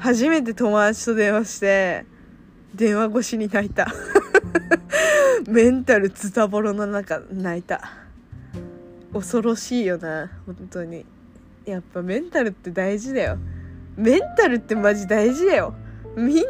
[0.04, 2.04] 初めて友達と電話して
[2.74, 3.90] 電話越しに泣いた。
[5.48, 7.80] メンタルズタボロの中泣いた。
[9.14, 11.06] 恐ろしいよな本当に。
[11.64, 13.38] やっぱメンタルって大事だよ。
[13.96, 15.74] メンタルってマジ大事だよ。
[16.14, 16.42] みんな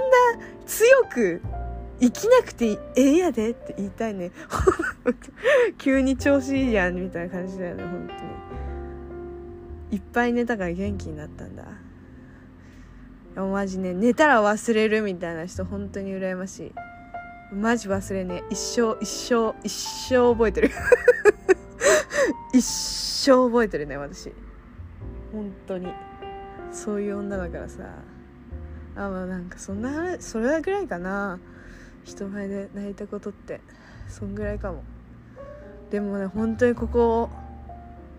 [0.66, 1.40] 強く
[2.00, 4.32] 生きなくてええやでって言いたいね。
[5.78, 8.14] 急に調子いいやんみたいな感じだよね本当
[9.92, 9.96] に。
[9.96, 11.83] いっぱい寝たから元気になったんだ。
[13.42, 16.72] マジね寝たら忘れるみたいな人本当に羨ましい。
[17.52, 20.70] マジ忘れね一生一生一生覚えてる。
[22.52, 24.32] 一生覚えてるね私。
[25.32, 25.92] 本当に。
[26.70, 27.82] そういう女だからさ。
[28.96, 31.40] あまあなんかそんなそれぐらいかな。
[32.04, 33.60] 人前で泣いたことって。
[34.08, 34.84] そんぐらいかも。
[35.90, 37.30] でもね本当にここ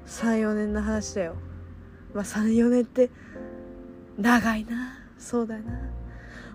[0.07, 1.35] 34年の話だよ。
[2.13, 3.09] まあ34年って
[4.17, 5.04] 長いな。
[5.17, 5.63] そうだな。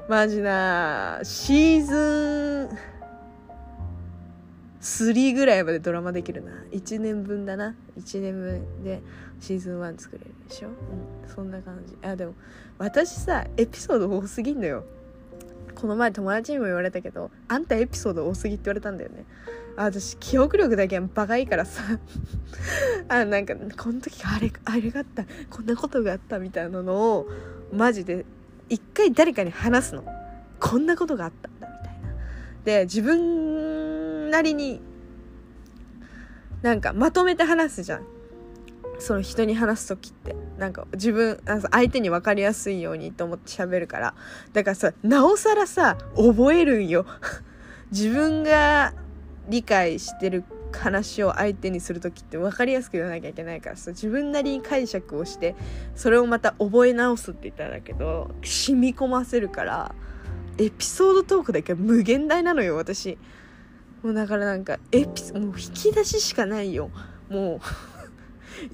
[0.08, 2.78] マジなシーズン
[4.80, 6.50] 3ぐらいまでドラマできるな。
[6.72, 7.74] 1年分だな。
[7.98, 9.02] 1年分で
[9.40, 10.74] シーズン1作れるでしょ、うん、
[11.28, 11.96] そんな感じ。
[12.02, 12.34] あでも
[12.78, 14.84] 私さエピソード多すぎんのよ。
[15.74, 19.24] この前友達にも言われたけどあんたエピソード多すぎって言われたんだよね。
[19.76, 21.82] 私記憶力だけはバカいいからさ。
[23.08, 25.24] あなんかこの時あれあれがあった。
[25.50, 27.28] こんなことがあったみたいなのを
[27.72, 28.24] マジで
[28.70, 30.04] 一回誰かに話すの。
[30.60, 32.08] こんなことがあったんだみたいな。
[32.64, 34.80] で自分なりに
[36.62, 38.06] なんかまとめて話すじゃん。
[38.98, 40.36] その人に話す時って。
[40.56, 41.40] なんか自分
[41.70, 44.14] 相手に分かりやすいようにと思って喋るから。
[44.52, 47.06] だからさなおさらさ覚えるんよ。
[47.90, 48.94] 自分が
[49.48, 50.44] 理解してる
[50.78, 55.54] 話を相手にする時って分かりやすく言わなきゃいけないからさ自分なりに解釈をして
[55.94, 59.94] それをまた覚え直すって言ったんだけど染み込ませるから
[60.58, 63.16] エピソードトークだけは無限大なのよ私。
[64.02, 66.90] もうだからなんかエピもう引き出ししかないよ。
[67.30, 67.60] もう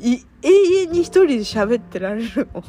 [0.02, 2.62] 永遠に一人で喋ってられるの。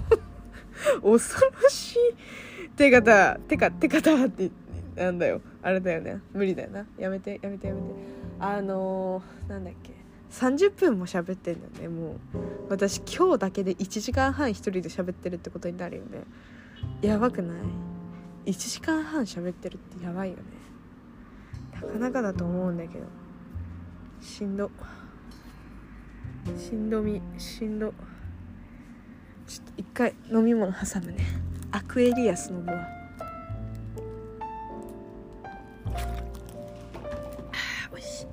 [1.01, 2.69] 恐ろしい。
[2.75, 4.51] てかたてかてかたって
[4.95, 5.41] なんだよ。
[5.63, 6.19] あれだよね。
[6.33, 6.85] 無理だよな。
[6.99, 8.16] やめてやめてやめて。
[8.39, 9.93] あのー、なんだっけ。
[10.31, 11.87] 30分も喋ってんだよね。
[11.87, 12.17] もう
[12.69, 16.23] 私今日だけで1時間半一人で喋ってるってことになるよね。
[17.01, 17.57] やばくない
[18.45, 20.43] ？1時間半喋ってるってやばいよね。
[21.73, 23.05] なかなかだと思うんだけど。
[24.21, 24.69] しんど。
[26.57, 27.21] しんどみ。
[27.37, 27.93] しんど。
[29.47, 31.25] ちょっと一回飲み物挟むね。
[31.71, 32.97] アクエリアス飲むわ
[37.97, 38.21] おいし。
[38.21, 38.27] い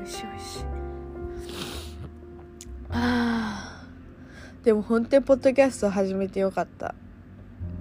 [0.00, 0.64] おいしいおいしい
[2.88, 3.84] あ
[4.64, 6.94] でも本当にポッドキャスト始めてよかった。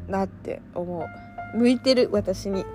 [0.10, 1.58] なって思う。
[1.58, 2.66] 向いてる私に。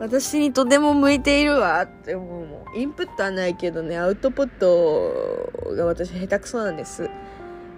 [0.00, 2.78] 私にとても向いているわって思うもん。
[2.78, 7.08] インプットはないけどねアウトプットが私下手くそなんです。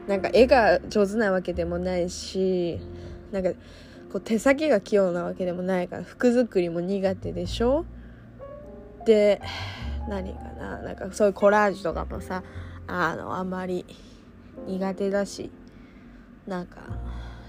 [0.09, 2.81] なんか絵が上手なわけでもないし
[3.31, 3.51] なんか
[4.13, 7.85] こう手先が器用なわけでもないから服作りも苦手でしょ？
[9.05, 9.41] で
[10.09, 10.79] 何かな？
[10.83, 12.43] なんかそういうコラージュとかもさ
[12.87, 13.85] あのあんまり
[14.67, 15.51] 苦手だし
[16.47, 16.81] なんか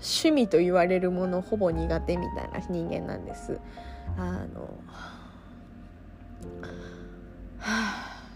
[0.02, 3.60] 趣味と言われるものほぼ苦手みたいな人間なんです。
[4.18, 4.70] あの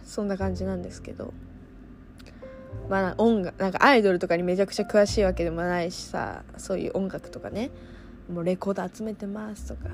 [0.06, 1.34] そんな感じなんですけど。
[2.90, 7.72] まあ音楽なんかアイドルとかにめちゃくちゃ詳しいわけでもないしさそういう音楽とかね。
[8.32, 9.90] もうレコード集めてますとか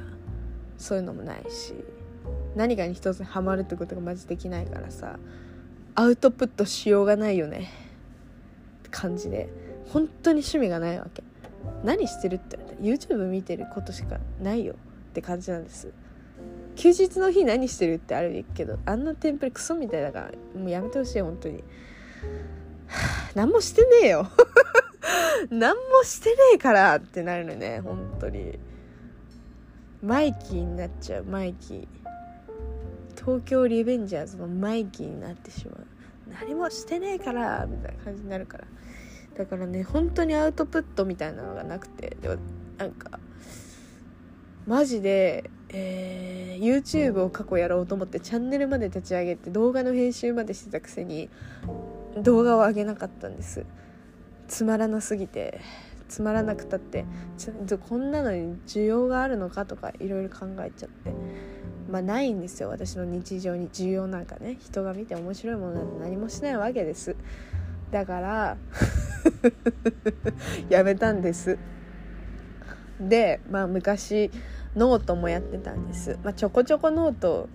[0.77, 1.73] そういうのもないし
[2.55, 5.17] 何かに一つハマるってことがマジできないからさ
[5.95, 7.69] アウトプットしようがないよね。
[8.79, 9.49] って感じで
[9.87, 11.23] 本当に趣味がないわけ。
[11.83, 14.75] 何してるって言われた YouTube 見てることしかないよ。
[14.75, 14.75] っ
[15.13, 15.91] て感じなんです。
[16.77, 21.63] 休日の日何してるってあるけどあんなテンプレクソみたいだからもうやめてほしい本当に。
[23.35, 24.27] 何もしてねえよ。
[25.49, 28.59] 何もしてねえからってなるのね本当に。
[30.01, 31.87] マイキーになっちゃうマイキー。
[33.15, 35.87] 東京リベンジャーズのマイキーになってしまう。
[36.41, 38.65] 何もしてねえからみたいな感じになるから。
[39.37, 42.17] だからね本当にアウトプットみたいなのがなくて。
[42.21, 42.35] でも
[42.77, 43.19] なんか
[44.65, 51.29] マジで、えー、YouTube を過去やろうと思ってチャンネルまで立ち上げて動画の編集までしてたくせに
[52.21, 53.65] 動画を上げなかったんです。
[54.49, 55.61] つまらなすぎて
[56.09, 57.05] つまらなくたって
[57.37, 61.13] ちょこんなのに需要があるのかとかいろいろ考えちゃって。
[61.89, 63.69] まあないんですよ私の日常に。
[63.69, 67.15] 需要なんかね人が見て面白いものなんて何もしないわけです。
[67.91, 68.57] だから
[70.69, 71.57] やめたんです。
[72.99, 74.29] でまあ昔
[74.75, 77.47] ノートもやってたんです、まあ、ちょこちょこノート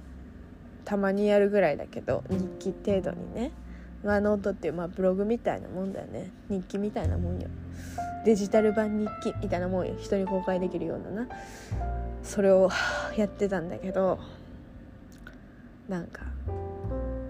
[0.85, 3.53] たまにやるぐらいだけど日記程度にね。
[4.05, 6.31] まあノートっていう、まあ、ブログみたいなもんだよね。
[6.51, 7.49] 日記みたいなもんよ。
[8.25, 9.95] デジタル版日記みたいなもんよ。
[9.99, 11.29] 人に公開できるようなな。
[12.23, 12.71] それを
[13.17, 14.19] やってたんだけど
[15.89, 16.23] なんか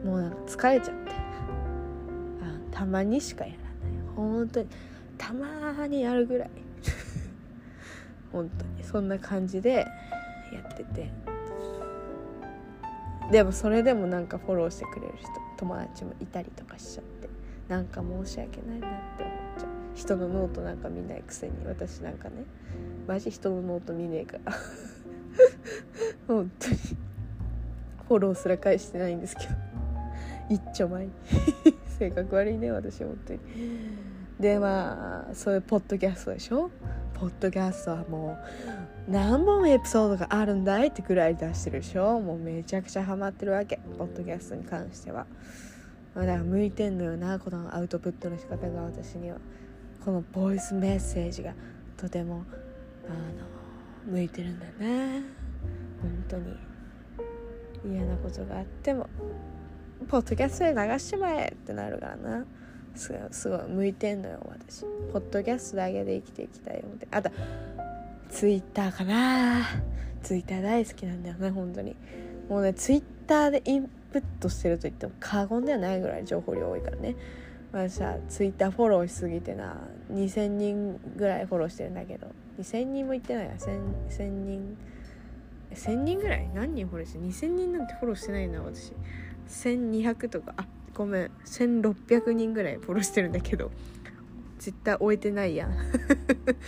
[0.04, 1.12] もうなんか疲れちゃって。
[2.42, 3.70] あたまにしかやらない。
[4.16, 4.68] 本当に。
[5.16, 6.50] たまにやるぐらい。
[8.32, 8.84] 本当に。
[8.84, 9.86] そんな感じで
[10.52, 11.10] やってて。
[13.30, 17.28] でもそれでもなんかフォローしてくれる人友達もいたりとかしちゃって
[17.68, 19.68] なんか申し訳ないなって思っちゃう。
[19.94, 22.44] 人のノートなんか見ないくせに私なんかね
[23.06, 24.52] マジ人のノート見ねえから。
[26.28, 26.76] 本当に
[28.08, 29.54] フォローすら返してないんですけど。
[30.50, 31.12] 一丁前に。
[31.98, 33.38] 性格悪いね私本当に。
[34.38, 36.70] でまあそういうポッドキャストでしょ？
[37.24, 38.36] ポッドキャストはも
[39.08, 42.20] う何本エピソードがあるんだいってくらい出してるでしょ。
[42.20, 43.80] もうめちゃくちゃハマってるわけ。
[43.96, 45.24] ポッドキャストに関しては、
[46.14, 48.82] だから向いてんのよなこのアウトプットの仕方が。
[48.82, 49.38] 私には。
[50.04, 51.54] このボイスメッセージが
[51.96, 52.44] とても
[53.08, 53.12] あ
[54.10, 55.22] の向いてるんだね。
[56.02, 56.54] 本当に。
[57.86, 59.08] 嫌なことがあっても。
[60.08, 62.44] ポッドキャストで流しちまえってなるからな。
[62.94, 63.12] す
[63.48, 64.82] ごい向いてんのよ私。
[65.12, 67.08] ポッドキャストだけで生きていきたい思って。
[67.10, 67.30] あと
[68.28, 69.62] ツイッターかな。
[70.22, 71.96] ツイッター大好きなんだよね本当に。
[72.48, 77.16] もうねツイッターでインプットしてると言っても過言ではないぐらい情報量多いからね。
[77.72, 79.76] 私はツイッターフォローしすぎてな
[80.12, 82.28] 2000人ぐらいフォローしてるんだけど。
[82.60, 84.76] 2000人もいってないや 1000, 1000人。
[85.72, 86.48] 1000人ぐらい？
[86.54, 88.92] 何人フォローして2000人なんてフォローしてないな私。
[89.48, 90.54] 1200とか。
[90.56, 91.30] あごめん。
[91.44, 93.70] 1600人ぐらいフォローしてるんだけど。
[94.58, 95.74] 絶対終えてないやん。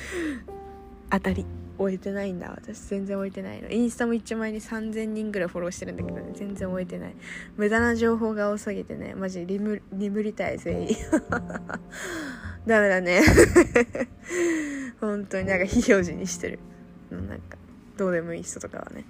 [1.10, 1.46] 当たり。
[1.78, 2.50] 終えてないんだ。
[2.50, 3.70] 私全然終えてないの。
[3.70, 6.32] インスタも1枚に3000人ぐらいフォローしてるんだけどね。
[6.34, 7.14] 全然終えてない。
[7.56, 9.14] 無駄な情報が多すぎてね。
[9.14, 10.96] マジ眠眠りたい全員。
[12.66, 13.20] ダメだね。
[15.00, 15.46] 本当に。
[15.46, 16.58] なんか非表示にしてる。
[17.10, 17.58] なんか
[17.96, 19.04] どうでもいい人とかはね。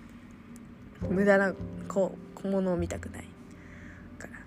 [1.09, 1.55] 無駄な
[1.89, 3.26] 小小物を見たくない。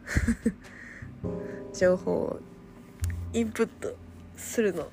[1.74, 2.40] 情報を
[3.34, 3.96] インプット
[4.36, 4.90] するの好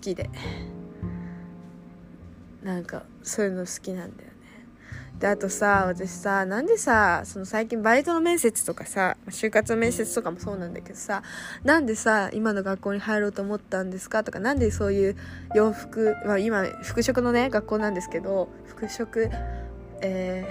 [0.00, 0.28] きで。
[2.62, 4.36] なんかそういうの好きなんだよね。
[5.20, 11.22] であとさ私さなんでさその最近バイトの面接とかさ就活の面接とかもそうなんだけどさ
[11.64, 14.22] なんでさ今の学校に入ろうと思ったんですか？
[14.22, 15.16] とかなんでそういう
[15.54, 19.06] 洋服、まあ、今服飾のね学校なんですけど服飾
[20.00, 20.46] え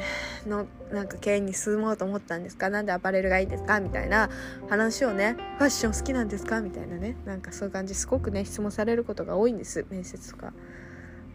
[0.46, 2.70] ー、のなんか経営に進もうと思ったんですか？
[2.70, 3.80] なんでアパレルがいいんですか？
[3.80, 4.30] みたいな
[4.70, 6.62] 話をねファッション好きなんですか？
[6.62, 7.16] みたいなね。
[7.26, 9.86] なんかそういう感じすごくね質問されることが多いんです。
[9.90, 10.54] 面接とか。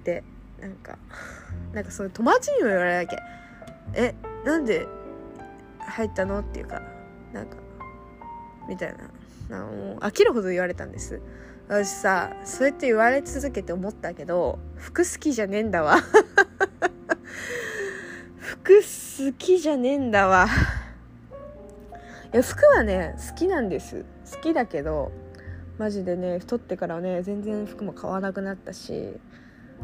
[0.05, 0.25] で
[0.61, 0.99] なんか
[1.73, 3.19] なんかその友達にも言われるわけ。
[3.95, 4.15] え
[4.45, 4.87] なんで
[5.81, 6.41] 入ったの？
[6.41, 6.83] っていうか
[7.33, 7.57] なんか
[8.69, 9.11] みたいな。
[9.49, 11.21] なもう飽きるほど言われたんです。
[11.69, 15.99] 私さそうやって言われ続けて思ったけど服好きじゃねえんだわ。
[18.65, 20.47] 服好きじゃねえんだわ。
[22.33, 24.05] いや服はね好きなんです。
[24.31, 25.11] 好きだけど
[25.79, 29.15] マジでね太ってからね全然服も買わなくなったし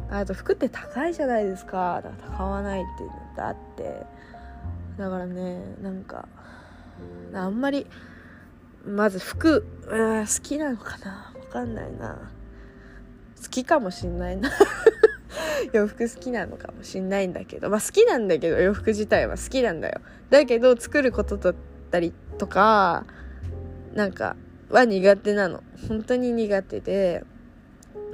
[0.08, 2.00] あと服って高いじゃないですか。
[2.02, 4.06] だから買わないっていうのってあって。
[4.96, 6.28] だからねなんか
[7.34, 7.84] あんまり
[8.86, 11.32] まず服好きなのかな。
[11.36, 12.30] わかんないな。
[13.42, 14.48] 好きかもしんないな。
[15.72, 17.70] 洋服好きなのかもしんないんだけど。
[17.70, 20.00] まあ好きなんだけど洋服自体は好きなんだよ。
[20.30, 21.54] だけど作ることだっ
[21.90, 23.06] たりとか
[23.94, 24.36] なんか
[24.70, 25.62] は苦手なの。
[25.88, 27.24] 本当に苦手で。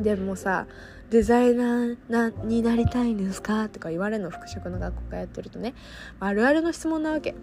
[0.01, 0.67] でもさ
[1.11, 5.75] デザイナーなになりたいんですかとか言われるの服飾の学校がやってるとね。
[6.21, 7.35] あるあるの質問なわけ。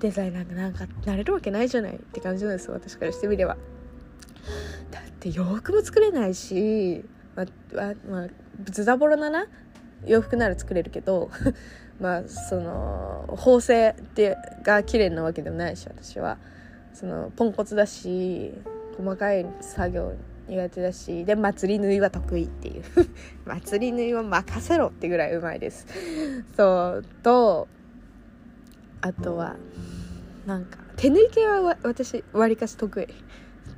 [0.00, 3.56] デザイナーがなんかなれるわけないじゃないって感じなんです私からしてみれば。
[4.90, 7.04] だって洋服も作れないし
[7.36, 8.26] まあ、まあ、
[8.64, 9.46] ズタボロなな？
[10.04, 11.30] 洋服なら作れるけど
[12.00, 16.38] まあその縫製ってが綺麗なわけでもないし私は。
[16.92, 18.54] そのポンコツだし
[18.96, 20.14] 細かい作業
[20.48, 22.82] 苦手だしで祭り縫いは得意っていう。
[23.44, 25.86] 祭り縫いは任せろってぐらいうまいです。
[26.56, 27.68] そうと
[29.02, 29.56] あとは
[30.46, 33.08] なんか手縫い系は私わりかし得意。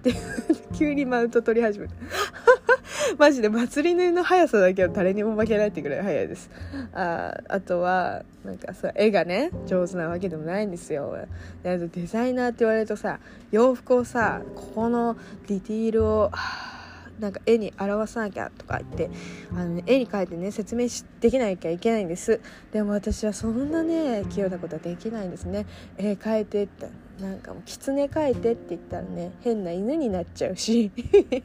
[0.03, 0.13] で
[0.79, 1.95] 急にマウント取り始めた。
[3.19, 6.51] マジで祭り縫いの速さだけは誰にも負けないってぐらい速いです。
[6.93, 11.17] ああとはなんかさ絵がね上手なわけでもないんですよ。
[11.63, 13.19] でデザイナーって言われるとさ
[13.51, 15.17] 洋服をさここの
[15.47, 16.31] ディティールを
[17.19, 19.11] なんか絵に表さなきゃとか言って
[19.53, 22.41] あの、ね、絵に描いてね説明しできなきゃいけないんです。
[22.73, 25.67] でも私はそんなね器用なことはできないんですね。
[25.97, 27.08] 絵描いてって。
[27.21, 30.93] なんかもう狐描いてって言ったらね変な犬になっちゃうし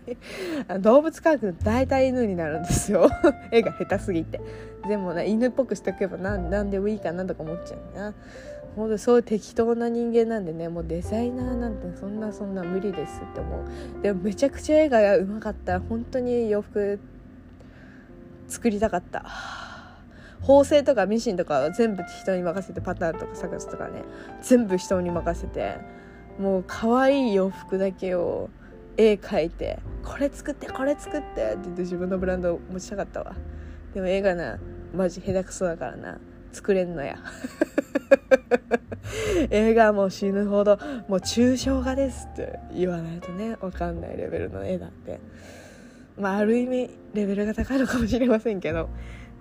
[0.79, 3.09] 動物描くと大体犬になるんですよ。
[3.51, 4.39] 絵が下手すぎて。
[4.87, 8.13] でもね犬っぽくしておけば何何でもいいかなとか思っちゃうな。
[8.75, 13.63] ほんとそう適当な人間なんでねもうデザイナーなんてそんなそんな無理ですって思
[13.99, 14.01] う。
[14.01, 16.99] でもめちゃくちゃ絵がうまかったら本当に洋服
[18.47, 19.72] 作りたかった。
[20.43, 24.03] 縫製とかミシンとかは全部人に任せてパターンとか探すとかね。
[24.41, 25.77] 全部人に任せて。
[26.39, 28.49] もう可愛い洋服だけを
[28.97, 33.35] 絵描いてこれ作ってこれ作ってって言って自分のブランドを持ちたかったわ。
[33.93, 34.59] でも絵がな
[34.93, 36.19] マジ下手くそだからな。
[36.51, 37.17] 作れんのや。
[39.49, 45.19] 映画も死ぬほどもう抽象画ですって言わないとね分かんないレベルの絵だって。
[46.17, 48.89] まあある意味レベルが高いのかもしれませんけど。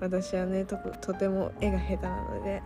[0.02, 2.60] 私はねととても絵が下手なので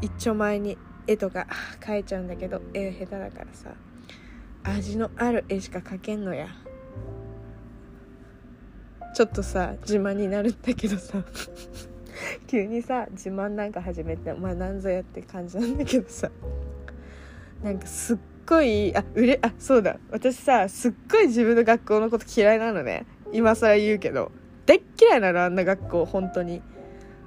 [0.00, 1.46] 一丁前に絵とか
[1.78, 3.74] 描いちゃうんだけど絵下手だからさ
[4.62, 6.48] 味のある絵しか描けんのや。
[9.14, 11.22] ちょっとさ自慢になるんだけどさ。
[12.46, 16.30] 急にさ自慢なんか始めてまあなんぞやって感じなんだけどさ。
[17.62, 19.98] なんかすっごいあうれあそうだ。
[20.10, 23.04] 私さすっごい自分の学校のこと嫌いなのね。
[23.32, 24.32] 今更言うけど。
[24.70, 26.62] 大っ嫌いなのあんな学校本当に。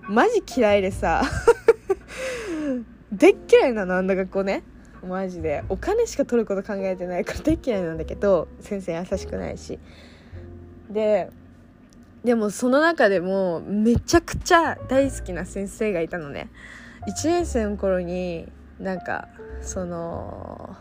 [0.07, 1.23] マジ嫌いでさ。
[3.11, 4.63] でっ嫌いなのあんな学校ね。
[5.05, 5.65] マジで。
[5.67, 9.77] お金しか取ること考えてないからでっ嫌いなんだけど先生優しくないし。
[10.89, 11.31] で
[12.23, 16.49] でもその中でもめちゃくちゃ大好きな先生がいたのね。
[17.09, 18.47] 1年生の頃に
[18.79, 19.27] なんか
[19.59, 20.77] その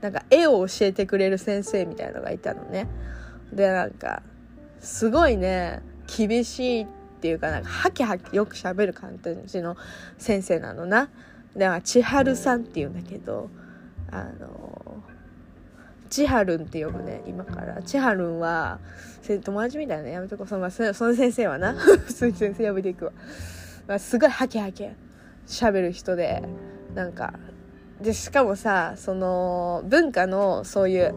[0.00, 2.88] なんか絵を教えてくれる先生みたいのがいたのね。
[3.52, 4.24] でなんか
[4.80, 6.86] すごいね厳しいっ
[7.20, 9.76] ていうかなんかハキハキよくしゃべる感じの
[10.18, 11.10] 先生なのな。
[11.56, 13.50] で千春さんっていうんだけど
[14.10, 15.02] あの
[16.08, 17.82] 千春って呼ぶね今から。
[17.82, 18.78] 千春は
[19.44, 21.74] 友達みたいなやめとこそのその先生はな。
[21.74, 23.12] 普通に先生呼びていくわ、
[23.86, 24.88] まあ、すごいハキハキ
[25.46, 26.42] 喋る人で
[26.94, 27.34] なんか
[28.00, 31.14] でしかもさその文化のそういう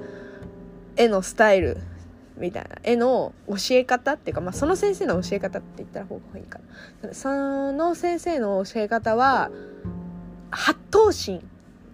[0.96, 1.78] 絵のスタイル
[2.42, 6.60] みたいな絵の教え方っていうか、まあ、その先生の教え方って言ったら方がいいか
[7.02, 7.14] な。
[7.14, 7.30] そ
[7.72, 9.50] の先生の教え方は
[10.50, 11.42] 八頭身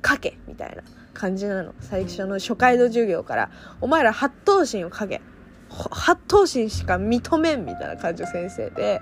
[0.02, 0.84] かけみたいな
[1.14, 1.74] 感じなの。
[1.82, 3.52] 最初の初回の授業から。
[3.82, 5.22] お前ら八頭身をかけ。
[5.70, 9.02] 八頭身しか認めんみたいな感じの先生で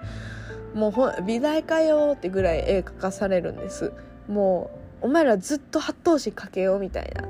[0.74, 3.94] もうほ美大かよってぐらい絵描かされるんです。
[4.28, 7.28] もうお前らずっと八頭身かけようみたいな。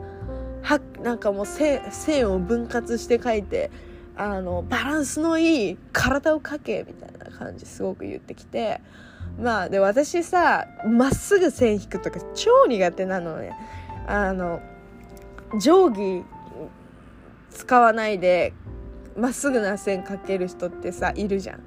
[0.64, 3.70] はなんかもう線を分割して描いて
[4.18, 8.82] あのバランスのいい体を描けみたいな感じすごく言ってきて。
[9.40, 13.54] まあで私さまっすぐ線引くとか超苦手なのね。
[14.08, 14.62] あの
[15.60, 16.24] 定規
[17.52, 18.54] 使わないで
[19.18, 21.60] まっすぐな線描ける人ってさいるじゃん。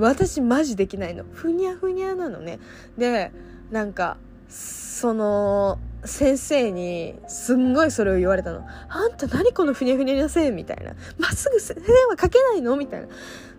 [0.00, 1.24] 私マジできないの。
[1.24, 2.60] ふにゃふにゃなのね。
[2.96, 3.30] で
[3.70, 4.16] なんか
[4.48, 8.66] その先生にすんごいそれを言われたの。
[8.88, 10.94] あんた何このふにゃふにゃな線みたいな。
[11.18, 11.76] まっすぐ線
[12.08, 12.76] は描けないの？
[12.76, 13.08] みたいな。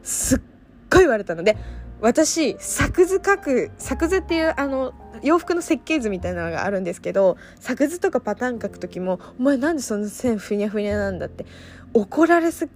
[0.03, 0.41] すっ
[0.89, 1.57] ごい言われたので、
[1.99, 4.93] 私、作図書く、作図っていうあの、
[5.23, 11.25] 洋服の設計図みたいなのがあるんですけど、作図とかパターン書くときも、お前なんでその線ふにゃふにゃなんだ？
[11.25, 11.45] って
[11.93, 12.69] 怒られす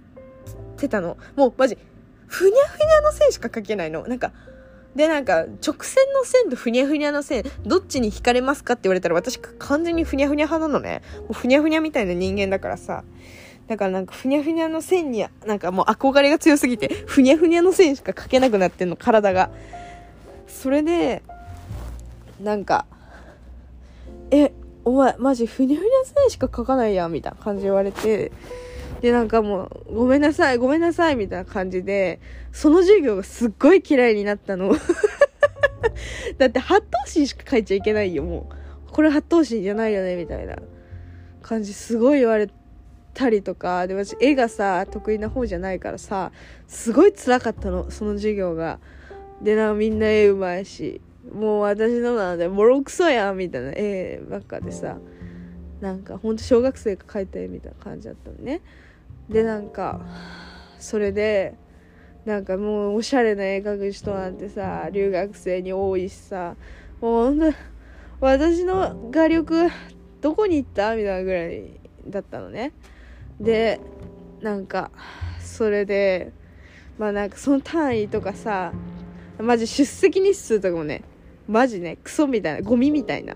[0.76, 1.16] てたの。
[1.36, 1.78] もうマジ、
[2.26, 4.06] ふにゃふにゃの線しか書けないの。
[4.06, 4.32] なんか、
[4.94, 11.02] で、なんか、直線の線とふにゃふにゃの線、どっちに惹かれますかって言われたら、私完全にふにゃふにゃ派なのね。
[11.20, 13.04] もうふにゃふにゃみたいな人間だからさ。
[13.68, 19.50] だからなんか、ふにゃふにゃの線に、なんかもう憧れが強すぎて、ふにゃふにゃの線しか描けなくなってんの、体が。
[20.46, 21.22] それで、
[22.42, 22.84] なんか、
[24.30, 24.52] え、
[24.84, 28.30] お前、マジ、ふにゃふにゃ線しか描かないやん、みたいな感じ言われて、
[29.02, 32.20] で、なんかもう、ごめんなさい、ごめんなさい、みたいな感じで、
[32.52, 34.74] その授業がすっごい嫌いになったの。
[36.38, 38.48] だって八頭身しか書いちゃいけないよ、も
[38.88, 38.92] う。
[38.92, 40.56] これ八頭身じゃないよね、みたいな
[41.42, 42.48] 感じ、すごい言われ
[43.12, 46.30] たりとか、で、私、絵がさ、得意な方じゃないからさ、
[46.68, 48.78] すごい辛かったの、その授業が。
[49.42, 51.00] で、な、みんな絵うまいし、
[51.34, 54.98] もう私のなんで、ボロクソやん、みたいな絵ばっかでさ、
[55.80, 58.60] なんかほんと小学生が描いた絵みたいな感じだったのね。
[59.28, 60.00] でなんか
[60.78, 61.54] それで
[62.24, 66.56] なんかもうおしゃれな絵描く人なんてさ留学生に多いしさ
[67.00, 67.56] もうほんと
[68.20, 69.68] 私の画力
[70.20, 70.94] どこに行った？
[70.94, 72.72] みたいなぐらいだったのね。
[73.40, 73.80] で
[74.40, 74.90] なんか
[75.40, 76.32] それで
[76.98, 78.72] まあなんかその単位とかさ
[79.40, 81.02] マジ出席日数とかもね
[81.48, 83.34] マジねクソみたいなゴミみたいな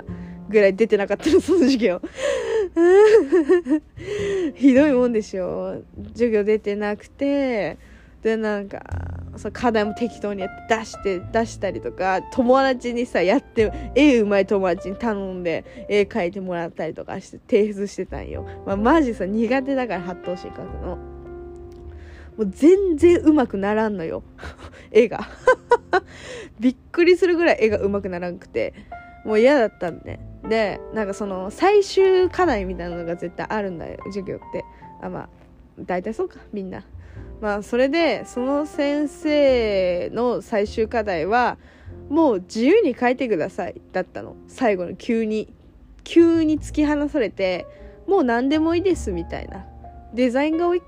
[0.49, 2.01] ぐらい出てなかったのその授業。
[4.55, 5.83] ひどいもんでしょ。
[6.13, 7.79] 授業出てなくて
[8.23, 8.83] でなんか
[9.37, 20.97] そ課題も適当に出して出したりとか友達にさやって絵うまい友達に頼んで絵描いてもらったりとかして提出してたんよ、まあ、マジさ苦手だから八頭身描くの。
[22.37, 24.23] もう全然うまくならんのよ。
[24.91, 25.27] 絵が。
[26.61, 28.75] びっくりするぐらい絵がうまくならんくて。
[29.27, 30.19] もう嫌だったんで。
[30.49, 34.65] でなんかその最終課題みたいなのが絶対あるんだよ授業って。
[35.03, 35.29] あまあ
[35.81, 36.85] 大体そうかみんな。
[37.41, 41.59] まあそれでその先生の最終課題は
[42.09, 44.37] もう自由に書いてくださいだったの。
[44.47, 45.53] 最後の急に。
[46.09, 47.67] 急に突き放されて
[48.07, 49.67] もう何でもいいですみたいな。
[50.15, 50.83] デザイン画を1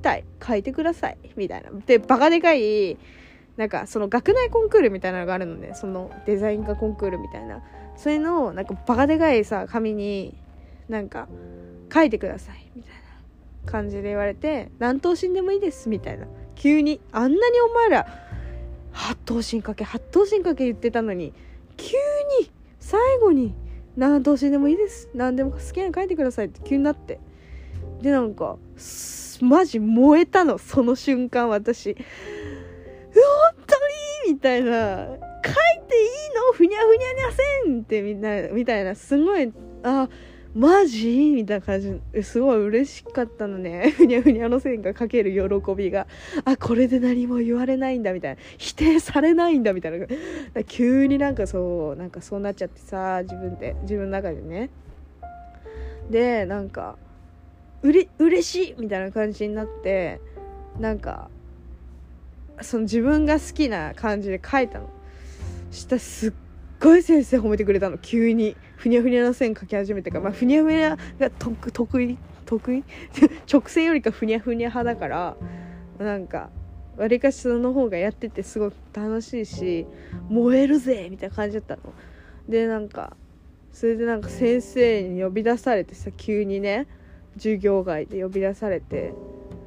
[0.00, 1.68] 体書いてくださいみたいな。
[1.84, 2.96] でバカでかい
[3.56, 5.72] なんかその学内コンクールみたいなのがあるのね。
[5.74, 7.62] そのデザイン画コンクールみたいな。
[7.96, 10.34] それのなんかバカでかいさ紙に
[10.88, 11.28] なんか
[11.92, 12.92] 書いてくださいみたい
[13.66, 16.26] な感じで言われて何頭身でもいいですみたいな。
[16.54, 18.06] 急にあんなにお前ら
[18.92, 21.32] 八頭身かけ八頭身かけ言ってたのに
[21.76, 21.96] 急
[22.40, 23.54] に最後に
[23.96, 27.20] 何頭身でもいいです何でも好きなの書いてくださいって急になって。
[28.00, 28.56] でなんか
[29.40, 30.58] マジ燃えたの。
[30.58, 31.96] その瞬間私。
[33.14, 33.22] 本
[33.66, 33.74] 当
[34.28, 34.34] に？
[34.34, 35.20] みたいな書いていい
[36.34, 37.32] のふにゃふにゃにゃ
[37.64, 39.52] せんってみんなみたいなすごい
[39.82, 40.08] あ
[40.54, 41.32] マジ？
[41.34, 42.22] みたいな感じ。
[42.22, 43.90] すごい嬉しかったのね。
[43.96, 46.06] ふにゃふにゃの線がかける喜びが
[46.44, 50.06] あこれで何も言われないんだみたいな否定されないんだみたいな。
[50.64, 54.68] 急になんかそうなんかそうなっちゃってさ自分で自分の中でね。
[56.10, 56.98] でなんか
[57.82, 60.20] うれ嬉しいみたいな感じになって
[60.78, 61.30] なんか
[62.62, 64.88] その自分が好きな感じで書いたの。
[65.70, 66.32] したすっ
[66.80, 67.98] ごい先生褒めてくれたの。
[67.98, 68.56] 急に。
[68.76, 70.24] ふにゃふにゃな線描き始めてから。
[70.24, 72.18] まあふにゃふにゃが得意？
[72.44, 72.84] 得意？
[73.50, 75.36] 直線よりかふにゃふにゃ派だから。
[75.98, 76.50] なんか
[76.96, 79.86] わりかしその方がやっててすごく楽しいし
[80.28, 81.82] 燃えるぜみたいな感じだったの。
[82.48, 83.16] でなんか
[83.72, 86.86] それでなんか先生に呼び出されてさ急にね
[87.34, 89.14] 授業外で呼び出されて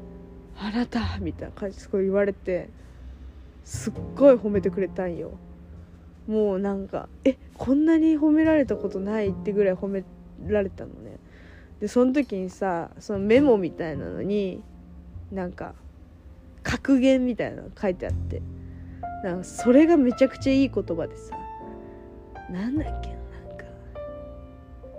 [0.59, 2.69] 「あなた」みたいな感じすごい言われて。
[3.65, 5.31] すっごい褒めてくれたんよ。
[6.27, 10.03] もうなんかえこんなに褒められたことないってぐらい褒め
[10.47, 11.17] られたのね。
[11.81, 14.63] でその時にさそのメモみたいなのに
[15.31, 15.73] なんか
[16.63, 18.41] 格言みたいなの書いてあって。
[19.23, 21.35] なんかそれがめちゃくちゃいい言葉でさ。
[22.51, 23.65] なんだっけなんか。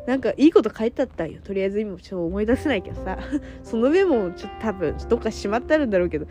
[0.05, 1.41] なんかいいこと書いてあったんよ。
[1.45, 3.19] とりあえず今ちょっと思い出せないけどさ。
[3.63, 6.27] そのメモをちょっと多分どっかしまってあるんだろうけど。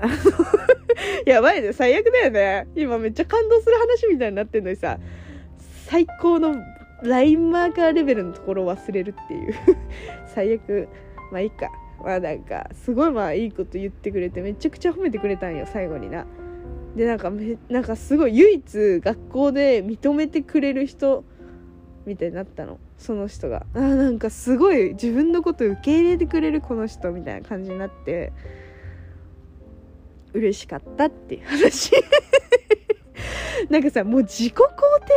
[1.26, 2.66] やばいね最悪だよね。
[2.74, 4.98] 今めっちゃ感動する話みたいになってんのにさ
[5.86, 6.56] 最高の
[7.02, 9.54] ラインマーカーレベルのところを忘れるっていう。
[10.26, 10.88] 最悪。
[11.30, 11.68] まあいいか。
[12.02, 16.26] まあなんかすごいまあいいこと言ってくれてめちゃくちゃ褒めてくれたんよ最後にな。
[16.96, 21.24] でなんかめなんかすごい唯一学校で認めてくれる人
[22.06, 22.78] みたいになったの。
[22.98, 23.66] その人が。
[23.74, 28.32] あなんかすごい自分のこと受け入れてくれるこの人みたいな感じになって。
[30.34, 31.92] 嬉しかったっていう話。
[33.70, 34.66] なんかさもう自己肯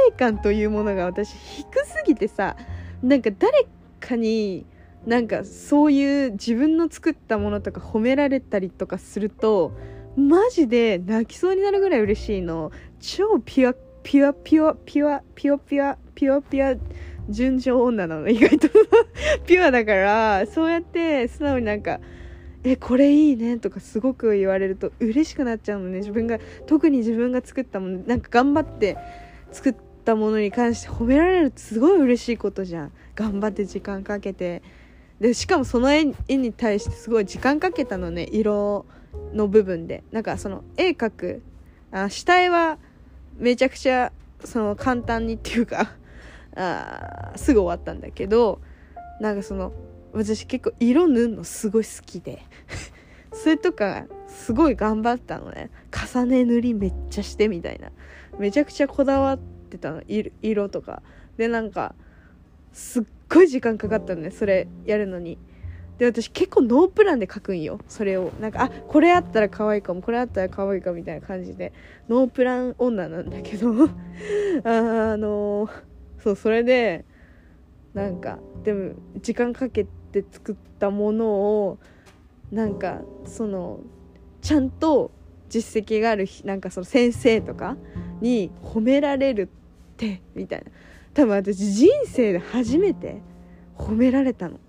[0.10, 2.56] 定感というものが私低すぎてさ
[3.04, 3.68] なんか誰
[4.00, 4.66] かに
[5.06, 9.74] なんかそういう自分の作ったものとか褒められたりとかすると
[10.18, 12.72] マジで泣きそうになるぐらい嬉しいの。
[13.00, 16.80] 超ピュアピュアピュアピュアピュアピュアピュアピュア
[17.30, 18.28] 純情女なの。
[18.28, 18.68] 意外と。
[19.46, 22.00] ピュアだからそうやって素直になんか
[22.64, 26.00] えこれいいねとかすごく言われると嬉しくなっちゃうのね。
[26.00, 28.98] 自分が特に自分が作ったものなんか頑張って
[29.52, 32.92] 作ったものに関して褒められるってすごい嬉しいことじゃん。
[33.16, 34.62] 頑張って時間かけて。
[35.20, 38.28] でしかもその絵に対してすごい時間かけたのね。
[38.32, 38.86] 色
[39.34, 40.04] の部分で。
[40.12, 41.42] なんかその絵描く
[41.92, 42.78] あ下絵は
[43.38, 44.12] めちゃくちゃ
[44.44, 45.92] その簡単にっていうか
[46.56, 48.60] あすぐ終わったんだけど
[49.20, 49.72] なんかその
[50.18, 52.42] 私結構色塗るのすごい好きで。
[53.32, 55.70] それとかすごい頑張ったのね。
[55.92, 57.92] 重ね塗りめっちゃしてみたいな。
[58.40, 59.40] めちゃくちゃこだわっ
[59.70, 60.02] てたの。
[60.42, 61.02] 色とか。
[61.38, 61.94] でなんか
[62.74, 64.32] すっごい時間かかったのね。
[64.32, 65.38] それやるのに。
[66.00, 67.80] で私結構ノープランで描くんよ。
[67.88, 68.32] それを。
[68.40, 70.02] なんかあこれあったら可愛いかも。
[70.02, 71.74] これあったら可愛いかみたいな感じで。
[72.10, 73.72] ノープラン女なんだけど。
[74.64, 75.70] あの
[76.20, 77.06] そうそれで
[77.94, 79.97] なんかでも時間かけて
[80.32, 81.78] 作ったものを
[82.52, 83.80] なんかその
[84.42, 85.12] ちゃんと
[85.50, 87.78] 実績があるなんかその先生とか
[88.22, 90.72] に褒められるってみたいな。
[91.14, 93.22] 多分私人生で初めて
[93.76, 94.60] 褒められたの。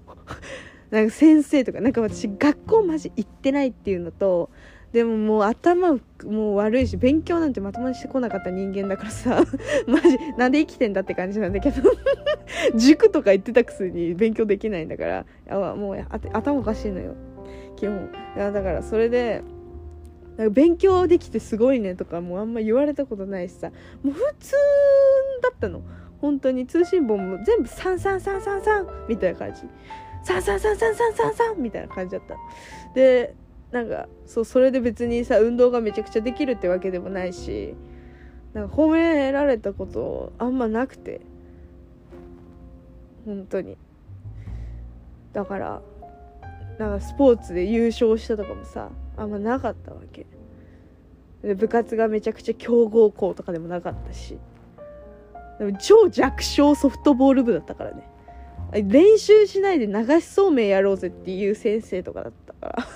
[0.90, 4.48] なんか先生とかなんか私学校マジ行ってないっていうのと
[4.92, 5.92] でももう頭
[6.24, 9.44] もう悪いし勉強なんてまともにしてこなかった人間だからさ。
[9.86, 11.90] マジなんで生きてんだって感じなんだけど。
[12.74, 15.26] 塾とか行ってたくせに勉強できないんだから。
[15.50, 17.14] あもう頭おかしいのよ。
[17.76, 18.10] 基本。
[18.36, 19.42] いやだからそれで
[20.50, 23.70] 勉強できてすごいねとかもうあんま言われたことないしさ。
[24.02, 24.54] もう普通
[25.42, 25.82] だったの。
[26.20, 26.66] 本当に。
[26.66, 29.62] 通信本も全部3333みたいな感じ。
[30.24, 32.36] 333333みたいな感じだった
[32.94, 33.34] で
[33.70, 37.74] なんかそうそれで別にさ運動がめちゃくちゃできるってわけでもないし
[38.54, 41.20] なんか褒められたことあんまなくて。
[43.26, 43.76] 本当に。
[45.34, 45.82] だから
[46.78, 48.88] なんかスポーツで優勝したとかもさ
[49.18, 50.24] あんまなかったわけ。
[51.42, 54.38] で部活がめちゃくちゃ強豪校とかでもなかったし。
[55.58, 58.07] でも超弱小ソフトボール部だったからね。
[58.72, 62.86] 練習しないで流しそうめんやろうぜっていう先生とかだったから。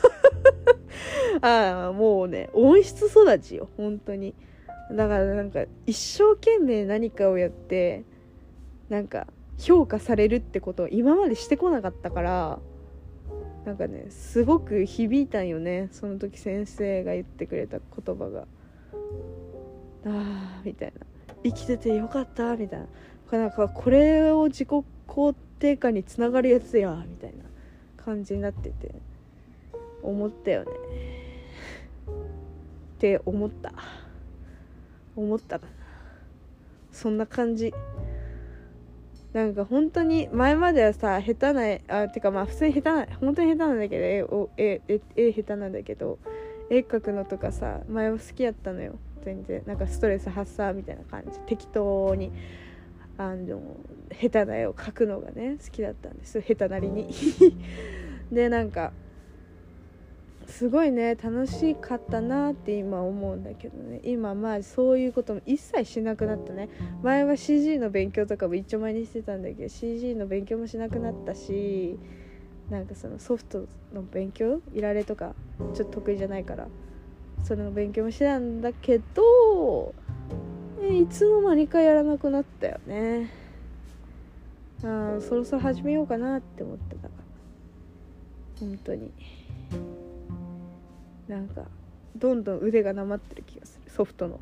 [1.40, 4.34] ああもうね温室育ちよ本当に。
[4.90, 8.04] だからなんか一生懸命何かをやって
[8.90, 9.26] なんか
[9.58, 12.58] 評価されるってことを今までしてこなかったから
[13.64, 18.46] なんかねすごく響いたんよねその時先生が言ってくれた言葉が。
[20.04, 21.06] ああみたいな。
[21.44, 22.86] 生きててよかったみたいな。
[23.38, 24.68] なんかこれを自己
[25.12, 27.44] 肯定感につながるやつやみたいな
[28.02, 28.94] 感じになってて
[30.02, 30.70] 思ったよね。
[32.06, 33.74] って思った。
[35.14, 35.72] 思ったかな。
[36.90, 37.74] そんな感じ。
[39.34, 46.18] なんか本当に前まではさ下手なあてかまあ普通に下手な本当に下手なんだけど絵を絵絵絵下手なんだけど
[46.70, 48.94] 絵描くのとかさ前は好きやったのよ。
[49.24, 49.62] 全然。
[49.66, 51.38] なんかストレス発散みたいな感じ。
[51.40, 52.32] 適当に。
[53.18, 53.60] あの
[54.10, 56.40] 下手な絵を描くのがね好きだったんです。
[56.40, 57.08] 下手なりに。
[58.32, 58.92] でなんか
[60.46, 64.00] すごいね楽しかったなって今思うんだけどね。
[64.02, 66.68] 今まあそういうことも一切しなくなったね。
[67.02, 71.98] 前は CG の勉強とかも一丁前にしてたんだけど CG の勉強もしなくなったし
[72.70, 74.60] なんかそのソフトの勉強？
[74.74, 75.34] いられとか
[75.74, 76.68] ちょっと得意じゃないから
[77.44, 79.94] それの勉強もしてたんだけど
[80.90, 83.30] いつの間にかやらなくなったよね。
[84.84, 88.66] あそろそろ始めようかなって思ってたから。
[88.66, 89.12] 本当に。
[91.28, 91.62] なんか
[92.16, 93.90] どんどん腕がなまってる気がする。
[93.90, 94.40] ソフトの。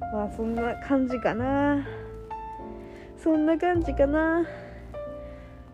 [0.00, 1.86] まあそんな感じかな。
[3.16, 4.44] そんな感じかな。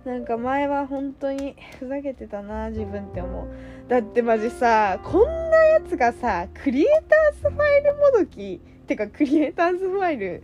[0.05, 3.49] なんか前は本当にふざけてたな自分って思う。
[3.89, 10.43] だってマジさこんなやつがさクリエイターズファイルもどきてかクリエイターズファイル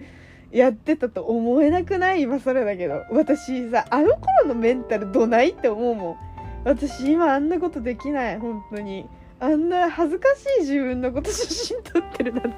[0.51, 2.23] やってたと思えなくない？
[2.23, 3.03] 今更だけど。
[3.11, 6.17] 私さあの頃のメンタルどないって思うもん。
[6.65, 8.39] 私今あんなことできない。
[8.39, 9.07] 本当に。
[9.41, 12.51] あんな恥ずかしい自分のこと写真撮ってるなんて。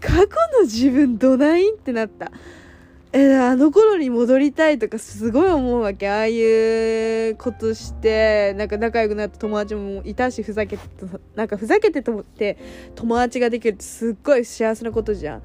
[0.00, 0.26] 過去
[0.58, 1.72] の自分どない？
[1.74, 2.30] ってなった。
[3.12, 6.40] えあの頃に戻りたいとかすごい思うわけああい
[7.30, 10.82] うことしてなんか仲良くなった友達もいたしふざけて
[11.34, 12.56] なんかふざけてと思って
[12.94, 15.42] 友達ができるってすっごい幸せなことじゃん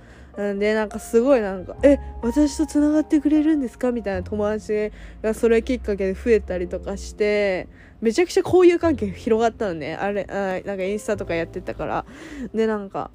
[0.60, 3.94] で、なんかすごいなんか、え、私と繋がってくれるんですか？
[3.94, 7.70] みたいな友達がそれきっかけで増えたりとかして、
[8.02, 9.96] めちゃくちゃ交友関係広がったのね。
[9.96, 12.06] あれ、あなんかインスタとかやってたから。
[12.54, 13.12] で、なんか、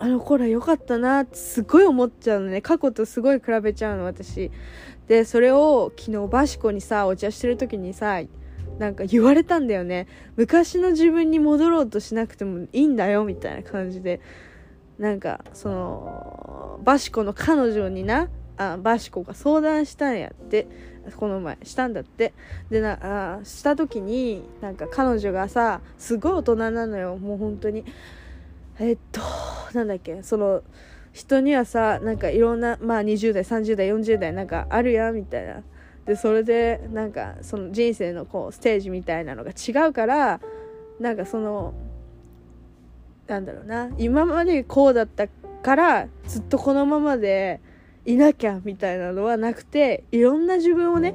[0.00, 2.60] あの頃良かったなってすごい思っちゃうのね。
[2.60, 4.50] 過去とすごい比べちゃうの、私。
[5.06, 8.20] で、それを昨日バシコにさ、お茶してる時にさ、
[8.78, 10.08] なんか言われたんだよね。
[10.36, 14.20] 昔の自分に戻ろうとしなくてもいいんだよ、みたいな感じで。
[15.00, 18.28] なんかそのバシコの彼女にな
[18.58, 20.66] あバシコが相談したんやって
[21.16, 22.34] この前したんだって
[22.68, 27.86] でなあした時になんか彼女がさすごい大人なのよもう本当に
[28.80, 29.20] えっと
[29.74, 30.22] なんだっけ？
[30.22, 30.62] その
[31.12, 35.62] 人にはさなんかいろんなまあ20代30代40代なんかあるやみたいな。
[36.06, 40.40] でそれでなんかその人生のこうステージみたいなのが違うから
[40.98, 41.74] なんかその
[43.28, 43.90] なんだろうな。
[43.98, 47.60] 今までこうだったからずっとこのままで
[48.06, 51.14] いなきゃみたいなのはなくていろんな自分をね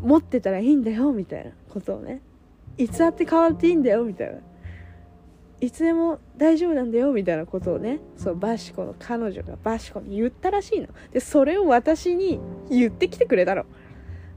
[0.00, 2.20] 持ってたらいいんだよみたいなことをね。
[2.76, 4.38] いつだって変わっていいんだよみたいな。
[5.60, 10.88] いつでも大丈夫なんだよみたいなことをねそうバシコの彼女がバシコに言ったらしいの。
[11.12, 12.40] でそれを私に
[12.70, 13.64] 言ってきてくれたの。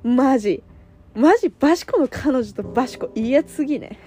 [0.04, 0.64] マジ。
[1.16, 4.00] マジバシコの彼女とバシコいいやつすぎね。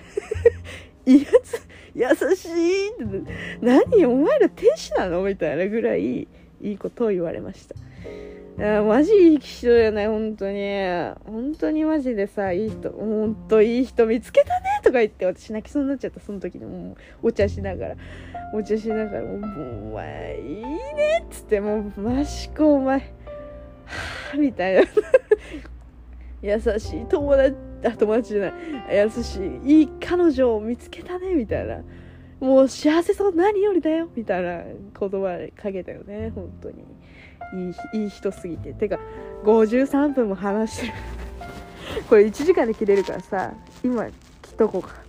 [1.04, 3.32] い いやつ優しいって。
[3.60, 5.22] 何お前ら天使なの？
[5.22, 7.74] みたいなぐらいいいことを言われました。
[8.58, 10.60] いやマジいい人よね本当に。
[11.24, 17.96] 本当にマジでさいい人本当いい人見つけたねとか言って私泣きそうになっちゃったその時にもうお茶しながら。
[18.52, 22.98] お茶しながらもうお前いいねっつってもうマシコお前。
[22.98, 23.04] は
[24.34, 24.82] あみたいな。
[26.42, 28.52] 優しい友達あ友達じゃない。
[28.96, 31.82] 優しいいい彼女を見つけたねみたいな。
[32.40, 36.84] もう幸せそう何よりだよみたいな言葉かけたよね本当に。
[37.54, 38.72] いいいい人すぎて。
[38.72, 38.98] てか
[39.44, 40.92] 53分も話してる。
[42.08, 43.52] これ1時間で切れるからさ
[43.82, 44.12] 今切
[44.52, 45.00] っとこうか。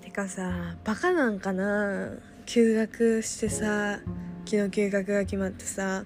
[0.00, 2.18] てかさバカなんかな？
[2.44, 4.00] 休学してさ
[4.44, 6.04] 昨日休学が決まってさ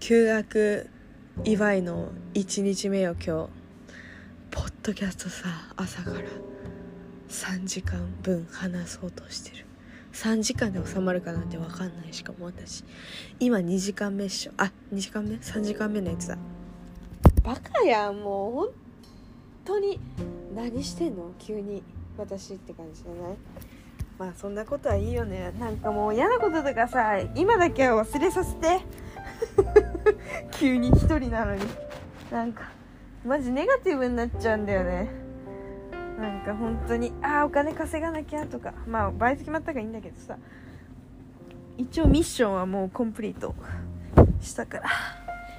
[0.00, 0.90] 休学
[1.44, 3.61] 祝いの1日目よ今日。
[4.52, 6.18] ポッドキャストさ朝から。
[7.28, 9.64] 3時間分話そうとしてる。
[10.12, 12.84] 3時間で収まるかなんて分かんないしかも私。
[13.40, 14.52] 今2時間目っしょ。
[14.58, 16.36] あ2時間目？3時間目のやつだ。
[17.42, 18.68] バカやんもう本
[19.64, 19.98] 当に。
[20.54, 21.32] 何してんの？
[21.38, 21.82] 急に
[22.18, 23.36] 私って感じじゃない？
[24.18, 25.52] まあそんなことはいいよね。
[25.58, 28.80] なんかもう嫌なこととかさ今だけは忘れさせて。
[30.52, 31.62] 急に一人なのに。
[32.30, 32.70] なんか。
[33.24, 35.08] マジネガティブになっちゃうんだよね。
[36.18, 38.74] なんか本当にああお金稼がなきゃとか。
[38.86, 40.36] まあバイト決まったからいいんだけどさ。
[41.78, 43.54] 一応ミッションはもうコンプリート
[44.40, 44.90] したから。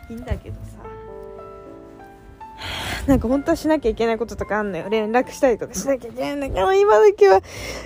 [0.10, 0.78] いいんだけどさ。
[3.08, 4.90] なんか本当はしなきゃいけないこととかあんのよ。
[4.90, 6.74] 連絡したりとかしなきゃいけないんだけど。
[6.74, 7.42] 今だけは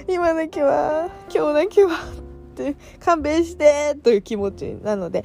[0.07, 5.23] 今だけは今日だけはって勘弁してという気持ちなので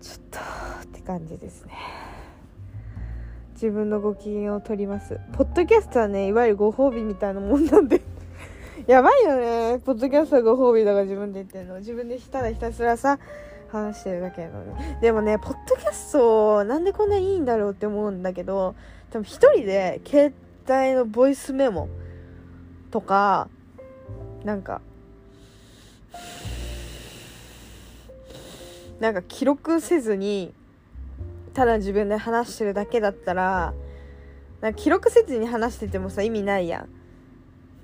[0.00, 0.38] ちょっと
[0.82, 1.72] って感じですね。
[3.62, 5.20] 自分のご機嫌を取ります。
[5.34, 8.02] ポッドキャストはねいわゆるご褒美みたいなもんなんで。
[8.88, 9.78] やばいよね。
[9.78, 11.78] ポッドキャストはご褒美だから自分で言ってるの。
[11.78, 13.20] 自分でただひたすらさ
[13.68, 15.00] 話してるだけなのに。
[15.00, 18.74] でもねポッドキャストなんでこんないいんだろうって思うんだけど
[19.10, 20.34] 多分一人で携
[20.68, 21.88] 帯のボイスメモ
[22.90, 23.48] とか
[24.42, 24.80] なんか
[28.98, 30.52] なんか記録せずに
[31.54, 33.74] ただ自分で話してるだけだったら
[34.60, 36.88] なんか記録せずに話しててもさ意味ないやん。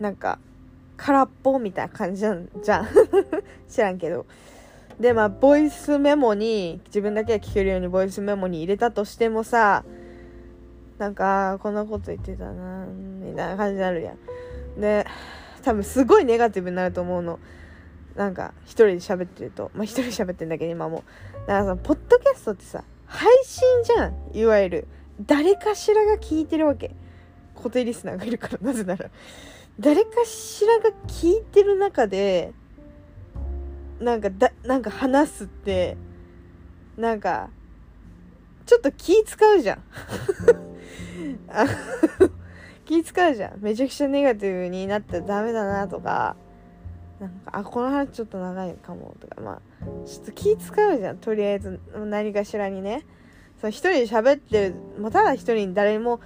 [0.03, 0.39] なんか
[0.97, 2.89] 空っぽみたいな感じじゃんじゃん。
[3.69, 4.27] 知らんけど。
[5.01, 9.85] でまあボイスメモに自分だけが聞けるようにボイスメモに入れたとしてもさ
[10.99, 14.81] なんかこんなこと言ってたなみたいな感じになるやん。
[14.81, 15.05] で
[15.63, 17.39] 多分すごいネガティブになると思うの。
[18.17, 19.71] なんか一人で喋ってると。
[19.75, 21.05] まあ一人喋ってんだけど今も。
[21.47, 24.89] だからさポッドキャストってさ配信じゃんいわゆる。
[25.21, 26.95] 誰かしらが聞いてるわけ。
[27.57, 29.11] 固定リスナーがいるからなぜなら。
[29.81, 32.53] 誰かしらが聞いてる中で
[34.01, 35.97] なんかだなんか話すって
[36.97, 37.51] なんか
[38.67, 39.83] ちょっと気使うじゃん。
[42.85, 43.61] 気使うじゃん。
[43.61, 46.37] めちゃくちゃネガティブになったらダメだなとか。
[47.21, 49.41] なんかあこの話ちょっと長いかもとか。
[49.41, 51.81] まあちょっと気使うじゃんとりあえず。
[51.95, 53.05] 何かしらにね。
[53.61, 56.21] その一人で喋ってるもうただ一人に誰も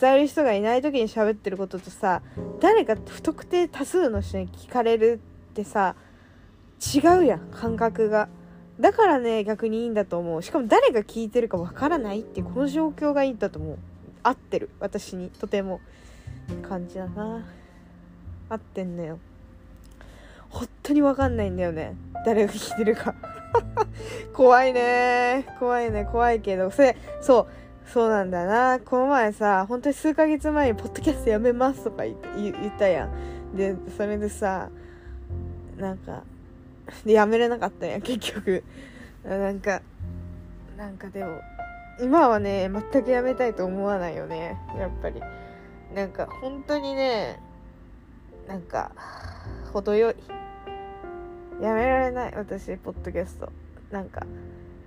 [0.00, 2.20] 伝える人がいない時に喋ってることとさ
[2.60, 5.20] 誰か不特定多数の人に聞かれる
[5.50, 5.94] ってさ
[6.94, 8.28] 違うやん感覚が。
[8.80, 10.42] だからね逆にいいんだと思う。
[10.42, 13.78] しかも誰が聞いてるかわからないってこの状況がいいんだと思う。
[14.24, 15.80] 合ってる私にとても。
[16.62, 17.42] 感じだな。
[18.50, 19.18] 合ってんのよ。
[20.54, 21.96] 本当にわかんないんだよね。
[22.24, 23.14] 誰が聞いてるか。
[24.32, 25.44] 怖いね。
[25.58, 26.04] 怖いね。
[26.10, 26.70] 怖いけど。
[26.70, 27.46] それそう。
[27.90, 28.80] そうなんだな。
[28.80, 33.56] この前さ本当に数ヶ月前に「ポッドキャストやめます」とか言っ言ったやん。
[33.56, 34.70] でそれでさ
[35.76, 36.22] なんか
[37.04, 38.64] でやめれなかったやん結局。
[39.24, 39.82] なんか
[40.76, 41.40] なんかでも
[42.00, 44.56] 今はね全くやめたいと思わないよね。
[44.78, 45.20] やっぱり。
[45.94, 47.38] なんか本当にね
[48.48, 48.92] なんか
[49.72, 50.16] 程よい。
[51.60, 53.50] やめられない私ポッドキャスト。
[53.90, 54.26] なんか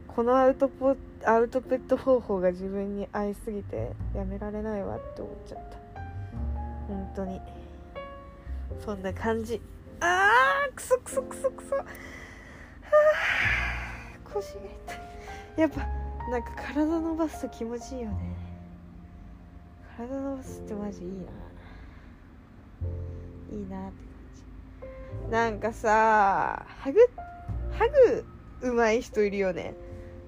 [0.08, 0.96] このアウトポ
[1.26, 5.78] アウトプット方法が自分に合いすぎてやめられないわって思っちゃった。
[6.88, 7.40] 本当に。
[8.84, 9.62] そんな感じ。
[10.00, 11.86] あーくそくそくそくそはあ
[14.34, 15.62] 腰が痛い。
[15.62, 15.80] やっぱ
[16.30, 18.36] なんか体伸ばすと気持ちいいよね。
[19.98, 21.16] 体伸ばすってマジいいな。
[23.58, 24.07] いいなって。
[25.30, 27.00] なんかさハグ
[27.72, 28.26] ハグ
[28.62, 29.76] 上手い人いるよね。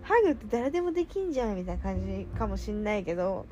[0.02, 3.45] ハグって誰でもできんじゃんみたいな感じかもしんないけど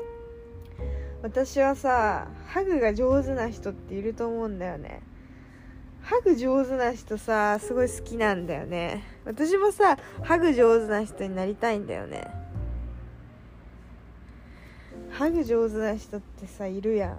[1.21, 5.01] 私はさハグが上手な人っていると思うんだよね。
[6.01, 9.03] ハグ上手な人さすごい好きなんだよね。
[9.25, 12.27] 私もさハグ上手な人になりたいんだよね。
[15.11, 17.17] ハグ上手な人ってさいるやん。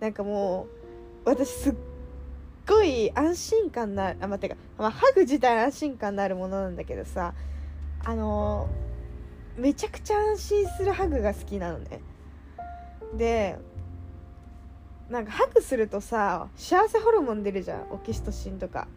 [0.00, 0.66] なんかも
[1.24, 1.74] う私すっ
[2.66, 7.34] ごい安心感なあ待ってか、まあ、ハグ自体安心感のあるものなんだけどさ
[8.04, 12.00] あのー、めちゃくちゃ安心するハグが好きなのね。
[13.14, 13.58] で
[15.08, 17.86] なんかハグするとさ幸せホルモン出るじゃん。
[17.90, 18.88] オキシトシンとか。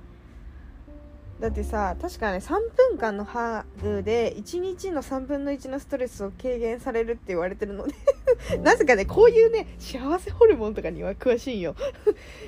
[1.40, 7.95] だってさ確かね3分間のハグで1日の3分の1のストレスを軽減されるって言われてるので
[8.61, 11.76] なぜかねこういうね幸せホルモンとかには詳しいんよ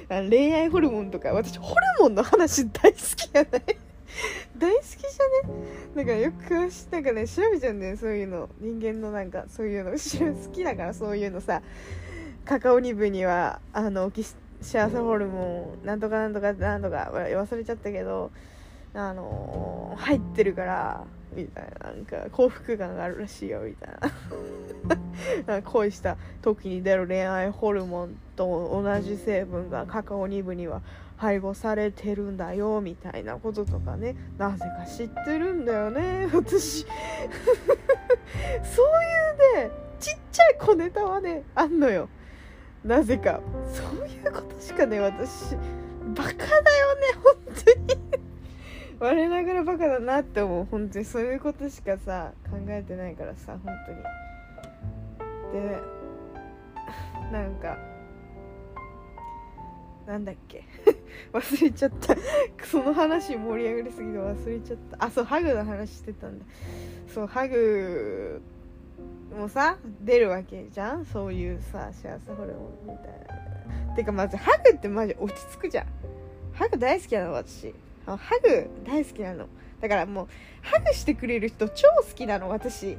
[0.07, 3.61] 恋愛ホルモンとか私ホルモンの話大好きやない？
[4.57, 5.55] 大好きじゃね？
[5.95, 8.49] なんかよく詳しいなんかね調べちゃうんだよそういうの。
[8.59, 9.91] 人間のなんかそういうの。
[9.91, 11.61] 好きだからそういうのさ。
[12.43, 14.11] カカオニブにはあの
[14.61, 18.31] 幸せホルモンなんとかなんとかなんとか忘れちゃったけど
[18.93, 23.89] あのー、入ってるからみたいななんか幸福感があるらしいよみたい
[25.47, 25.61] な。
[25.63, 30.81] 恋した時に出る恋愛ホルモンと同じ成分がカカオニブには
[31.17, 34.15] 配合されてるんだよみたいなこととかね。
[34.37, 36.85] なぜか知ってるんだよね 私。
[38.63, 38.85] そう
[39.57, 42.09] いうねちっちゃい小ネタはねあんのよ。
[42.83, 43.39] なぜか。
[43.71, 45.55] そういうことしかね私
[46.15, 47.35] バカだよね本
[47.65, 48.30] 当に
[49.01, 50.65] 我ながらバカだなって思う。
[50.69, 53.91] 本当にそういうことしかさ考えてないからさ本当
[55.57, 55.59] に。
[55.59, 55.79] で
[57.31, 57.77] なんか
[60.05, 60.63] なんだっけ。
[61.33, 62.15] 忘れちゃった。
[62.63, 65.05] その話盛り上がりすぎて忘れちゃった。
[65.05, 66.45] あそうハグの話してたんだ。
[67.07, 68.39] そうハグ
[69.35, 71.05] もさ出るわけじゃん？
[71.05, 73.07] そういうさ幸せホルモンみたい
[73.87, 73.95] な。
[73.95, 75.87] てかまずハグってマジ落ち着くじゃん。
[76.53, 77.73] ハグ大好きなの私。
[78.17, 79.47] ハグ大好きなの。
[79.79, 80.27] だからもう
[80.61, 82.97] ハグしてくれる人超好きなの私。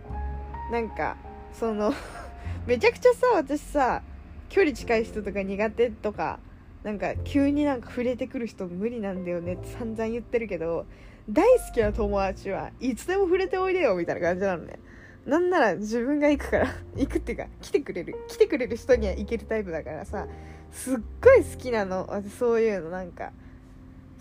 [0.70, 1.16] なんか
[1.52, 1.92] その
[2.66, 4.02] めちゃくちゃさ私さ
[4.48, 6.38] 距離近い人とか苦手とか
[6.82, 10.86] なんか急になんか触れてくる人無理なんだよねって散々言ってるけど
[11.28, 14.78] 大好きな友達はいつでも触れておいでよみたいな感じなのね。
[15.24, 20.26] なんなら自分が行くから 行くっていうか来てくれる来てくれる人には行けるタイプだからさ
[20.72, 22.06] すっごい好きなの。
[22.08, 23.32] 私そういうのなんか。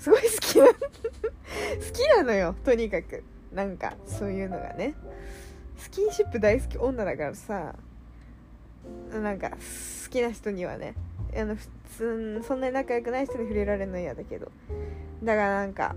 [0.02, 0.74] すごい好きな 好
[1.94, 3.24] きなのよとにかく。
[3.54, 4.96] なんかそういうのがね。
[5.78, 7.76] スキンシップ大好き女だからさ
[9.12, 9.56] なんか好
[10.10, 10.96] きな人にはね
[11.36, 11.68] あの普
[11.98, 14.52] 通そんなに仲良くない人に触れられるの嫌だけど。
[15.22, 15.96] だからなんか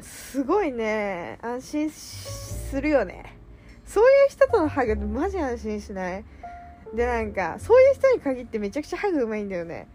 [0.00, 3.36] すごいね安心するよね。
[3.84, 6.24] そういう人とのハグってマジ安心しない？
[6.94, 9.88] でなんかそういう人に限ってめちゃくちゃハグうまいんだよね。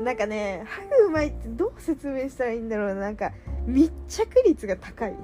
[0.00, 3.32] なんかねハグうまいってどう説明したらいいんだろうなんか
[3.66, 5.14] 密着率が高い。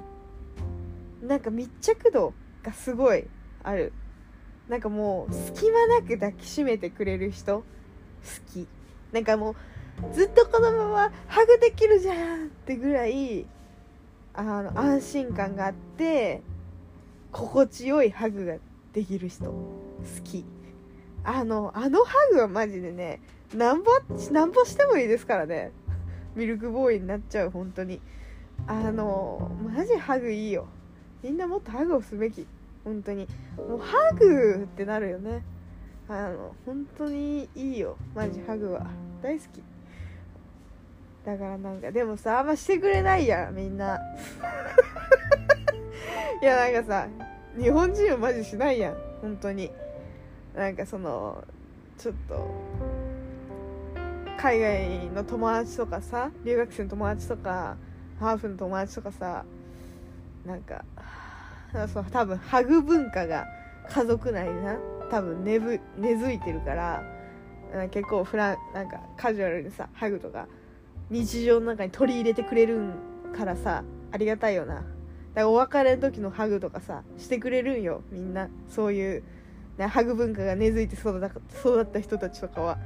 [1.21, 2.33] なんか密着度
[2.63, 3.25] がすごい
[3.63, 3.91] ある。
[4.69, 7.63] なんかもう隙間なく抱きしめてくれる人好
[8.53, 8.67] き。
[9.11, 9.55] なんかも
[10.11, 13.45] うずっとこのままハグできるじゃんってぐらい
[14.33, 16.41] あの安心感があって
[17.31, 18.55] 心地よいハグが
[18.93, 19.83] できる人好
[20.23, 20.45] き。
[21.23, 23.19] あのあのハグはマジでね
[23.53, 23.91] なんぼ
[24.31, 25.71] なんぼしてもいいですからね。
[26.35, 27.99] ミルクボーイになっちゃう本当に。
[28.67, 30.67] あのマジハグいいよ。
[31.23, 32.45] みんなもっとハグをすべき。
[32.83, 33.27] 本当に。
[33.57, 35.43] もうハグってなるよね。
[36.07, 37.97] あの本当にいいよ。
[38.13, 38.85] マジハグは。
[39.23, 39.63] 大好き。
[41.25, 43.99] だからなんかでもさあんましてくれないやんみんな。
[46.41, 47.07] いやなんかさ
[47.57, 48.97] 日本人はマジしないやん。
[49.21, 49.71] 本当に。
[50.55, 51.43] なんかその
[51.97, 52.47] ちょっと
[54.41, 57.75] 海外の友達とかさ留学生の友達とか
[58.21, 59.43] ハーフの友達とかさ
[60.45, 60.85] なんか
[61.93, 63.45] そう多分ハグ文化が
[63.89, 64.77] 家族内にな
[65.11, 67.03] 多分根ぶ根付いてるから
[67.91, 70.47] 結構フランなんかカジュアルにさハグとか
[71.09, 72.93] 日常の中に取り入れてくれる
[73.35, 73.83] からさ
[74.13, 74.75] ありがたいよな。
[74.75, 74.85] だか
[75.35, 78.47] らお別れの時のハグとかさしてくれるんよみんな。
[78.69, 79.23] そういう、
[79.77, 81.27] ね、ハグ文化が根付いて育った
[81.59, 82.77] 育った人たちとかは。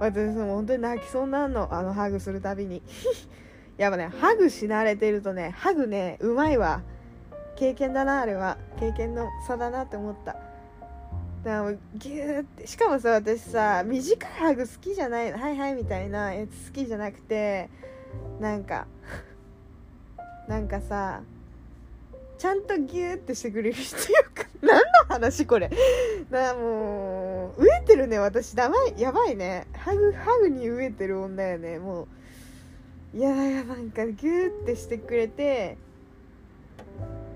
[0.00, 1.68] 私も本当に泣きそうになるの。
[1.72, 2.82] あのハグするたびに。
[3.76, 6.82] やっぱねハグし慣れてるとねハグねうまいわ。
[7.54, 8.56] 経験だなあれは。
[8.78, 10.32] 経験の差だなって思った。
[10.32, 10.42] だか
[11.44, 12.66] らもうギューって。
[12.66, 15.32] しかもさ私さ短いハグ好きじゃない。
[15.32, 17.68] はいはいみたいなやつ好きじゃなくて
[18.40, 18.86] なんか
[20.48, 21.20] なんかさ
[22.38, 25.70] ちゃんとギューってしてくれる人よく 何の話これ。
[26.30, 28.54] だもう飢えてるね私。
[28.54, 29.66] だまいやばいね。
[29.72, 31.78] ハグハグに飢えてる女やね。
[31.78, 32.02] も
[33.14, 33.16] う。
[33.16, 35.76] いやいやなんかギューってしてくれて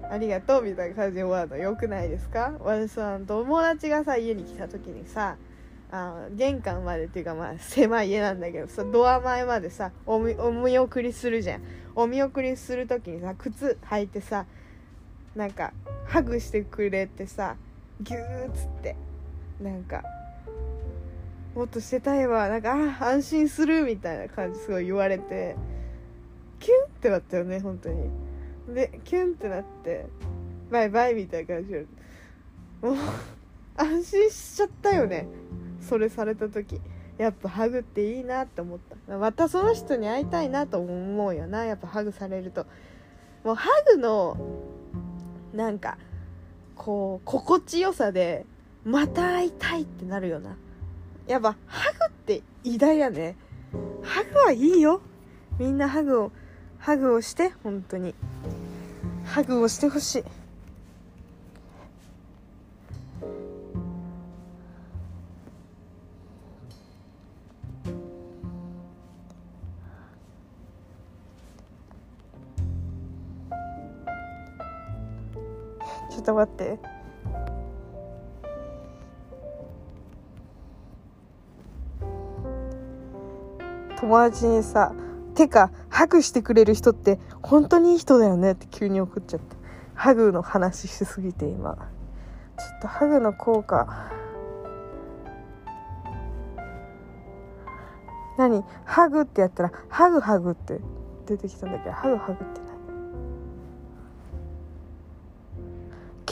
[0.08, 1.56] ありがとうみたいな感じで終わるの。
[1.56, 2.52] よくないですか？
[2.60, 5.36] 私さ友達がさ家に来た時にさ
[5.90, 11.62] あ玄関までっていうかまあ狭い家なんだけどさドア前までさお見お見送りするじゃん。
[11.96, 14.46] お見送りする時にさ靴履いてさ
[15.34, 15.72] なんか
[16.06, 17.56] ハグしてくれてさ
[18.00, 18.96] ギューっつって。
[19.60, 20.02] なんか
[21.54, 22.48] もっとしてたいわ。
[22.48, 25.56] なんかあ安心するみたいな感じすごい言われて。
[26.58, 28.10] キュンってなったよね本当に。
[28.68, 30.06] でキュンってなって
[30.70, 31.86] バイバイみたいな感じで
[32.80, 32.96] もう
[33.76, 35.26] 安心しちゃったよね。
[35.80, 36.80] それされた時。
[37.18, 39.18] やっぱハグっていいなって思った。
[39.18, 41.64] またその人に会いたいなと思うよな。
[41.64, 42.66] やっぱハグされると。
[43.44, 44.36] もうハグの
[45.54, 45.96] なんか
[46.74, 48.44] こう心地よさで
[48.84, 50.56] また会いたいってなるよな。
[51.26, 53.36] やっぱハグって偉大やね。
[54.02, 55.00] ハグはいいよ。
[55.58, 56.32] みんなハグを
[56.78, 58.14] ハグをして本当に。
[59.24, 60.24] ハグをしてほしい。
[76.24, 76.78] っと待って。
[84.00, 84.92] 友達にさ
[85.34, 89.56] 「てかハグしてくれる人って本当にいい人だよね」って急に送っちゃって。
[89.94, 91.76] ハグの話しすぎて今。
[91.76, 94.10] ちょっとハグの効果。
[98.36, 98.64] 何？
[98.84, 100.80] ハグってやったらハグハグって
[101.26, 101.84] 出てきたんだけ？
[101.84, 102.63] どハグハグって。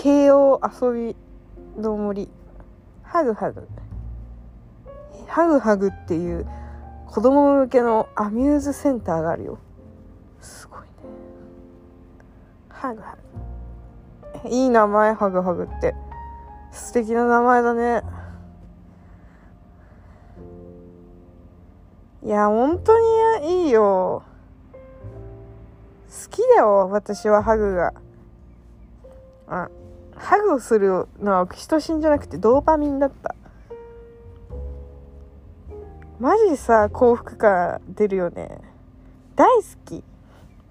[0.02, 2.28] 慶応遊びの森。
[3.04, 3.68] ハグハグ。
[5.28, 6.44] ハグハグっていう
[7.06, 9.58] 子供向けのアミューズセンターがあるよ。
[10.40, 10.86] すごいね。
[12.68, 13.16] ハグハ
[14.42, 14.48] グ。
[14.48, 15.94] いい名前ハグハグって。
[16.72, 18.02] 素敵な名前だね。
[22.24, 22.98] いや本当
[23.38, 24.24] にいいよ。
[26.08, 27.94] 好きだよ私はハグが。
[29.46, 29.68] あ
[30.22, 33.34] ハグをするのはオキシトシンじゃなくてドーパミンだった。
[36.20, 38.60] マジさ幸福感出るよね。
[39.34, 40.04] 大好き。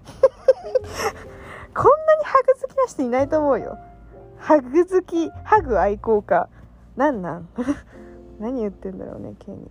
[1.74, 3.78] こんなにハグ好きな人いないと思うよ。
[4.38, 6.48] ハグ好きハグ愛好家。
[6.96, 7.48] なんなん？
[8.40, 9.70] 何言ってんだろうねケニー。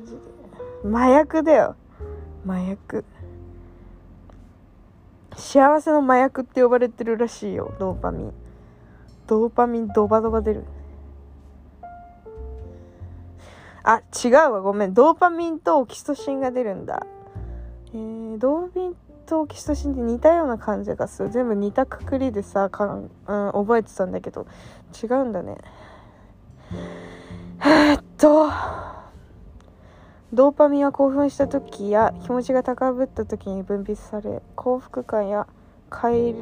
[0.00, 0.20] マジで。
[0.96, 1.74] 麻薬だよ。
[2.46, 3.04] 麻薬。
[5.36, 7.74] 幸せの麻薬って呼ばれてるらしいよ。
[7.78, 8.32] ドーパミン。
[9.26, 10.64] ドーパミンドバドバ出る。
[13.82, 14.60] あ違うわ。
[14.60, 14.94] ごめん。
[14.94, 17.06] ドーパミンとオキシトシンが出るんだ。
[17.92, 18.94] えー、ドーパミン
[19.26, 21.30] とオキシトシンって似たような感じがする。
[21.30, 24.46] 全部似たくくりでさかん、うん、覚えてたんだけど。
[25.02, 25.58] 違うんだね。
[27.60, 28.50] えー、っと。
[30.34, 35.46] ドーパミンは興奮した時や気持ちが高ぶった時に分泌され幸福感や
[35.88, 36.34] 快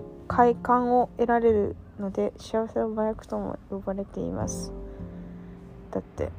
[0.63, 4.73] 感を得られるので幸せの麻薬とも呼ばれています。
[5.91, 6.31] だって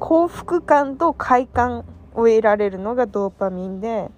[0.00, 4.10] 幸福感と快感を得られるのがドーパミンで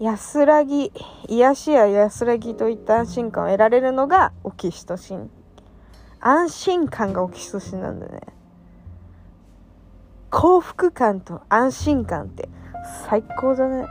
[0.00, 0.90] 安らぎ
[1.28, 5.30] 癒しや安らぎといった安心感を得られるのがオキシトシン。
[6.20, 8.20] 安心感がオキシトシンなんだね。
[10.30, 12.48] 幸福感と安心感って
[13.08, 13.86] 最高だね。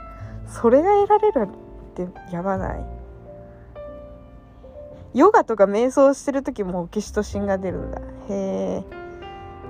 [0.48, 1.48] それが得られる
[1.92, 2.86] ってやばない？
[5.14, 8.00] ヨガとか瞑想してる時もオキシトシンが出るんだ。
[8.00, 8.84] へえ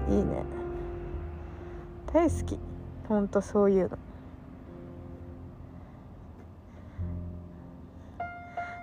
[0.09, 0.43] いいね。
[2.13, 2.59] 大好き。
[3.07, 3.97] ほんとそういうの。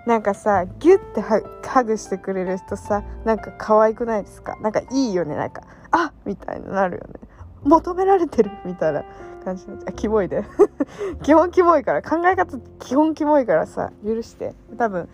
[0.05, 1.21] なんかさギュッて
[1.67, 4.55] ハグしてくれる人さなんか可愛くないですか？
[4.61, 5.61] なんかいいよねなんか。
[5.91, 7.27] あみたいになるよね。
[7.63, 9.03] 求められてるみたいな
[9.43, 10.43] 感じあキモいで
[11.23, 14.53] 基本キモいから考え方基本キモいからさ許して。
[14.77, 15.09] 多分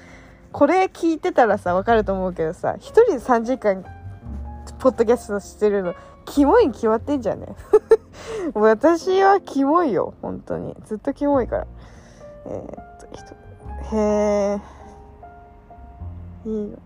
[0.51, 3.85] これ聞いてたらさ分かると思うけどさ一人で3時間
[4.80, 5.93] ポッドキャストしてるの
[6.26, 7.55] キモいに決まってんじゃね？
[8.53, 10.76] 私はキモいよ本当に。
[10.84, 11.68] ずっとキモいから。
[12.47, 13.97] えー、っとへ
[14.57, 14.59] え
[16.45, 16.77] いいよね。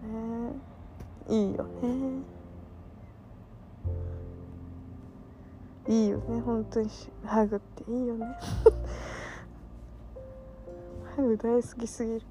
[1.30, 2.36] いいよね。
[5.88, 6.42] いいよね。
[6.42, 6.90] 本当に
[7.26, 8.26] ハグっていいよね。
[11.16, 12.22] ハグ大好きすぎる。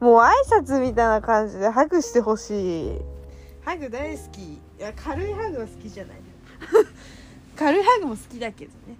[0.00, 3.00] もう挨拶みたいな感じでハグしてほしい。
[3.64, 4.54] ハグ大好き。
[4.54, 6.16] いや軽いハグは好きじゃない。
[7.56, 8.96] 軽いハグも好きだけどね。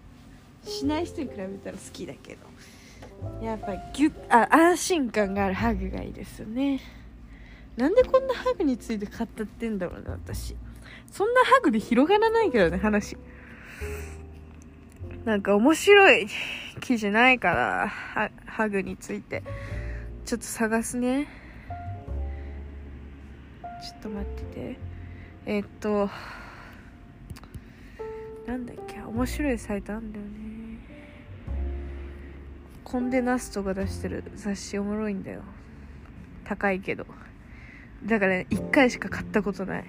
[0.64, 2.46] しない人に比べたら好きだけど。
[3.44, 6.80] やっぱギュッあ安心感があるハグがいいですよね。
[7.76, 10.56] なんでこんなハグについて語ってんだろうね私。
[11.10, 13.16] そんなハグで広がらないけどね話。
[15.24, 16.26] なんか面白い
[16.80, 19.42] 記事ないからハグについて。
[20.24, 21.28] ちょっと探すね。
[23.82, 24.78] ちょっと待ってて。
[25.46, 26.10] えー、っと
[28.46, 30.30] なんだっけ面白いサイトあんだよね。
[32.84, 35.42] コンデナストが出してる雑誌おもろいんだよ。
[36.44, 37.04] 高いけど。
[38.06, 39.84] だから、ね、1回しか買ったことない。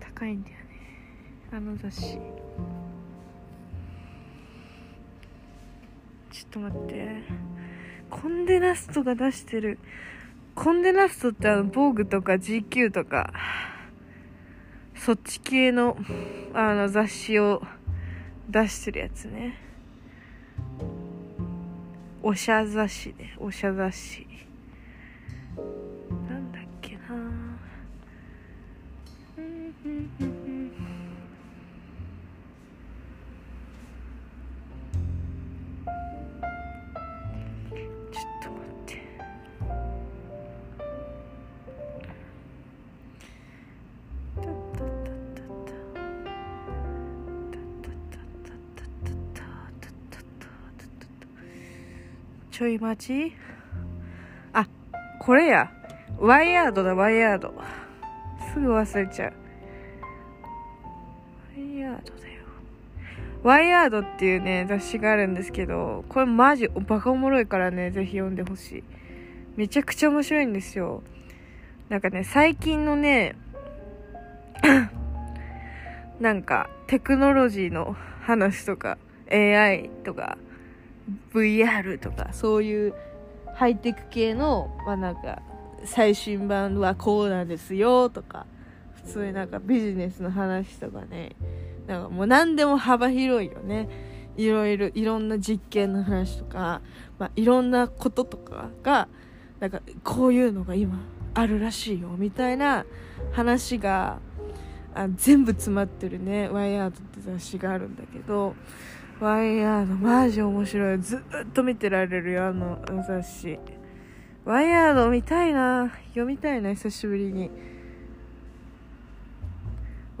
[0.00, 0.62] 高いんだよね。
[1.52, 2.18] あの雑誌。
[6.30, 7.22] ちょっと待って。
[8.10, 9.78] コンデナストが出してる。
[10.54, 13.32] コンデナストってあの防具とか GQ とか
[14.94, 15.96] そっち系の
[16.52, 17.62] あの雑誌を
[18.48, 19.56] 出してるやつね。
[22.22, 23.34] おしゃ雑誌ね。
[23.38, 24.26] おしゃ雑誌。
[52.62, 53.34] ちょい待ち。
[54.52, 54.68] あ
[55.18, 55.72] これや。
[56.20, 57.52] ワイヤードだワイヤード。
[58.52, 59.41] すぐ忘れちゃう。
[61.82, 62.42] ヤードだよ。
[63.42, 68.84] ワイヤードっていうね雑誌があるんですけどこれマジバカおもろいからねぜひ読んでほしい。
[69.56, 71.02] めちゃくちゃ面白いんですよ。
[71.88, 73.36] なんかね最近のね
[76.20, 78.96] なんかテクノロジーの話とか
[79.30, 80.38] AI とか
[81.32, 82.94] VR とかそういう
[83.54, 85.42] ハイテク系の、まあなんか
[85.84, 88.46] 最新版はこうなんですよとか
[88.94, 91.34] 普通になんかビジネスの話とかね
[91.86, 93.88] なんかもう何でも幅広いよね。
[94.36, 96.80] いろいろいろんな実験の話とか、
[97.18, 99.08] まあ、いろんなこととかが
[99.60, 100.98] なんかこういうのが今
[101.34, 102.86] あるらしいよみたいな
[103.32, 104.20] 話が
[104.94, 106.48] あ全部詰まってるね。
[106.48, 108.54] ワイヤードって雑誌があるんだけど。
[109.22, 110.98] ワイヤードマジ面白い。
[110.98, 113.56] ずっと見てられるよあの雑誌。
[114.44, 115.92] ワイヤード見たいな。
[116.08, 117.48] 読みたいな久しぶりに。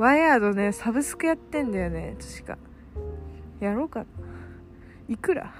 [0.02, 2.16] ワイヤードねサブスクやってんだよね。
[2.20, 2.58] 確か。
[3.60, 4.06] やろうかな。
[5.08, 5.54] いくら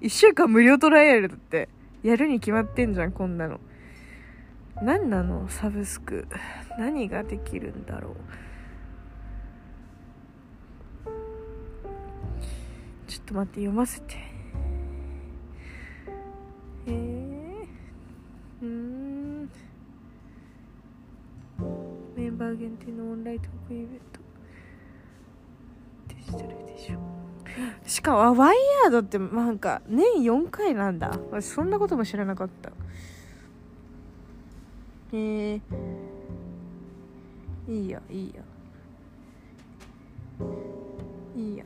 [0.00, 1.68] ？1週間無料トライアルだって。
[2.02, 3.60] やるに決まってんじゃんこんなの。
[4.82, 5.48] 何なの？
[5.48, 6.26] サブスク。
[6.76, 8.14] 何ができるんだろう。
[13.06, 14.16] ちょっと待って読ませて。
[16.88, 19.13] えー、うん。
[22.34, 24.20] ンバー限定のオンライントークイベント。
[26.08, 26.98] デジタルでしょ
[27.86, 31.16] しかもワイヤードってなんか年4回なんだ。
[31.30, 32.72] 私そんなことも知らなかった。
[35.12, 35.60] えー、
[37.68, 38.42] いいやいいや。
[41.36, 41.64] いいや。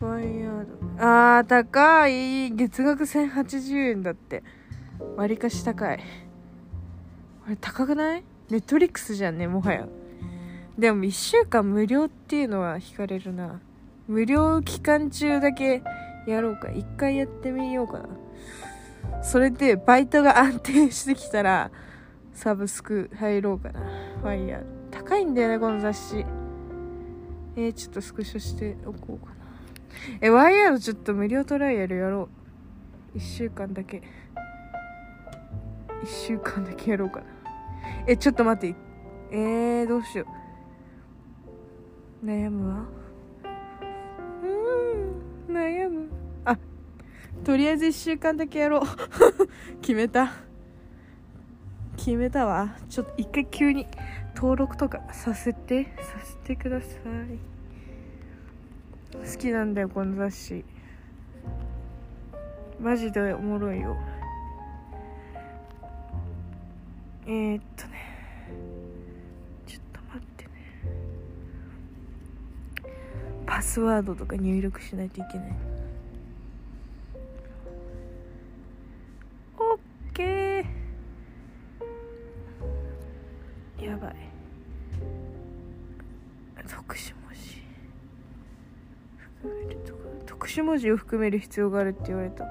[0.00, 0.74] ワイヤード。
[0.98, 2.50] あー高い。
[2.50, 4.42] 月額1080円だって。
[5.16, 6.00] 割かし高い。
[7.46, 8.24] あれ高くない？
[8.50, 9.86] ネットリックスじゃんねもはや。
[10.78, 13.60] でも1週間無料っていうのは惹かれるな。
[14.08, 15.82] 無料期間中だけ
[16.26, 16.68] やろうか。
[16.68, 18.08] 1回やってみようかな。
[19.22, 21.70] それでバイトが安定してきたら
[22.32, 23.80] サブスク入ろうかな。
[24.20, 26.26] ファイヤー高いんだよねこの雑誌。
[27.56, 29.36] えー、ちょっとスクショしておこうかな。
[30.20, 32.28] えワイヤードちょっと無料トライアルやろ
[33.14, 33.18] う。
[33.18, 34.02] 1週間だけ。
[36.02, 37.26] 1週間だけやろうかな。
[38.06, 38.76] えちょっと待って。
[39.30, 40.26] えー、どうしよ
[42.22, 42.26] う。
[42.26, 42.84] 悩むわ。
[44.42, 46.08] うん悩む。
[46.44, 46.56] あ
[47.44, 48.82] とりあえず1週間だけやろう。
[49.82, 50.32] 決めた。
[51.96, 52.76] 決めたわ。
[52.88, 53.86] ちょっと一回急に
[54.34, 57.56] 登録とかさせてさせてください。
[59.12, 60.64] 好きなんだよこの雑誌。
[62.80, 63.96] マジでおもろいよ。
[67.28, 67.98] えー、っとね
[69.66, 70.50] ちょっと待ってね。
[73.44, 75.56] パスワードとか入力しないといけない。
[79.58, 79.78] オッ
[80.14, 83.84] ケー。
[83.84, 84.16] やばい。
[86.68, 87.62] 特殊文字。
[89.18, 89.80] 含める
[90.26, 92.44] 特殊文字を含める必要があるって言われた。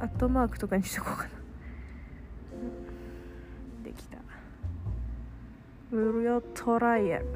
[0.00, 1.43] アットマークとかにしとこうかな。
[5.94, 7.26] 無料トライアル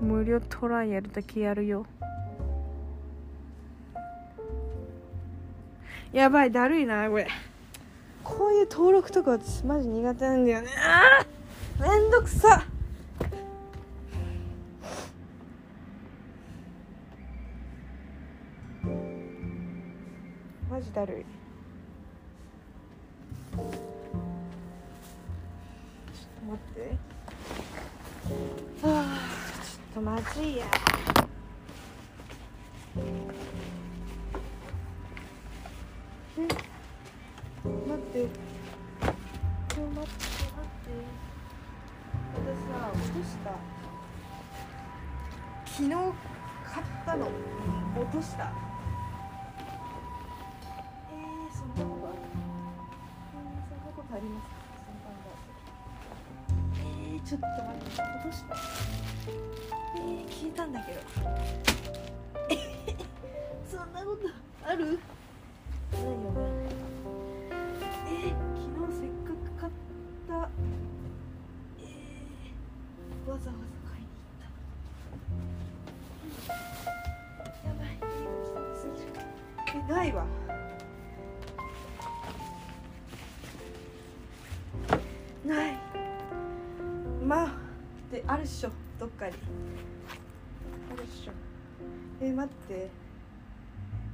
[0.00, 1.86] 無料トライアルだけやるよ
[6.12, 7.28] やばいだるいなこれ
[8.24, 11.24] こういう登録とか私マジ苦手なんだよねあ
[11.80, 12.66] めんどくさ
[20.68, 21.39] マジだるい
[23.60, 26.80] ちょっと待って。
[28.86, 29.06] はあ
[29.64, 30.66] ちょっとまずいや。
[32.96, 32.98] え？
[36.40, 38.14] 待って。
[39.68, 40.88] ちょ待って待って。
[42.36, 43.46] 私さ落とした。
[45.66, 47.20] 昨日買ったの。
[48.00, 48.69] 落とした。
[54.12, 54.44] あります
[56.82, 58.02] えー、ちょっと待って。
[58.02, 58.56] 落とした
[59.96, 61.00] えー、聞いたんだけど。
[63.70, 64.28] そんなこと
[64.66, 64.98] ある？
[65.92, 66.18] ないよね。
[68.08, 69.72] え、昨日せっかく買っ
[70.28, 70.34] た。
[71.78, 71.82] え、
[73.30, 74.42] わざわざ買いに行っ
[76.46, 76.52] た
[77.68, 77.86] やばい。
[79.72, 80.24] えないわ。
[88.30, 88.70] あるっしょ
[89.00, 89.32] どっかに。
[89.32, 91.32] あるっしょ。
[92.22, 92.88] え待って。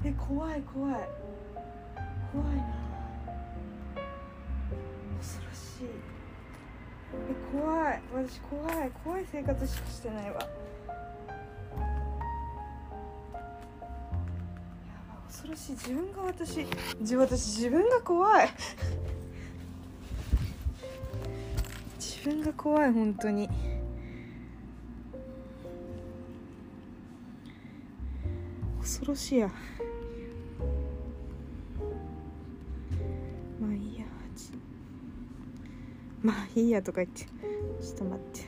[0.05, 0.95] え怖い怖い。
[2.33, 2.63] 怖いな。
[5.19, 5.89] 恐ろしい。
[7.29, 8.01] え怖い。
[8.15, 8.91] 私怖い。
[9.05, 10.41] 怖い生活しかしてないわ。
[10.41, 10.41] や
[15.11, 15.73] ば恐ろしい。
[15.73, 16.67] 自分が私
[17.01, 18.49] 自私自分が怖い。
[22.01, 23.51] 自分が怖い本当に。
[29.17, 29.51] しや
[33.61, 34.07] まあいいや
[36.23, 37.25] まあいいやとか言って。
[37.81, 38.41] ちょっと待って。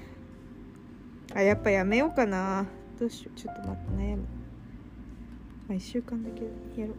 [1.34, 2.66] あやっぱやめようかな。
[2.98, 3.38] どうしよう。
[3.38, 4.22] ちょっと待って悩む。
[5.68, 6.96] まあ1週間だけやろう。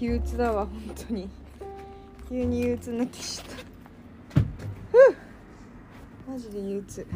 [0.00, 1.28] 憂鬱だわ本当に。
[2.28, 4.40] 急に憂鬱になってきちゃった。
[4.90, 7.06] ふマジで憂鬱。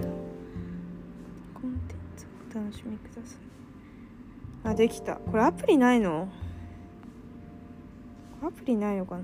[1.54, 3.38] コンテンツお楽しみください。
[4.64, 5.16] あできた。
[5.16, 6.28] これアプリないの？
[8.42, 9.22] アプリないのかな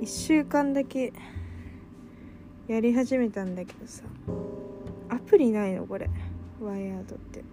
[0.00, 1.12] ？1週間だけ
[2.66, 4.02] やり始めたんだけどさ。
[5.08, 5.86] アプリないの？
[5.86, 6.10] これ。
[6.60, 7.44] ワイヤードって。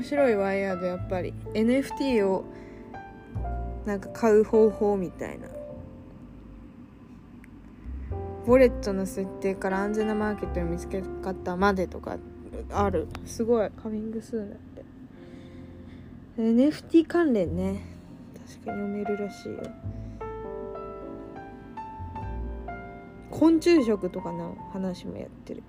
[0.00, 2.46] 面白いワイヤードやっぱり NFT を
[3.84, 5.46] なんか買う方法みたいな。
[8.46, 12.16] ウォレットの設定から安全なマーケットの見つけ方までとか
[12.72, 13.08] ある。
[13.26, 13.70] すごい。
[13.70, 14.84] カミングスーンだって。
[16.38, 17.82] NFT 関連ね。
[18.48, 19.58] 確かに読めるらしいよ。
[23.30, 25.62] 昆虫食とかの話もやってる。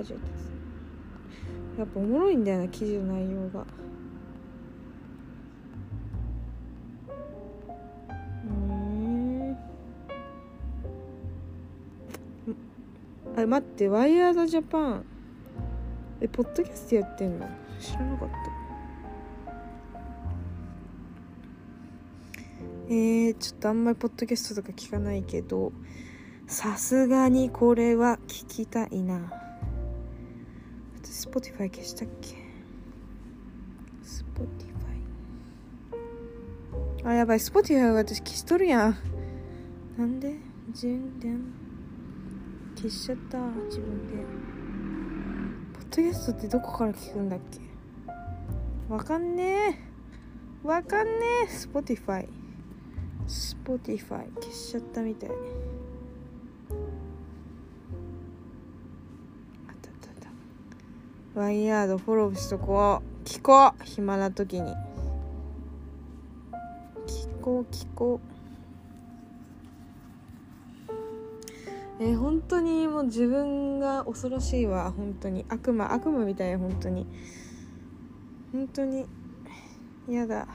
[0.00, 0.50] ガジェットです。
[1.78, 3.66] やっぱおもろいんだよな記事の内容が。
[8.46, 9.56] うん
[13.36, 15.04] あ待ってワイヤードジャパン
[16.22, 17.46] えポッドキャストやってんの？
[17.78, 18.34] 知らなかった。
[22.88, 25.72] えー、ちょっとあんまりポッドキャストとか聞かないけど
[26.46, 29.30] さすがにこれは聞きたいな。
[31.20, 32.28] Spotify 消したっけ
[34.02, 34.24] ？Spotify
[37.04, 37.38] あやばい。
[37.38, 38.96] Spotify 私消しとるやん。
[39.98, 40.38] なんで？
[40.72, 41.42] 充電
[42.74, 44.14] 消しちゃった自分で。
[45.74, 47.60] ポッドキャストってどこから聞くんだっけ？
[48.88, 49.78] わかんねえ。
[50.66, 51.12] わかんね
[51.44, 51.48] え。
[51.54, 52.26] Spotify
[53.28, 55.30] Spotify 消しちゃったみたい
[61.32, 63.24] ワイヤードフォローしとこう。
[63.24, 63.84] 聞こう。
[63.84, 64.72] 暇な時に。
[67.06, 68.20] 聞こう聞こ
[72.00, 72.02] う。
[72.02, 74.90] えー、本当にもう自分が恐ろしいわ。
[74.90, 75.46] 本当に。
[75.48, 77.06] 悪魔悪魔みたい本当に。
[78.50, 79.06] 本当に。
[80.08, 80.48] 嫌だ。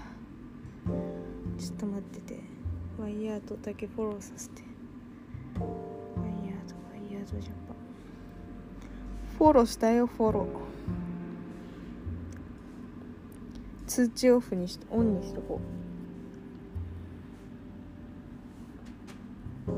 [1.58, 2.42] ちょっと待ってて。
[3.00, 4.62] ワイヤードだけフォローさせて。
[5.58, 7.75] ワイヤードワイヤードジャパン
[9.46, 13.86] フォローしたよフォロー。
[13.86, 15.62] 通知オフにしオンにしとこ
[19.70, 19.72] う。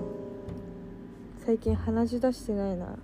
[1.46, 2.98] 最近鼻血出してないな。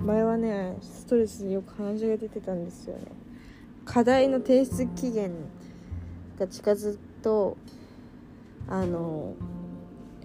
[0.00, 3.02] 前はねストレスでよく鼻血が出てたんですよね。
[3.84, 5.32] 課題の提出期限
[6.38, 7.58] が近づくと
[8.66, 9.34] あの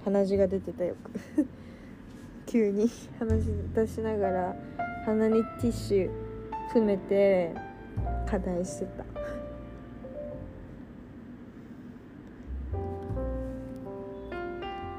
[0.05, 1.11] 鼻血が出てたよく。
[2.53, 4.55] 急に鼻血出しながら
[5.07, 6.11] 鼻にティッシュ
[6.67, 7.51] 詰めて
[8.29, 9.03] 課題してた。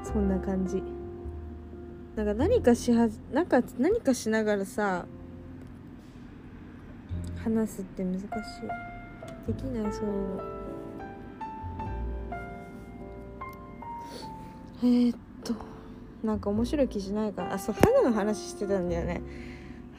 [0.03, 0.83] そんな感じ。
[2.17, 5.05] なんか何かしはなんか何かしながらさ
[7.41, 8.27] 話すって難しい。
[9.47, 10.05] できないそう。
[10.05, 10.43] いうの
[14.83, 15.17] えー、っ
[16.25, 19.21] なんか面白い記事ないかあそうハグの話してたんだよね。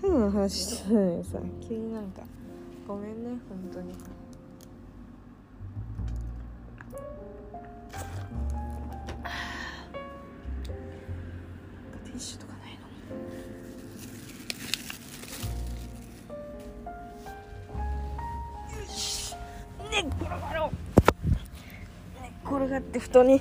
[0.02, 2.22] ハグの話してたのにさ急になんか
[2.86, 3.94] ごめんね本当に。
[12.04, 12.78] ティッシュとかない
[18.72, 18.80] の？
[18.80, 19.36] よし
[19.90, 20.70] 寝っ転がろう。
[22.20, 23.40] 寝っ転がって布団に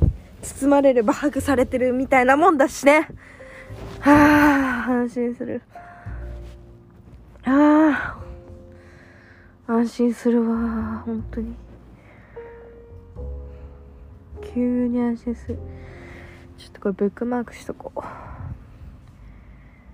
[0.65, 3.07] 包まれればハグされてるみたいなもんだしね。
[3.99, 5.61] はあ安心する。
[7.43, 8.17] あ
[9.67, 11.53] あ安心するわ本当に。
[14.55, 15.59] 急に安心する。
[16.57, 18.01] ちょっとこれブックマークしとこう。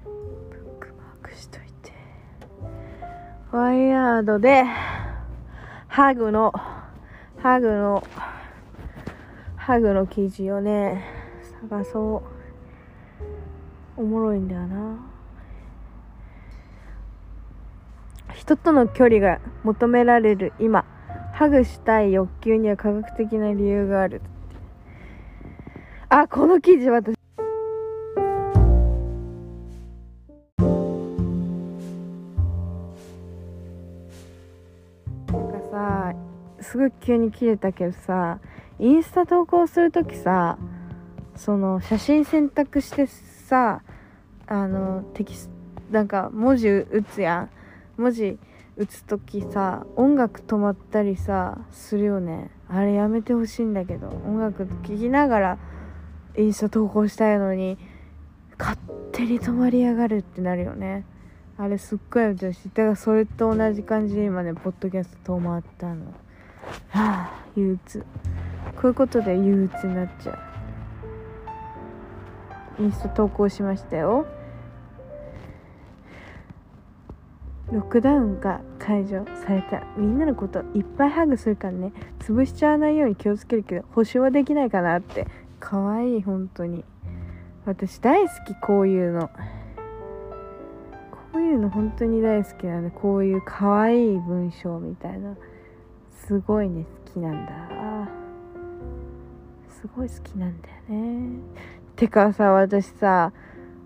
[0.06, 1.91] ブックマークしといて。
[3.51, 4.64] ワイヤードで
[5.90, 6.53] ハグの
[7.40, 8.08] ハグの
[9.64, 11.06] ハグの記事をね
[11.70, 12.24] 探そ
[13.98, 14.02] う。
[14.02, 14.98] おもろいんだよな。
[18.34, 20.84] 人との距離が求められる今
[21.32, 24.24] ハグしたい欲求には科学的な理由がある。
[26.10, 27.16] あこの記事私。
[35.28, 36.16] なんかさ
[36.62, 38.40] すごい急に切れたけどさ
[38.82, 40.58] インスタ投稿するときさ
[41.35, 43.84] その写真選択してさ
[44.48, 45.51] あのテキス
[45.92, 47.50] なんか文字打つやん。
[47.98, 48.40] 文字
[48.77, 52.50] 打つ時さ音楽止まったりさするよね。
[52.68, 55.58] あれやめてほしいんだけど音楽聴きながら
[56.35, 57.77] インスタ投稿したいのに
[58.58, 58.80] 勝
[59.11, 61.06] 手に止まりやがるってなるよね。
[61.58, 62.69] あれすっごいやめてほしい。
[62.69, 66.06] だからそれと同じ感じで今ねポッドキャスト止まったの。
[66.90, 68.03] はあ憂鬱。
[68.82, 70.34] こういうことで憂鬱になっちゃ
[72.80, 72.84] う。
[72.84, 74.26] インスタ投稿しましたよ。
[77.72, 79.84] ロックダウンが解除された。
[79.98, 81.93] みんなのこといっぱいハグするからね。
[82.19, 85.27] 潰しちゃわないように気をつけるけど保証はできないかなって。
[85.60, 86.84] 可愛いい本当に。
[87.68, 89.30] 私大好きこういうの。
[91.34, 95.35] こういうの本当に大好きなんでこういう可愛い文章みたいな。
[96.26, 98.20] すごいね好きなんだ。
[99.82, 101.40] すごい好きなんだよね。
[101.95, 103.34] てかさ私さ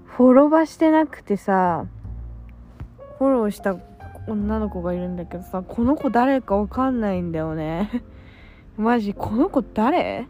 [0.04, 1.86] フォロバしてなくてさ
[3.18, 3.78] フォローした
[4.28, 8.04] 女の子がいるんだけどさこの子誰かわかんないんだよね。
[8.78, 10.28] マジこの子誰？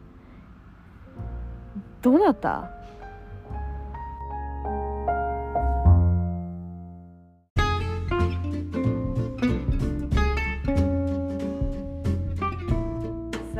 [2.03, 2.74] どなた？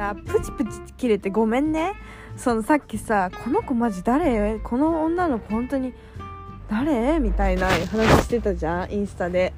[0.06, 1.94] さプチプチ切れてごめんね。
[2.38, 4.60] そのさっきさこの子マジ誰？
[4.60, 5.94] この女の子本当に
[6.70, 7.20] 誰？
[7.20, 9.54] みたいな話してたじゃんインスタで。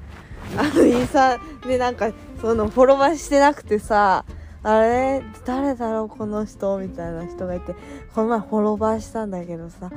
[0.56, 4.24] あのインスタでなんかそのフォロワーしてなくてさ
[4.62, 5.22] あれ？
[5.44, 6.78] 誰だろうこの人？
[6.78, 7.74] みたいな人がいて
[8.14, 9.90] この前フォロワーしたんだけどさ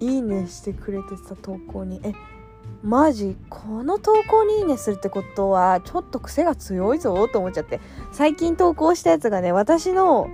[0.00, 2.00] いいねしてくれてさ投稿に。
[2.02, 2.12] え
[2.86, 7.80] マジこの投稿にいいねするってことはちょっと癖が強いぞと思っちゃって。
[8.12, 10.30] 最近投稿したやつがね私の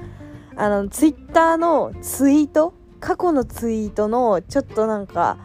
[0.55, 2.75] あのツイッターのツイート？
[3.01, 5.39] 過去のツイートのちょっとなんか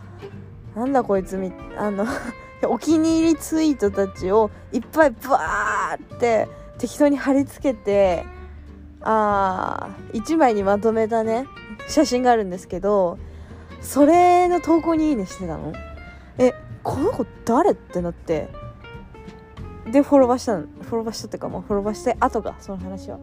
[0.75, 2.05] なんだこいつみあの
[2.67, 8.25] お気に入りツイートたちをいっぱいバーって適当に貼り付けて
[9.01, 11.45] あー1枚にまとめたね
[11.87, 13.17] 写真があるんですけど
[13.79, 15.71] それの投稿にいいねしてたの？
[16.37, 16.53] え
[16.87, 17.71] この子誰？
[17.71, 18.47] ってなって。
[19.91, 20.67] でフォローしたの。
[20.81, 23.19] フォローしたっていうかもうフォローして後がその話は。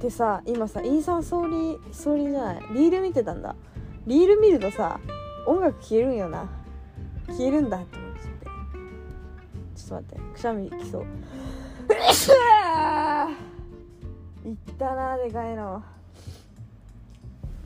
[0.00, 2.62] でさ今さインスタのストーリーストーリーじゃない。
[2.74, 3.56] リール見てたんだ。
[4.06, 5.00] リール見るとさ
[5.46, 6.48] 音楽消えるんよな。
[7.26, 8.46] 消えるんだって思っちゃって。
[9.74, 10.20] ちょっと待って。
[10.34, 11.02] くしゃみきそう。
[14.48, 15.82] いったなでかいの。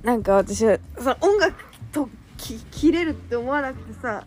[0.02, 1.54] なんか私はその音楽
[1.92, 2.08] と
[2.40, 4.24] き切れるって思わなくてさ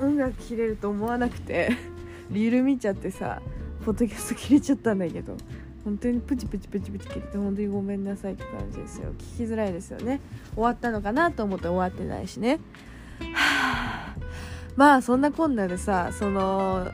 [0.00, 1.70] 音楽切れると思わなくて
[2.30, 3.40] リール見ちゃってさ
[3.84, 5.36] ポッドキャスト切れちゃったんだけど
[5.84, 9.10] 本当にプチプチプチプチ切れて本当にごめんなさいって感じですよ。
[9.18, 10.20] 聞きづらいですよね。
[10.54, 12.60] 終わったのかなと思って終わってないしね。
[13.34, 14.16] は あ
[14.76, 16.86] まあそんなこんなでさその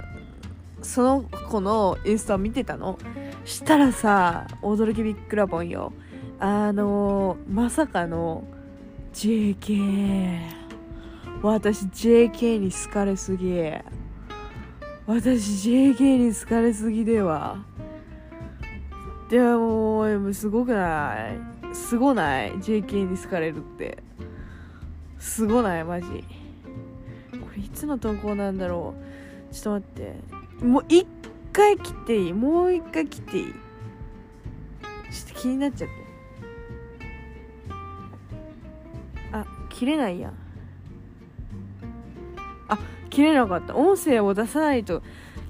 [0.81, 2.99] その子のインスタを見てたの？
[3.45, 5.93] したらさ驚きびっくらぼんよ。
[6.41, 8.45] あのまさかの
[9.19, 10.39] JK
[11.43, 13.53] 私 JK に好かれすぎ。
[15.09, 17.59] 私 JK に好かれすぎでは。
[19.29, 21.75] でももうすごくない？
[21.75, 23.99] すごない？JK に好かれるって。
[25.19, 25.85] すごない？
[25.85, 26.07] マジ。
[26.07, 26.15] こ
[27.57, 28.95] れいつの投稿なんだろ
[29.51, 29.53] う？
[29.53, 30.15] ちょっと待
[30.61, 30.65] って。
[30.65, 31.05] もう一
[31.53, 32.33] 回切っていい？
[32.33, 33.47] もう一回切っていい？
[33.47, 33.53] ちょ
[35.33, 36.08] っと気になっちゃって。
[39.79, 40.33] 切れないや
[42.67, 42.77] あ
[43.11, 43.77] 切れなかった。
[43.77, 45.03] 音声を出さないと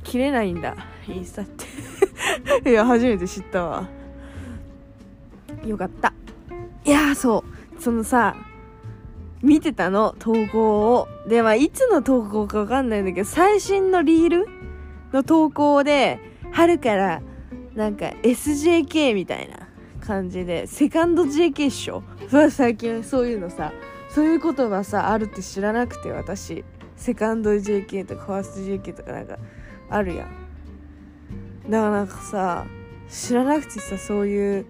[0.04, 0.76] 切れないんだ。
[1.08, 2.68] インスタって。
[2.70, 3.88] いや初めて知ったわ。
[5.64, 6.12] よかった。
[6.84, 7.42] いやそ
[7.78, 7.80] う。
[7.82, 8.36] そのさ
[9.42, 10.14] 見てたの？
[10.18, 11.08] 投稿を。
[11.26, 14.46] でまあいつの投稿かわかんないんだけど最新のリール
[15.14, 16.20] の投稿で
[16.52, 17.22] 春から
[17.74, 19.68] なんか SJK みたいな
[20.06, 22.02] 感じでセカンド JK っしょ？
[22.50, 23.72] 最近そういうのさ。
[24.10, 26.64] そういう言葉さあるって知らなくて私。
[26.98, 29.38] セカンド JK とかファースト JK とかなんか
[29.88, 31.70] あるやん。
[31.70, 32.66] だからなんかさ
[33.08, 34.66] 知らなくてさそういう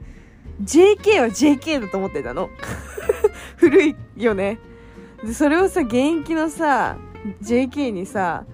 [0.63, 2.51] JK は JK だと思ってたの。
[3.57, 4.59] 古いよね。
[5.25, 6.97] でそれをさ現役のさ
[7.43, 8.45] JK にさ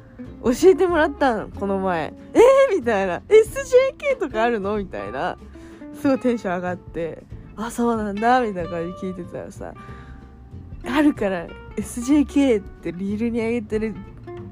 [0.45, 2.15] 教えてもらったのこの前。
[2.33, 3.23] えー、みたいな。
[3.29, 4.77] SJK とかあるの？
[4.77, 5.37] みたいな。
[6.01, 7.25] すごいテンション上がって。
[7.57, 8.41] あそうなんだ。
[8.41, 9.75] みたいな感じで聞いてたらさ
[10.87, 11.47] あるから
[11.77, 13.95] SJK ってリールに上げてる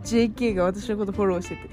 [0.05, 1.70] JK が私のことフォローしてて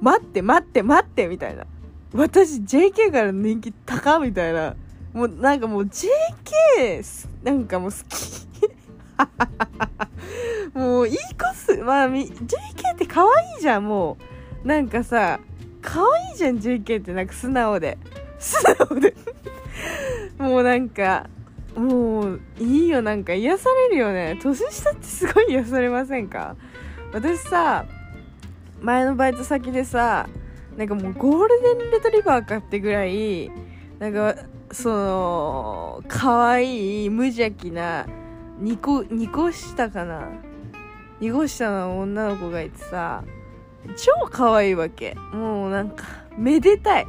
[0.00, 1.66] 待って待って待ってみたいな。
[2.12, 4.74] 私 JK からの人気高みたいな。
[5.12, 8.40] もうなんかもう JK なんかもう好き。
[10.74, 11.76] もういい子っす。
[11.78, 14.16] まあ JK って可愛いじゃんも
[14.64, 14.66] う。
[14.66, 15.40] なんかさ
[15.82, 17.12] 可愛いじゃん JK って。
[17.12, 17.98] なんか素直で。
[18.38, 19.14] 素直で。
[20.38, 21.28] もうなんか
[21.76, 24.38] もういいよなんか癒されるよね。
[24.42, 26.56] 年下ってすごい癒されませんか？
[27.12, 27.86] 私さ
[28.80, 30.28] 前のバイト先でさ
[30.76, 33.50] なんかもうゴールデンレトリバーかってぐらい
[33.98, 34.36] なんか
[34.72, 38.06] その可愛い無邪気な
[38.60, 40.28] 2個2個下かな
[41.20, 43.24] ？2個下の女の子がいてさ
[43.96, 45.14] 超可愛いわけ。
[45.32, 46.04] もうなんか
[46.36, 47.06] めでたい。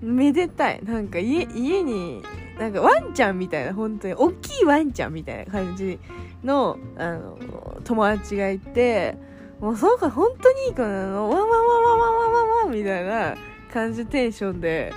[0.00, 0.80] めでたい。
[0.84, 2.22] なんか家家に
[2.58, 5.98] なんかワンちゃんみたいな本当に大きいワンちゃんみたいな感じ
[6.42, 7.38] のあの
[7.84, 9.16] 友達がいて
[9.60, 13.36] もうそうか本当にいい子なのわンワンワンワンワンワンワンみたいな
[13.72, 14.92] 感じテンションで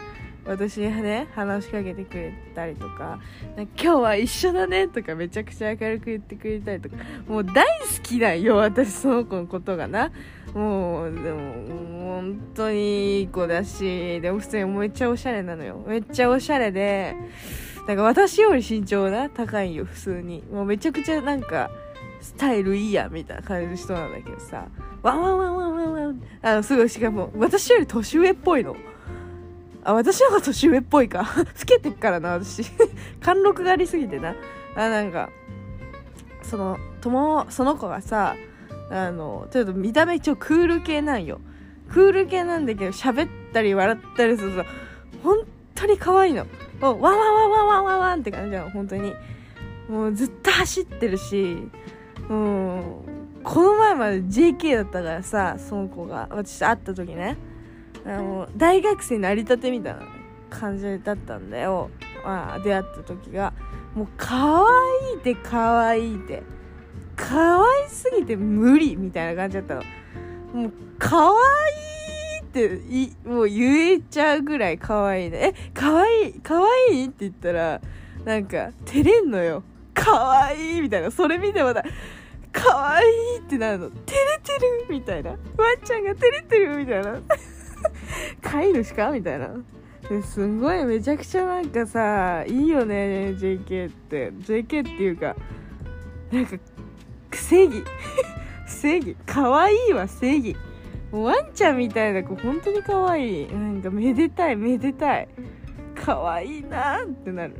[0.45, 3.19] 私にね話しかけてくれたりとか
[3.56, 6.95] 「か今日は一緒だね」とかめちゃくちゃ明るく言ってくれたりとか
[7.27, 10.11] もう大好きだよ私その子のことがな。
[10.54, 11.54] もうでも
[12.04, 17.16] 本当にいい子だしでも普通にめっちゃおしゃれなのよめっちゃおしゃれで
[17.88, 21.72] なんか私より身長な高いよ普通にもうめちゃくちゃなんか
[22.20, 24.68] スタイルいいやみたいな感じの人なんだけどさ
[25.02, 28.76] ワンワンワンワンワンワンあのすごいしかも私より年上っぽいの
[29.84, 31.28] あ、私の方が年上っぽいか。
[31.38, 32.64] 老けてっからな、私。
[33.20, 34.36] 貫禄がありすぎてな。
[34.76, 35.30] あ、なんか、
[36.44, 38.36] その、友、その子がさ、
[38.92, 41.40] あの、ちょっと見た目一応クール系なんよ。
[41.90, 44.66] クール系なんだけど、喋ったり笑ったりすると、
[45.24, 45.40] 本
[45.76, 46.45] 当に可愛いの。
[46.80, 49.14] もう、ワンワンワンワンワンワンって感じなの、本当に。
[49.90, 51.58] もうずっと走ってるし、
[52.30, 57.38] もう、この前まで JK だったからさ、その子が、私会った時ね。
[58.06, 60.02] あの大学生成り立てみたいな
[60.50, 61.90] 感じだったんだよ、
[62.24, 63.53] まあ、出会った時が
[63.95, 66.44] もう可愛いって可愛いって
[67.22, 69.82] 可愛すぎて無理みたいな感じだったの。
[70.53, 71.33] もう可愛
[72.40, 75.53] いってもう言えちゃうぐらい可愛いね。
[75.56, 76.56] え可愛い可
[76.90, 77.80] 愛いって言ったら
[78.25, 79.64] なんか照れんのよ。
[79.93, 81.11] 可愛いみたいな。
[81.11, 81.85] それ見てまた
[82.51, 83.90] 可愛いってなるの。
[83.91, 85.30] 照れてるみたいな。
[85.30, 85.40] ワン
[85.85, 87.19] ちゃんが照れてるみたいな。
[88.41, 89.50] 飼い主かみたいな。
[90.24, 94.32] すんごいめちゃくちゃなんかさいいよね JK って。
[94.32, 95.35] JK っていうか
[96.32, 96.58] なんか
[97.38, 97.84] 正義。
[98.66, 99.16] 正義。
[99.26, 100.56] 可愛いわ正義。
[101.11, 103.48] もうワンちゃんみたいな子本当に可愛い。
[103.53, 105.27] なんかめでたいめでたい。
[105.95, 107.56] 可愛いなってなる。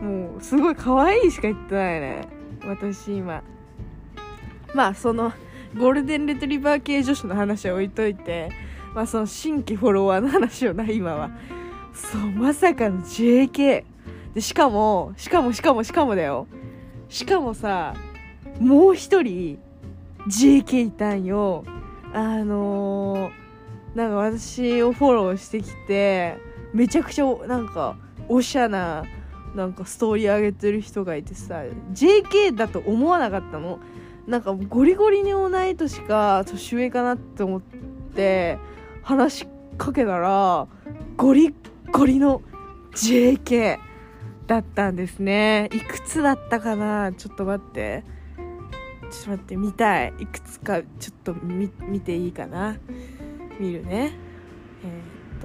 [0.00, 2.28] もうすごい可愛いしか言ってないね。
[2.64, 3.42] 私今。
[4.74, 5.32] まあその
[5.76, 8.50] ゴールデンレトリバー系女子の話は置いといて
[8.94, 11.30] まあその新規フォロワーの話をな今は。
[11.92, 13.84] そうまさかの JK
[14.34, 16.46] でしかもしかもしかもしかもだよ。
[17.08, 17.94] しかもさ
[18.60, 19.58] もう一人
[20.28, 21.64] JK いたんよ。
[22.12, 26.36] あのー、なんか私をフォローしてきて
[26.74, 27.96] めちゃくちゃなんか
[28.28, 29.04] おしゃな
[29.54, 33.80] なんかストーリー上げてる人がいてさ JK だと思わなかったの。
[34.26, 37.62] なんかゴリゴリに同い年か年上かなって思っ
[38.14, 38.58] て
[39.02, 39.46] 話し
[39.78, 40.68] かけたら
[41.16, 41.54] ゴリ
[41.90, 42.42] ゴリの
[42.92, 43.78] JK
[44.46, 45.70] だったんですね。
[45.72, 47.12] いくつだったかな？
[47.12, 48.04] ちょっと待って。
[49.10, 50.14] ちょっと待って見たい。
[50.20, 52.76] いくつかちょっと見見ていいかな？
[53.58, 54.12] 見るね。
[54.84, 55.40] えー、っ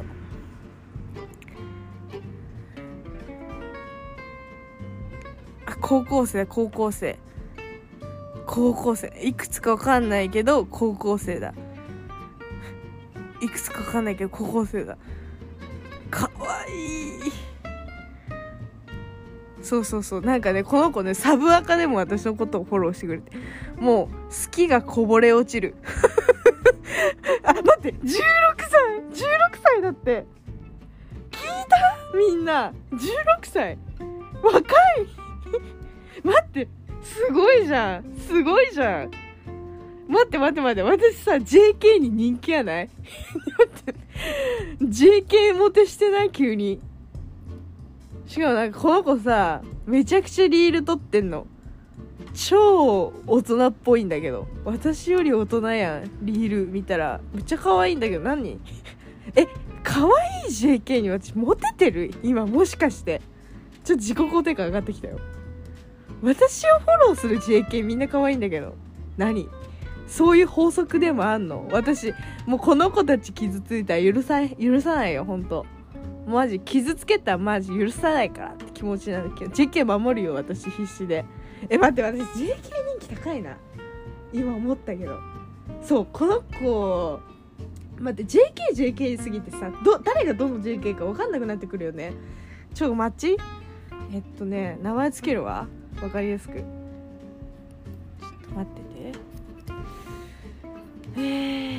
[5.65, 5.71] と。
[5.71, 7.17] あ高校生だ高校生。
[8.45, 9.11] 高校生。
[9.21, 11.53] いくつかわかんないけど高校生だ。
[13.41, 14.97] いくつかわかんないけど高校生だ。
[16.11, 17.31] かわいい。
[19.65, 20.21] そうそうそう。
[20.21, 23.31] なんかねこの子ねサブアカでも私のことをフォローしてくれて。
[23.77, 25.75] もう好きがこぼれ落ちる。
[27.43, 28.19] あ待って16歳。
[29.11, 29.23] 16
[29.61, 30.25] 歳だって。
[31.31, 32.17] 聞いた？
[32.17, 32.71] みんな。
[32.91, 32.99] 16
[33.43, 33.77] 歳。
[34.43, 34.63] 若い。
[36.23, 36.67] 待って
[37.01, 38.15] すごいじゃん。
[38.17, 39.11] すごいじゃん。
[40.07, 40.83] 待って待って待って。
[40.83, 42.89] 私さ JK に人気やない？
[44.81, 46.29] JK モテしてない？
[46.29, 46.79] 急に。
[48.27, 51.47] しかもなんかこの子さめちゃくちゃリール撮ってんの。
[52.33, 54.47] 超大人っぽいんだけど。
[54.65, 57.21] 私より大人やんリール見たら。
[57.33, 58.23] めっちゃ可愛いんだけど。
[58.23, 58.59] 何？
[59.35, 59.47] え
[59.83, 62.11] 可愛い JK に私モテてる？
[62.23, 63.21] 今もしかして。
[63.83, 65.19] ちょっと自己肯定感上がってきたよ。
[66.23, 68.73] 私をフォローする JK みんな可愛いんだけど。
[69.17, 69.47] 何？
[70.07, 71.67] そういう法則でもあんの？
[71.71, 72.13] 私
[72.45, 75.65] もうこの子たち傷ついたら許さ許さないよほんと。
[76.25, 81.25] マジ傷つけたらマジ許さないからって気持ちなんだけど JK 守るよ私必死で。
[81.69, 82.55] え待って私 JK
[82.99, 83.57] 人気高いな。
[84.33, 85.19] 今思ったけど。
[85.81, 87.19] そうこの子。
[87.99, 88.39] 待って
[88.73, 92.13] JKJK すぎてさど誰がどの JK か分かんなくなってくるよね。
[92.73, 93.37] ちょ待ち。
[94.13, 95.67] えっとね名前つけるわ。
[95.99, 96.55] 分かりやすく。
[96.55, 96.65] ちょっ
[98.49, 99.19] と待ってて。
[101.17, 101.21] え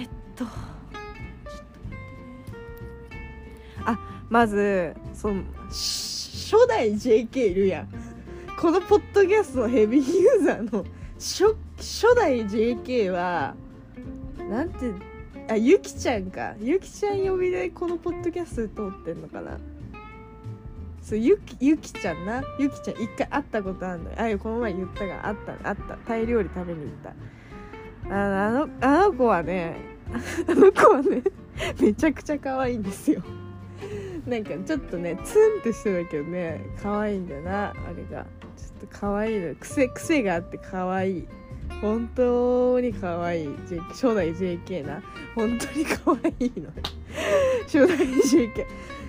[0.02, 0.75] ー、っと。
[4.28, 7.88] まずその初代 JK いるやん。
[8.58, 10.84] このポッドキャストのヘビーユーザーの
[11.18, 13.55] 初初代 JK は
[14.48, 14.92] なんて
[15.48, 16.55] あゆきちゃんか。
[16.60, 19.58] ゆきちゃん呼びでこのポッドキャスト通ってんのかな。
[21.00, 22.42] そうゆきゆきちゃんな。
[22.58, 24.16] ゆきちゃん一回会ったことあるのよ。
[24.18, 25.68] あこの前言ったがあった。
[25.68, 25.96] あった。
[25.98, 27.14] タイ料理食べに行った。
[28.08, 29.76] あのあの子はね
[30.48, 31.22] あの子はね
[31.80, 33.22] めちゃくちゃ可愛いんですよ。
[34.26, 38.26] なんかちょっとねツンとしてたけどね可愛いんだなあれが。
[38.56, 39.55] ちょっと可愛いの。
[39.56, 41.28] 癖癖があって可愛い。
[41.80, 43.48] 本当に可愛い。
[43.68, 45.02] J 初代 JK な。
[45.34, 46.70] 本当に可愛いの。
[47.66, 48.66] 初代 JK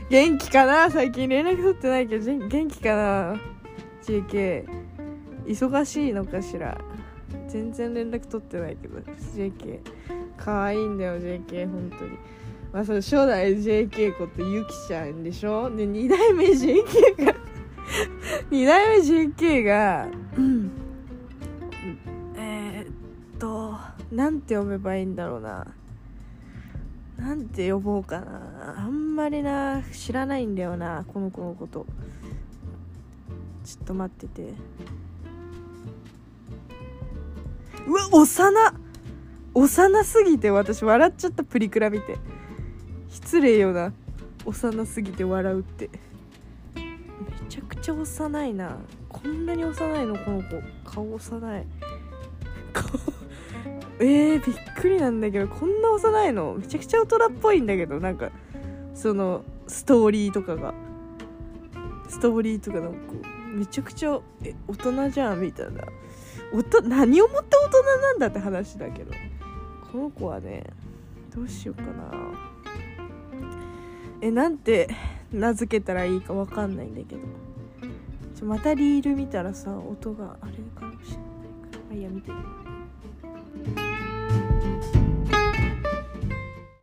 [0.09, 0.89] 元気かな？
[0.91, 3.41] 最近連絡取ってないけど元気かな
[4.03, 4.65] ？JK
[5.45, 6.77] 忙しいのかしら？
[7.47, 9.79] 全然連絡取ってないけど JK
[10.37, 12.11] 可愛いんだよ JK 本当に。
[12.73, 15.69] まあその初代 JK ことゆきちゃんでしょ？
[15.75, 17.35] で2代目 JK が
[18.51, 20.71] 2代目 JK がうん。
[22.37, 23.75] えー、っと
[24.11, 25.67] なんて読めばいいんだろうな。
[27.17, 28.75] なんて呼ぼうかな。
[28.77, 31.85] あんまりな知らないんだよなこの子のこと。
[33.65, 34.53] ちょっと待ってて。
[37.87, 38.25] うわ幼
[39.55, 42.17] 幼すぎて私笑っちゃったプリクラ見て。
[43.17, 43.91] 失礼よな。
[44.45, 45.89] 幼すぎて笑うって。
[46.75, 46.83] め
[47.49, 48.77] ちゃくちゃ幼いな。
[49.09, 50.15] こんなに幼いの？
[50.19, 50.61] この子。
[50.85, 51.65] 顔幼い。
[52.71, 52.85] 顔。
[53.99, 55.47] えー、びっくりなんだけど。
[55.47, 56.53] こんな幼いの？
[56.59, 57.99] めちゃくちゃ大人っぽいんだけど。
[57.99, 58.29] なんか
[58.93, 60.75] そのストーリーとかが。
[62.07, 62.97] ストーリーとかなんか
[63.51, 65.83] めちゃくちゃえ大人じゃんみたいな。
[66.53, 69.11] おと何をもって大人なんだって話だけど。
[69.91, 70.63] この子はね
[71.35, 72.11] どうしようかな。
[74.21, 74.89] えなんて
[75.31, 77.21] 名付けたらいいか分かんないんだけど。
[78.35, 81.25] ちょまたリール見たらさ音があれかもしれない
[81.71, 81.91] から。
[81.91, 82.31] あいや見て。
[82.31, 84.06] みよう